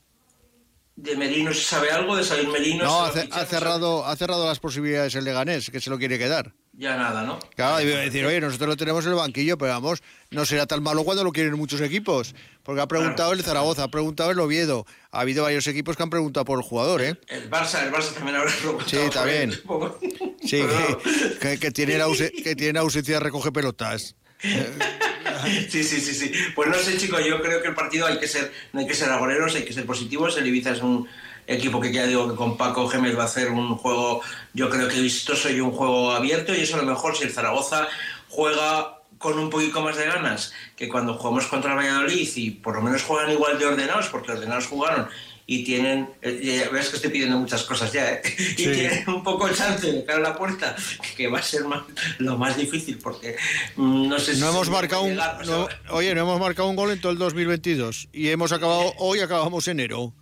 ¿De 1.02 1.16
Merino 1.16 1.54
se 1.54 1.62
sabe 1.62 1.92
algo? 1.92 2.14
¿De 2.14 2.26
salir 2.26 2.50
Merino? 2.50 2.84
No, 2.84 3.12
¿Se 3.14 3.30
ha, 3.32 3.36
ha 3.36 3.46
cerrado, 3.46 4.06
ha 4.06 4.16
cerrado 4.18 4.46
las 4.46 4.60
posibilidades 4.60 5.16
el 5.16 5.24
Leganés, 5.24 5.70
que 5.70 5.80
se 5.80 5.90
lo 5.90 5.98
quiere 5.98 6.20
quedar. 6.20 6.54
Ya 6.74 6.98
nada, 6.98 7.24
¿no? 7.24 7.40
Claro, 7.56 7.80
iba 7.82 7.98
a 7.98 8.02
decir, 8.02 8.26
oye, 8.26 8.42
nosotros 8.42 8.68
lo 8.68 8.76
tenemos 8.76 9.06
en 9.06 9.12
el 9.12 9.18
banquillo, 9.18 9.58
pero 9.58 9.72
vamos, 9.72 10.04
no 10.32 10.46
será 10.46 10.66
tan 10.66 10.84
malo 10.84 11.06
cuando 11.06 11.24
lo 11.24 11.32
quieren 11.32 11.54
muchos 11.58 11.80
equipos. 11.80 12.36
Porque 12.64 12.82
ha 12.82 12.88
preguntado 12.88 13.32
el 13.32 13.42
Zaragoza, 13.44 13.84
ha 13.84 13.88
preguntado 13.88 14.32
el 14.32 14.40
Oviedo. 14.40 14.86
Ha 15.12 15.22
habido 15.22 15.44
varios 15.44 15.68
equipos 15.68 15.96
que 15.96 16.04
han 16.04 16.10
preguntado 16.10 16.44
por 16.46 16.60
el 16.60 16.64
jugador, 16.66 17.02
¿eh? 17.02 17.18
El 17.30 17.50
Barça, 17.50 17.82
el 17.84 17.94
Barça 17.94 18.14
también 18.14 18.36
habrá 18.36 18.52
preguntado. 18.52 18.90
Sí, 18.90 18.98
también. 19.14 19.54
supongo. 19.54 20.00
Sí, 20.44 20.62
que, 21.40 21.40
que, 21.40 21.60
que 21.60 21.72
tiene, 21.72 21.98
la 21.98 22.08
que 22.44 22.56
tiene 22.58 22.80
ausencia 22.80 23.16
de 23.16 23.20
recoge 23.22 23.54
pelotas. 23.54 24.16
Sí, 25.70 25.84
sí, 25.84 26.00
sí, 26.02 26.14
sí. 26.14 26.32
Pues 26.56 26.70
no 26.70 26.76
sé, 26.76 26.98
chicos, 26.98 27.24
yo 27.26 27.42
creo 27.42 27.62
que 27.62 27.70
el 27.70 27.76
partido 27.76 28.08
hay 28.08 28.20
que 28.20 28.28
ser, 28.28 28.52
no 28.74 28.80
hay 28.80 28.88
que 28.88 28.94
ser 28.94 29.10
agoreros, 29.10 29.56
hay 29.56 29.64
que 29.64 29.74
ser 29.74 29.86
positivos. 29.86 30.38
El 30.38 30.48
Ibiza 30.48 30.72
es 30.72 30.82
un 30.82 31.08
equipo 31.48 31.80
que 31.82 31.92
ya 31.92 32.06
digo 32.06 32.30
que 32.30 32.36
con 32.36 32.58
Paco 32.58 32.88
Gémez 32.88 33.18
va 33.18 33.24
a 33.24 33.26
hacer 33.26 33.50
un 33.50 33.76
juego, 33.76 34.22
yo 34.54 34.70
creo 34.70 34.88
que 34.88 35.02
vistoso 35.02 35.50
y 35.50 35.60
un 35.60 35.72
juego 35.72 36.12
abierto, 36.12 36.54
y 36.54 36.62
eso 36.62 36.76
a 36.76 36.82
lo 36.82 36.86
mejor 36.86 37.16
si 37.18 37.24
el 37.24 37.32
Zaragoza 37.32 37.88
juega 38.30 39.00
con 39.18 39.38
un 39.38 39.50
poquito 39.50 39.82
más 39.82 39.98
de 39.98 40.06
ganas 40.06 40.54
que 40.76 40.88
cuando 40.88 41.16
jugamos 41.16 41.48
contra 41.48 41.76
Valladolid 41.76 42.30
y 42.36 42.52
por 42.52 42.76
lo 42.76 42.82
menos 42.82 43.04
juegan 43.04 43.32
igual 43.32 43.58
de 43.60 43.66
ordenados, 43.66 44.08
porque 44.08 44.32
ordenados 44.32 44.68
jugaron 44.68 45.10
y 45.52 45.64
tienen, 45.64 46.08
eh, 46.22 46.70
ves 46.72 46.90
que 46.90 46.98
estoy 46.98 47.10
pidiendo 47.10 47.40
muchas 47.40 47.64
cosas 47.64 47.92
ya, 47.92 48.08
¿eh? 48.14 48.22
y 48.38 48.64
Sí. 48.66 48.72
tienen 48.72 49.04
un 49.10 49.24
poco 49.24 49.48
el 49.48 49.56
chance 49.56 49.92
de 49.92 50.06
cara 50.06 50.20
a 50.20 50.22
la 50.22 50.38
puerta, 50.38 50.76
que 51.18 51.28
va 51.28 51.40
a 51.40 51.42
ser 51.42 51.64
más- 51.66 51.82
lo 52.20 52.38
más 52.38 52.56
difícil, 52.56 53.00
porque 53.00 53.36
mm, 53.76 54.08
no 54.10 54.20
sé 54.20 54.36
si... 54.36 54.42
No 54.42 54.50
hemos 54.50 54.68
se 54.68 54.72
marcado 54.72 55.02
un, 55.02 55.10
llegar, 55.10 55.44
no- 55.48 55.68
oye, 55.90 56.14
no 56.14 56.22
hemos 56.22 56.40
marcado 56.40 56.70
un 56.70 56.76
gol 56.76 56.92
en 56.92 57.02
todo 57.02 57.12
el 57.12 57.18
2022 57.18 58.10
y 58.14 58.30
hemos 58.30 58.52
acabado 58.52 58.94
hoy 59.00 59.22
acabamos 59.22 59.68
enero. 59.68 60.14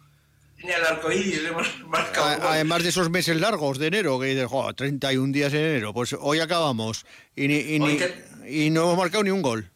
Ni 0.64 0.72
al 0.72 0.84
le 1.12 1.50
hemos 1.50 1.68
marcado 1.88 2.26
A-. 2.26 2.54
Además 2.54 2.84
de 2.84 2.90
esos 2.90 3.10
meses 3.10 3.36
largos 3.36 3.80
de 3.80 3.88
enero, 3.88 4.18
que 4.22 4.28
dices, 4.28 4.46
"Jo, 4.48 4.74
31 4.74 5.34
días 5.34 5.52
en 5.54 5.60
enero, 5.60 5.94
pues 5.94 6.16
hoy 6.18 6.40
acabamos 6.40 7.06
y, 7.36 7.50
ni- 7.50 7.60
y, 7.60 7.80
ni- 7.80 7.86
Hoy 7.86 7.98
te- 7.98 8.24
y 8.50 8.70
no 8.70 8.84
hemos 8.84 8.98
marcado 8.98 9.26
ni 9.26 9.30
un 9.32 9.42
gol. 9.42 9.70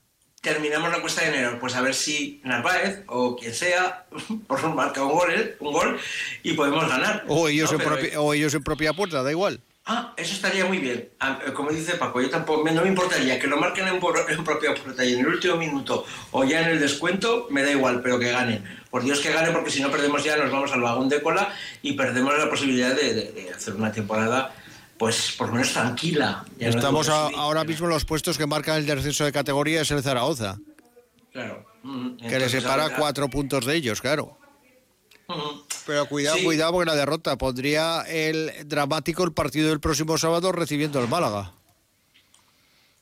Terminamos 0.45 0.91
la 0.91 1.01
cuesta 1.01 1.21
de 1.21 1.27
enero, 1.30 1.58
pues 1.60 1.75
a 1.75 1.82
ver 1.82 1.93
si 1.93 2.41
Narváez 2.43 3.04
o 3.08 3.36
quien 3.36 3.54
sea 3.54 4.06
por 4.47 4.62
marca 4.73 5.04
un 5.04 5.12
gol, 5.12 5.32
¿eh? 5.32 5.56
un 5.60 5.71
gol 5.71 5.99
y 6.43 6.54
podemos 6.54 6.88
ganar. 6.89 7.23
O 7.27 7.47
ellos, 7.47 7.71
¿no? 7.71 7.77
en, 7.80 7.84
Pero- 7.84 8.01
propi- 8.01 8.15
o 8.17 8.34
ellos 8.34 8.54
en 8.56 8.63
propia 8.63 8.93
puerta, 8.93 9.21
da 9.23 9.32
igual. 9.32 9.62
Ah, 9.86 10.13
eso 10.15 10.34
estaría 10.36 10.63
muy 10.65 10.77
bien. 10.77 11.10
Ah, 11.19 11.39
eh, 11.45 11.54
Como 11.54 11.71
dice 11.71 11.95
Paco, 11.95 12.21
yo 12.21 12.30
tampoco 12.30 12.63
me- 12.63 12.71
no 12.71 12.82
me 12.84 12.88
importaría 12.88 13.39
que 13.39 13.47
lo 13.47 13.58
marquen 13.58 13.88
en, 13.88 13.95
en 13.95 14.43
propia 14.43 14.73
puerta 14.75 15.04
y 15.06 15.13
en 15.13 15.19
el 15.21 15.27
último 15.27 15.58
minuto 15.58 16.06
o 16.32 16.43
ya 16.43 16.62
en 16.62 16.69
el 16.69 16.80
descuento, 16.80 17.47
me 17.51 17.63
da 17.63 17.71
igual, 17.71 18.01
pero 18.01 18.19
que 18.19 18.32
ganen. 18.32 18.63
Por 18.89 19.04
Dios 19.04 19.19
que 19.19 19.32
ganen, 19.32 19.54
porque 19.54 19.71
si 19.71 19.82
no 19.82 19.89
perdemos 19.89 20.23
ya, 20.23 20.38
nos 20.38 20.51
vamos 20.51 20.71
al 20.71 20.82
vagón 20.82 21.08
de 21.10 21.21
cola 21.21 21.54
y 21.82 21.93
perdemos 21.93 22.38
la 22.38 22.49
posibilidad 22.49 22.95
de, 22.95 23.13
de- 23.13 23.32
de 23.32 23.49
hacer 23.51 23.73
una 23.75 23.91
temporada, 23.91 24.54
pues 25.02 25.32
por 25.36 25.48
lo 25.48 25.54
menos 25.56 25.74
tranquila. 25.74 26.46
No 26.60 26.68
Estamos 26.70 27.10
a- 27.10 27.30
ahora 27.30 27.64
mismo 27.64 27.88
en 27.88 27.94
los 27.94 28.06
puestos 28.06 28.38
que 28.38 28.46
marcan 28.46 28.78
el 28.78 28.86
descenso 28.86 29.26
de 29.26 29.32
categoría 29.32 29.82
es 29.82 29.90
el 29.90 30.04
Zaragoza, 30.04 30.60
Claro. 31.34 31.66
Mm, 31.82 32.18
que 32.18 32.38
le 32.38 32.48
separa 32.50 32.84
ahora- 32.84 32.96
cuatro 32.98 33.28
puntos 33.28 33.66
de 33.66 33.76
ellos, 33.78 34.00
claro. 34.00 34.38
Mm. 35.28 35.34
Pero 35.88 36.06
cuidado, 36.06 36.38
Sí. 36.38 36.44
cuidado, 36.44 36.74
porque 36.74 36.86
la 36.92 36.96
derrota 36.96 37.36
pondría 37.36 38.02
el 38.04 38.52
dramático 38.66 39.24
el 39.24 39.34
partido 39.34 39.70
del 39.70 39.80
próximo 39.80 40.20
sábado 40.20 40.52
recibiendo 40.52 41.00
al 41.00 41.08
Málaga. 41.08 41.52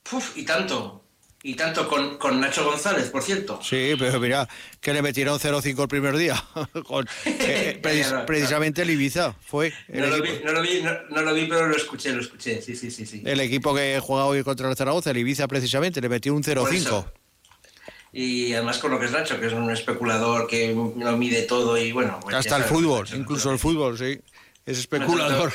Puf, 0.09 0.37
y 0.37 0.45
tanto. 0.45 1.03
Y 1.41 1.55
tanto 1.55 1.87
con, 1.87 2.17
con 2.17 2.41
Nacho 2.41 2.65
González, 2.65 3.09
por 3.09 3.23
cierto. 3.23 3.61
Sí, 3.63 3.93
pero 3.97 4.19
mira, 4.19 4.45
que 4.81 4.91
le 4.93 5.01
metieron 5.01 5.39
0-5 5.39 5.81
el 5.83 5.87
primer 5.87 6.17
día. 6.17 6.35
Con- 6.85 7.07
eh, 7.25 7.79
precis- 7.81 8.25
precisamente 8.25 8.81
el 8.81 8.89
Ibiza 8.89 9.33
fue 9.45 9.71
el, 9.87 10.01
No 10.01 10.07
lo, 10.17 10.21
vi, 10.21 10.31
no, 10.43 10.51
lo 10.51 10.61
vi, 10.61 10.81
no, 10.81 10.91
no 11.09 11.21
lo 11.21 11.33
vi, 11.33 11.45
pero 11.45 11.67
lo 11.67 11.77
escuché, 11.77 12.11
lo 12.11 12.21
escuché. 12.21 12.61
Sí, 12.61 12.75
sí, 12.75 12.91
sí. 12.91 13.05
sí. 13.05 13.23
el 13.25 13.39
equipo 13.39 13.73
que 13.73 13.99
juega 14.01 14.25
hoy 14.25 14.43
contra 14.43 14.69
el 14.69 14.75
Zaragoza, 14.75 15.11
el 15.11 15.17
Ibiza 15.17 15.47
precisamente, 15.47 16.01
le 16.01 16.09
metió 16.09 16.33
un 16.33 16.41
Por 16.43 16.53
0-5. 16.57 16.73
eso. 16.75 17.11
Y 18.11 18.51
además 18.53 18.79
con 18.79 18.91
lo 18.91 18.99
que 18.99 19.05
es 19.05 19.11
Nacho, 19.11 19.39
que 19.39 19.47
es 19.47 19.53
un 19.53 19.69
especulador 19.71 20.45
que 20.47 20.73
lo 20.73 21.15
mide 21.17 21.43
todo 21.43 21.77
y 21.77 21.91
bueno. 21.93 22.19
pues 22.21 22.35
Hasta 22.35 22.57
el 22.57 22.63
fútbol, 22.63 23.03
Nacho, 23.05 23.15
incluso 23.15 23.51
el 23.51 23.59
fútbol, 23.59 23.97
sí. 23.97 24.19
Es 24.65 24.79
especulador. 24.79 25.53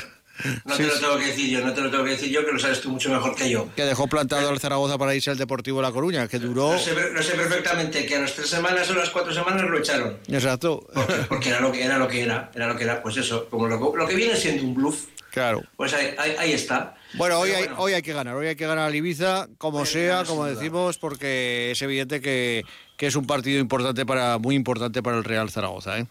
No 0.65 0.75
Sí, 0.75 0.83
te 0.83 0.87
lo 0.89 0.99
tengo 0.99 1.17
que 1.17 1.25
decir 1.27 1.49
yo, 1.49 1.61
no 1.65 1.73
te 1.73 1.81
lo 1.81 1.89
tengo 1.89 2.03
que 2.03 2.09
decir 2.11 2.29
yo, 2.29 2.45
que 2.45 2.51
lo 2.51 2.59
sabes 2.59 2.81
tú 2.81 2.89
mucho 2.89 3.09
mejor 3.09 3.35
que 3.35 3.49
yo. 3.49 3.69
Que 3.75 3.83
dejó 3.83 4.07
plantado 4.07 4.49
al 4.49 4.59
Zaragoza 4.59 4.97
para 4.97 5.15
irse 5.15 5.29
al 5.31 5.37
Deportivo 5.37 5.81
La 5.81 5.91
Coruña, 5.91 6.27
que 6.27 6.39
duró... 6.39 6.73
Lo 6.73 6.79
sé, 6.79 6.93
lo 6.93 7.23
sé 7.23 7.35
perfectamente, 7.35 8.05
que 8.05 8.15
a 8.17 8.19
las 8.21 8.33
tres 8.33 8.49
semanas 8.49 8.89
o 8.89 8.95
las 8.95 9.09
cuatro 9.09 9.33
semanas 9.33 9.61
lo 9.61 9.77
echaron. 9.77 10.17
Exacto. 10.27 10.85
Porque, 10.93 11.13
porque 11.29 11.49
era 11.49 11.59
lo 11.61 11.71
que 11.71 11.83
era 11.83 11.97
lo 11.97 12.07
que 12.07 12.21
era, 12.21 12.51
era 12.53 12.67
lo 12.67 12.75
que 12.77 12.83
era, 12.83 13.01
pues 13.01 13.15
eso, 13.17 13.47
como 13.49 13.67
lo, 13.67 13.95
lo 13.95 14.07
que 14.07 14.15
viene 14.15 14.35
siendo 14.35 14.63
un 14.63 14.73
bluff, 14.73 15.05
Claro. 15.31 15.63
pues 15.75 15.93
ahí, 15.93 16.13
ahí, 16.17 16.35
ahí 16.39 16.53
está. 16.53 16.95
Bueno, 17.15 17.39
hoy 17.39 17.51
hay, 17.51 17.67
hoy 17.77 17.93
hay 17.93 18.01
que 18.01 18.13
ganar, 18.13 18.35
hoy 18.35 18.47
hay 18.47 18.55
que 18.55 18.65
ganar 18.67 18.87
al 18.87 18.95
Ibiza, 18.95 19.47
como 19.57 19.79
Hoy 19.79 19.85
sea, 19.85 20.23
como 20.25 20.45
decimos, 20.45 20.97
porque 20.97 21.71
es 21.71 21.81
evidente 21.81 22.21
que, 22.21 22.63
que 22.97 23.07
es 23.07 23.15
un 23.15 23.25
partido 23.27 23.59
importante 23.59 24.05
para, 24.05 24.37
muy 24.37 24.55
importante 24.55 25.01
para 25.03 25.17
el 25.17 25.23
Real 25.23 25.49
Zaragoza, 25.49 25.99
¿eh? 25.99 26.07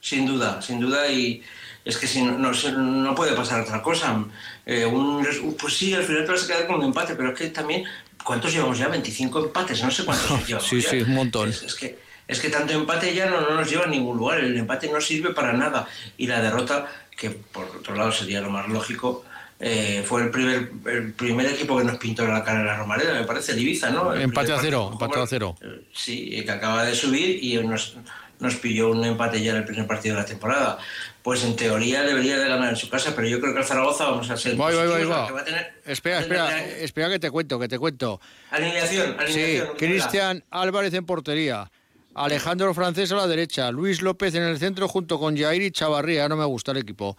Sin 0.00 0.26
duda, 0.26 0.62
sin 0.62 0.78
duda, 0.78 1.08
y 1.10 1.42
es 1.86 1.96
que 1.96 2.08
si 2.08 2.20
no, 2.20 2.36
no, 2.36 2.50
no 2.52 3.14
puede 3.14 3.32
pasar 3.32 3.60
otra 3.60 3.80
cosa. 3.80 4.24
Eh, 4.66 4.84
un 4.84 5.24
pues 5.58 5.74
sí, 5.74 5.94
al 5.94 6.02
final 6.02 6.26
te 6.26 6.32
vas 6.32 6.44
a 6.44 6.46
quedar 6.48 6.66
con 6.66 6.76
un 6.76 6.84
empate, 6.86 7.14
pero 7.14 7.30
es 7.30 7.38
que 7.38 7.46
también, 7.50 7.84
¿cuántos 8.24 8.52
llevamos 8.52 8.76
ya? 8.76 8.88
25 8.88 9.46
empates, 9.46 9.84
no 9.84 9.90
sé 9.92 10.04
cuántos 10.04 10.28
llevamos. 10.48 10.68
Sí, 10.68 10.80
ya. 10.80 10.90
sí, 10.90 11.02
un 11.02 11.14
montón. 11.14 11.48
Es, 11.48 11.62
es 11.62 11.74
que, 11.76 11.98
es 12.26 12.40
que 12.40 12.50
tanto 12.50 12.72
empate 12.72 13.14
ya 13.14 13.30
no, 13.30 13.40
no 13.40 13.54
nos 13.54 13.70
lleva 13.70 13.84
a 13.84 13.86
ningún 13.86 14.16
lugar, 14.16 14.40
el 14.40 14.56
empate 14.56 14.90
no 14.90 15.00
sirve 15.00 15.32
para 15.32 15.52
nada. 15.52 15.86
Y 16.18 16.26
la 16.26 16.42
derrota, 16.42 16.88
que 17.16 17.30
por 17.30 17.64
otro 17.66 17.94
lado 17.94 18.10
sería 18.10 18.40
lo 18.40 18.50
más 18.50 18.68
lógico, 18.68 19.24
eh, 19.60 20.02
fue 20.04 20.24
el 20.24 20.30
primer, 20.30 20.72
el 20.86 21.12
primer 21.12 21.46
equipo 21.46 21.78
que 21.78 21.84
nos 21.84 21.98
pintó 21.98 22.26
la 22.26 22.42
cara 22.42 22.60
en 22.60 22.66
la 22.66 22.76
Romareda, 22.76 23.14
me 23.14 23.24
parece, 23.24 23.52
el 23.52 23.60
Ibiza, 23.60 23.90
¿no? 23.90 24.12
El 24.12 24.22
Empate 24.22 24.52
a 24.52 24.58
cero, 24.58 24.90
partido 24.90 25.06
empate 25.06 25.22
a 25.22 25.26
cero. 25.28 25.56
Sí, 25.94 26.42
que 26.44 26.50
acaba 26.50 26.84
de 26.84 26.96
subir 26.96 27.42
y 27.42 27.56
nos, 27.58 27.96
nos 28.40 28.56
pilló 28.56 28.90
un 28.90 29.04
empate 29.04 29.40
ya 29.40 29.52
en 29.52 29.58
el 29.58 29.64
primer 29.64 29.86
partido 29.86 30.16
de 30.16 30.22
la 30.22 30.26
temporada. 30.26 30.78
Pues 31.26 31.42
en 31.42 31.56
teoría 31.56 32.04
debería 32.04 32.38
de 32.38 32.48
ganar 32.48 32.68
en 32.70 32.76
su 32.76 32.88
casa, 32.88 33.12
pero 33.16 33.26
yo 33.26 33.40
creo 33.40 33.52
que 33.52 33.58
el 33.58 33.66
Zaragoza 33.66 34.04
vamos 34.04 34.30
a 34.30 34.36
ser 34.36 34.54
Voy, 34.54 34.76
voy, 34.76 34.86
voy, 34.86 35.04
va. 35.06 35.28
va 35.32 35.40
a 35.40 35.44
tener- 35.44 35.72
Espera, 35.84 36.20
espera, 36.20 36.46
tener- 36.46 36.84
espera 36.84 37.08
que 37.10 37.18
te 37.18 37.32
cuento, 37.32 37.58
que 37.58 37.66
te 37.66 37.80
cuento. 37.80 38.20
Alineación, 38.52 39.16
Sí, 39.26 39.40
alineación. 39.40 39.76
Cristian 39.76 40.44
Álvarez 40.52 40.94
en 40.94 41.04
portería. 41.04 41.68
Alejandro 42.14 42.72
Francés 42.74 43.10
a 43.10 43.16
la 43.16 43.26
derecha, 43.26 43.72
Luis 43.72 44.02
López 44.02 44.36
en 44.36 44.44
el 44.44 44.56
centro 44.60 44.86
junto 44.86 45.18
con 45.18 45.36
Jair 45.36 45.62
y 45.62 45.72
Chavarría, 45.72 46.28
no 46.28 46.36
me 46.36 46.44
gusta 46.44 46.70
el 46.70 46.76
equipo. 46.78 47.18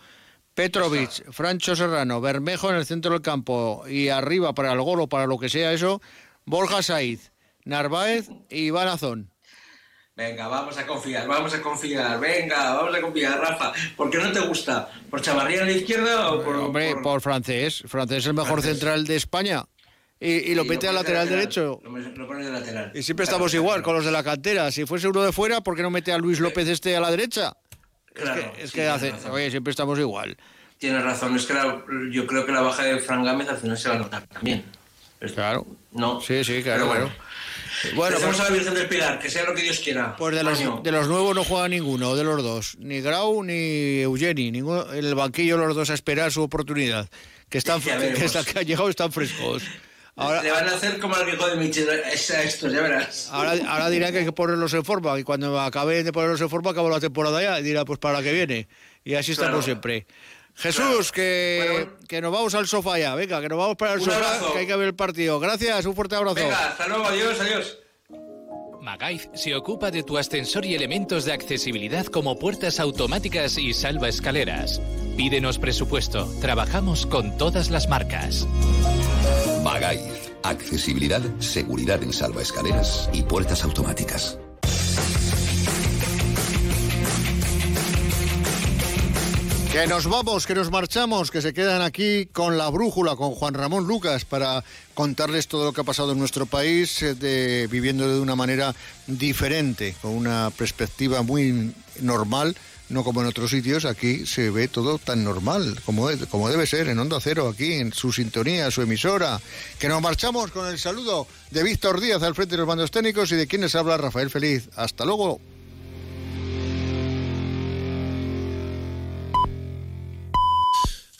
Petrovic, 0.53 1.29
Francho 1.33 1.75
Serrano, 1.75 2.21
Bermejo 2.21 2.69
en 2.69 2.77
el 2.77 2.85
centro 2.85 3.11
del 3.11 3.21
campo 3.21 3.83
y 3.89 4.07
arriba 4.07 4.53
para 4.53 4.71
el 4.71 4.79
gol 4.81 5.01
o 5.01 5.07
para 5.07 5.27
lo 5.27 5.37
que 5.37 5.49
sea 5.49 5.73
eso, 5.73 6.01
Borja 6.45 6.81
Saiz, 6.81 7.33
Narváez 7.65 8.29
y 8.49 8.67
Iván 8.67 8.87
Azón. 8.87 9.31
Venga, 10.17 10.47
vamos 10.47 10.75
a 10.79 10.87
confiar, 10.87 11.27
vamos 11.27 11.53
a 11.53 11.61
confiar, 11.61 12.19
venga, 12.19 12.73
vamos 12.73 12.95
a 12.95 13.01
confiar, 13.01 13.39
Rafa. 13.39 13.71
¿Por 13.95 14.09
qué 14.09 14.17
no 14.17 14.31
te 14.31 14.39
gusta? 14.39 14.89
¿Por 15.11 15.21
Chavarría 15.21 15.61
a 15.61 15.65
la 15.65 15.71
izquierda 15.73 16.31
o 16.31 16.43
por...? 16.43 16.55
Hombre, 16.55 16.93
por- 16.95 17.03
por 17.03 17.21
francés, 17.21 17.83
francés 17.85 18.17
es 18.17 18.25
el 18.25 18.33
mejor 18.33 18.53
Francés. 18.53 18.71
central 18.79 19.05
de 19.05 19.15
España. 19.15 19.63
Y, 20.19 20.31
y 20.31 20.55
lo 20.55 20.65
mete 20.65 20.87
al 20.87 20.95
de 20.95 21.01
lateral 21.01 21.29
derecho. 21.29 21.79
Lo, 21.83 21.91
lo 21.95 22.27
pone 22.27 22.43
de 22.43 22.51
lateral. 22.51 22.91
Y 22.95 23.03
siempre 23.03 23.25
Claro, 23.27 23.35
estamos 23.35 23.51
claro, 23.51 23.63
igual 23.63 23.83
con 23.83 23.93
los 23.95 24.05
de 24.05 24.11
la 24.11 24.23
cantera. 24.23 24.71
Si 24.71 24.87
fuese 24.87 25.07
uno 25.07 25.21
de 25.21 25.31
fuera, 25.31 25.61
¿por 25.61 25.75
qué 25.75 25.83
no 25.83 25.91
mete 25.91 26.11
a 26.11 26.17
Luis 26.17 26.39
López 26.39 26.67
este 26.67 26.95
a 26.97 26.99
la 26.99 27.11
derecha? 27.11 27.53
Claro, 28.15 28.41
es 28.41 28.47
que, 28.55 28.63
es 28.63 28.69
sí, 28.71 28.75
que 28.75 28.81
tienes 28.81 28.93
hace, 28.95 29.11
razón. 29.11 29.31
oye, 29.33 29.51
siempre 29.51 29.69
estamos 29.69 29.99
igual. 29.99 30.35
Tienes 30.79 31.03
razón, 31.03 31.35
es 31.35 31.45
que 31.45 31.53
la- 31.53 31.83
yo 32.11 32.25
creo 32.25 32.43
que 32.43 32.51
la 32.51 32.61
baja 32.61 32.81
de 32.83 32.97
Fran 32.97 33.23
Gámez 33.23 33.47
al 33.49 33.57
final 33.57 33.77
se 33.77 33.89
va 33.89 33.95
a 33.95 33.99
notar 33.99 34.23
también. 34.25 34.65
Claro. 35.35 35.67
No. 35.91 36.19
Sí, 36.21 36.43
sí, 36.43 36.63
claro, 36.63 36.85
Pero 36.85 36.87
bueno. 36.87 37.05
claro. 37.15 37.26
Bueno, 37.95 38.17
pues, 38.21 38.39
a 38.39 38.43
la 38.45 38.49
Virgen 38.49 38.73
del 38.73 38.87
Pilar, 38.87 39.19
que 39.19 39.29
sea 39.29 39.43
lo 39.45 39.53
que 39.53 39.61
Dios 39.63 39.79
quiera. 39.79 40.15
pues 40.15 40.35
de, 40.35 40.43
los, 40.43 40.83
de 40.83 40.91
los 40.91 41.07
nuevos 41.07 41.35
no 41.35 41.43
juega 41.43 41.67
ninguno, 41.67 42.15
de 42.15 42.23
los 42.23 42.43
dos. 42.43 42.75
Ni 42.79 43.01
Grau 43.01 43.43
ni 43.43 44.01
Eugeni. 44.01 44.51
Ninguno, 44.51 44.91
en 44.93 45.05
el 45.05 45.15
banquillo 45.15 45.57
los 45.57 45.75
dos 45.75 45.89
a 45.89 45.93
esperar 45.93 46.31
su 46.31 46.41
oportunidad. 46.43 47.07
Que 47.49 47.57
están 47.59 47.81
que, 47.81 47.95
veremos. 47.95 48.45
que 48.45 48.59
han 48.59 48.65
llegado 48.65 48.89
están 48.89 49.11
frescos. 49.11 49.63
Ahora, 50.19 50.41
Le 50.41 50.49
van 50.51 50.67
a 50.67 50.71
hacer 50.73 50.97
como 50.99 51.15
al 51.15 51.25
viejo 51.25 51.47
de 51.47 51.55
Michel 51.57 51.87
a 51.89 52.11
estos, 52.11 52.73
ya 52.73 52.81
verás. 52.81 53.29
ahora, 53.31 53.53
ahora 53.67 53.87
dirán 53.91 54.11
que 54.11 54.17
hay 54.19 54.25
que 54.25 54.31
ponerlos 54.31 54.73
en 54.73 54.83
forma. 54.83 55.17
Y 55.19 55.23
cuando 55.23 55.59
acaben 55.61 56.03
de 56.03 56.11
ponerlos 56.11 56.41
en 56.41 56.49
forma, 56.49 56.71
acabó 56.71 56.89
la 56.89 56.99
temporada 56.99 57.39
ya. 57.41 57.59
Y 57.59 57.63
dirá, 57.63 57.85
pues 57.85 57.99
para 57.99 58.15
la 58.17 58.23
que 58.23 58.33
viene. 58.33 58.67
Y 59.05 59.13
así 59.13 59.33
estamos 59.33 59.49
Claro. 59.51 59.63
siempre. 59.63 60.07
Jesús, 60.57 61.11
Claro. 61.11 61.13
que, 61.13 61.69
Bueno. 61.71 61.91
que 62.07 62.21
nos 62.21 62.31
vamos 62.31 62.55
al 62.55 62.67
sofá 62.67 62.97
ya. 62.99 63.13
Venga, 63.15 63.39
que 63.41 63.47
nos 63.49 63.57
vamos 63.59 63.77
para 63.77 63.93
el 63.93 63.99
Un 63.99 64.05
sofá, 64.05 64.17
abrazo. 64.17 64.53
que 64.53 64.59
hay 64.59 64.67
que 64.67 64.75
ver 64.75 64.87
el 64.87 64.95
partido. 64.95 65.39
Gracias, 65.39 65.85
un 65.85 65.95
fuerte 65.95 66.15
abrazo. 66.15 66.35
Venga, 66.35 66.69
hasta 66.69 66.87
luego, 66.87 67.05
adiós, 67.05 67.39
adiós. 67.39 67.77
Magaiz 68.81 69.29
se 69.35 69.53
ocupa 69.53 69.91
de 69.91 70.01
tu 70.03 70.17
ascensor 70.17 70.65
y 70.65 70.73
elementos 70.73 71.25
de 71.25 71.33
accesibilidad 71.33 72.05
como 72.05 72.39
puertas 72.39 72.79
automáticas 72.79 73.57
y 73.57 73.73
salva 73.73 74.07
escaleras. 74.07 74.81
Pídenos 75.17 75.59
presupuesto. 75.59 76.25
Trabajamos 76.41 77.05
con 77.05 77.37
todas 77.37 77.69
las 77.69 77.87
marcas. 77.89 78.47
Magaiz. 79.63 80.31
Accesibilidad, 80.43 81.21
seguridad 81.39 82.01
en 82.01 82.13
salvaescaleras 82.13 83.09
y 83.11 83.23
puertas 83.23 83.63
automáticas. 83.65 84.37
Que 89.71 89.85
nos 89.85 90.07
vamos, 90.07 90.47
que 90.47 90.55
nos 90.55 90.71
marchamos, 90.71 91.29
que 91.29 91.41
se 91.41 91.53
quedan 91.53 91.81
aquí 91.81 92.25
con 92.27 92.57
la 92.57 92.69
brújula, 92.69 93.15
con 93.15 93.31
Juan 93.31 93.53
Ramón 93.53 93.85
Lucas, 93.85 94.25
para 94.25 94.63
contarles 94.93 95.47
todo 95.47 95.65
lo 95.65 95.73
que 95.73 95.81
ha 95.81 95.83
pasado 95.83 96.13
en 96.13 96.19
nuestro 96.19 96.45
país, 96.45 97.01
eh, 97.03 97.13
de, 97.13 97.67
viviendo 97.67 98.11
de 98.11 98.19
una 98.19 98.35
manera 98.35 98.73
diferente, 99.05 99.95
con 100.01 100.11
una 100.11 100.51
perspectiva 100.57 101.21
muy 101.21 101.73
normal, 101.99 102.55
no 102.89 103.03
como 103.03 103.21
en 103.21 103.27
otros 103.27 103.51
sitios. 103.51 103.85
Aquí 103.85 104.25
se 104.25 104.49
ve 104.49 104.67
todo 104.67 104.97
tan 104.97 105.23
normal, 105.23 105.79
como, 105.85 106.09
como 106.29 106.49
debe 106.49 106.65
ser, 106.65 106.87
en 106.87 106.97
Onda 106.97 107.19
Cero, 107.21 107.47
aquí, 107.47 107.73
en 107.73 107.93
su 107.93 108.11
sintonía, 108.11 108.71
su 108.71 108.81
emisora. 108.81 109.39
Que 109.77 109.89
nos 109.89 110.01
marchamos 110.01 110.49
con 110.49 110.67
el 110.67 110.79
saludo 110.79 111.27
de 111.51 111.63
Víctor 111.63 111.99
Díaz 111.99 112.23
al 112.23 112.35
frente 112.35 112.55
de 112.55 112.59
los 112.59 112.67
mandos 112.67 112.89
técnicos 112.89 113.31
y 113.31 113.35
de 113.35 113.47
quienes 113.47 113.75
habla 113.75 113.97
Rafael 113.97 114.29
Feliz. 114.29 114.69
Hasta 114.75 115.05
luego. 115.05 115.39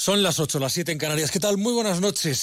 Son 0.08 0.24
las 0.24 0.40
8, 0.40 0.60
las 0.60 0.72
7 0.72 0.94
en 0.94 1.00
Canarias. 1.00 1.32
¿Qué 1.32 1.40
tal? 1.42 1.58
Muy 1.58 1.74
buenas 1.74 2.00
noches. 2.00 2.36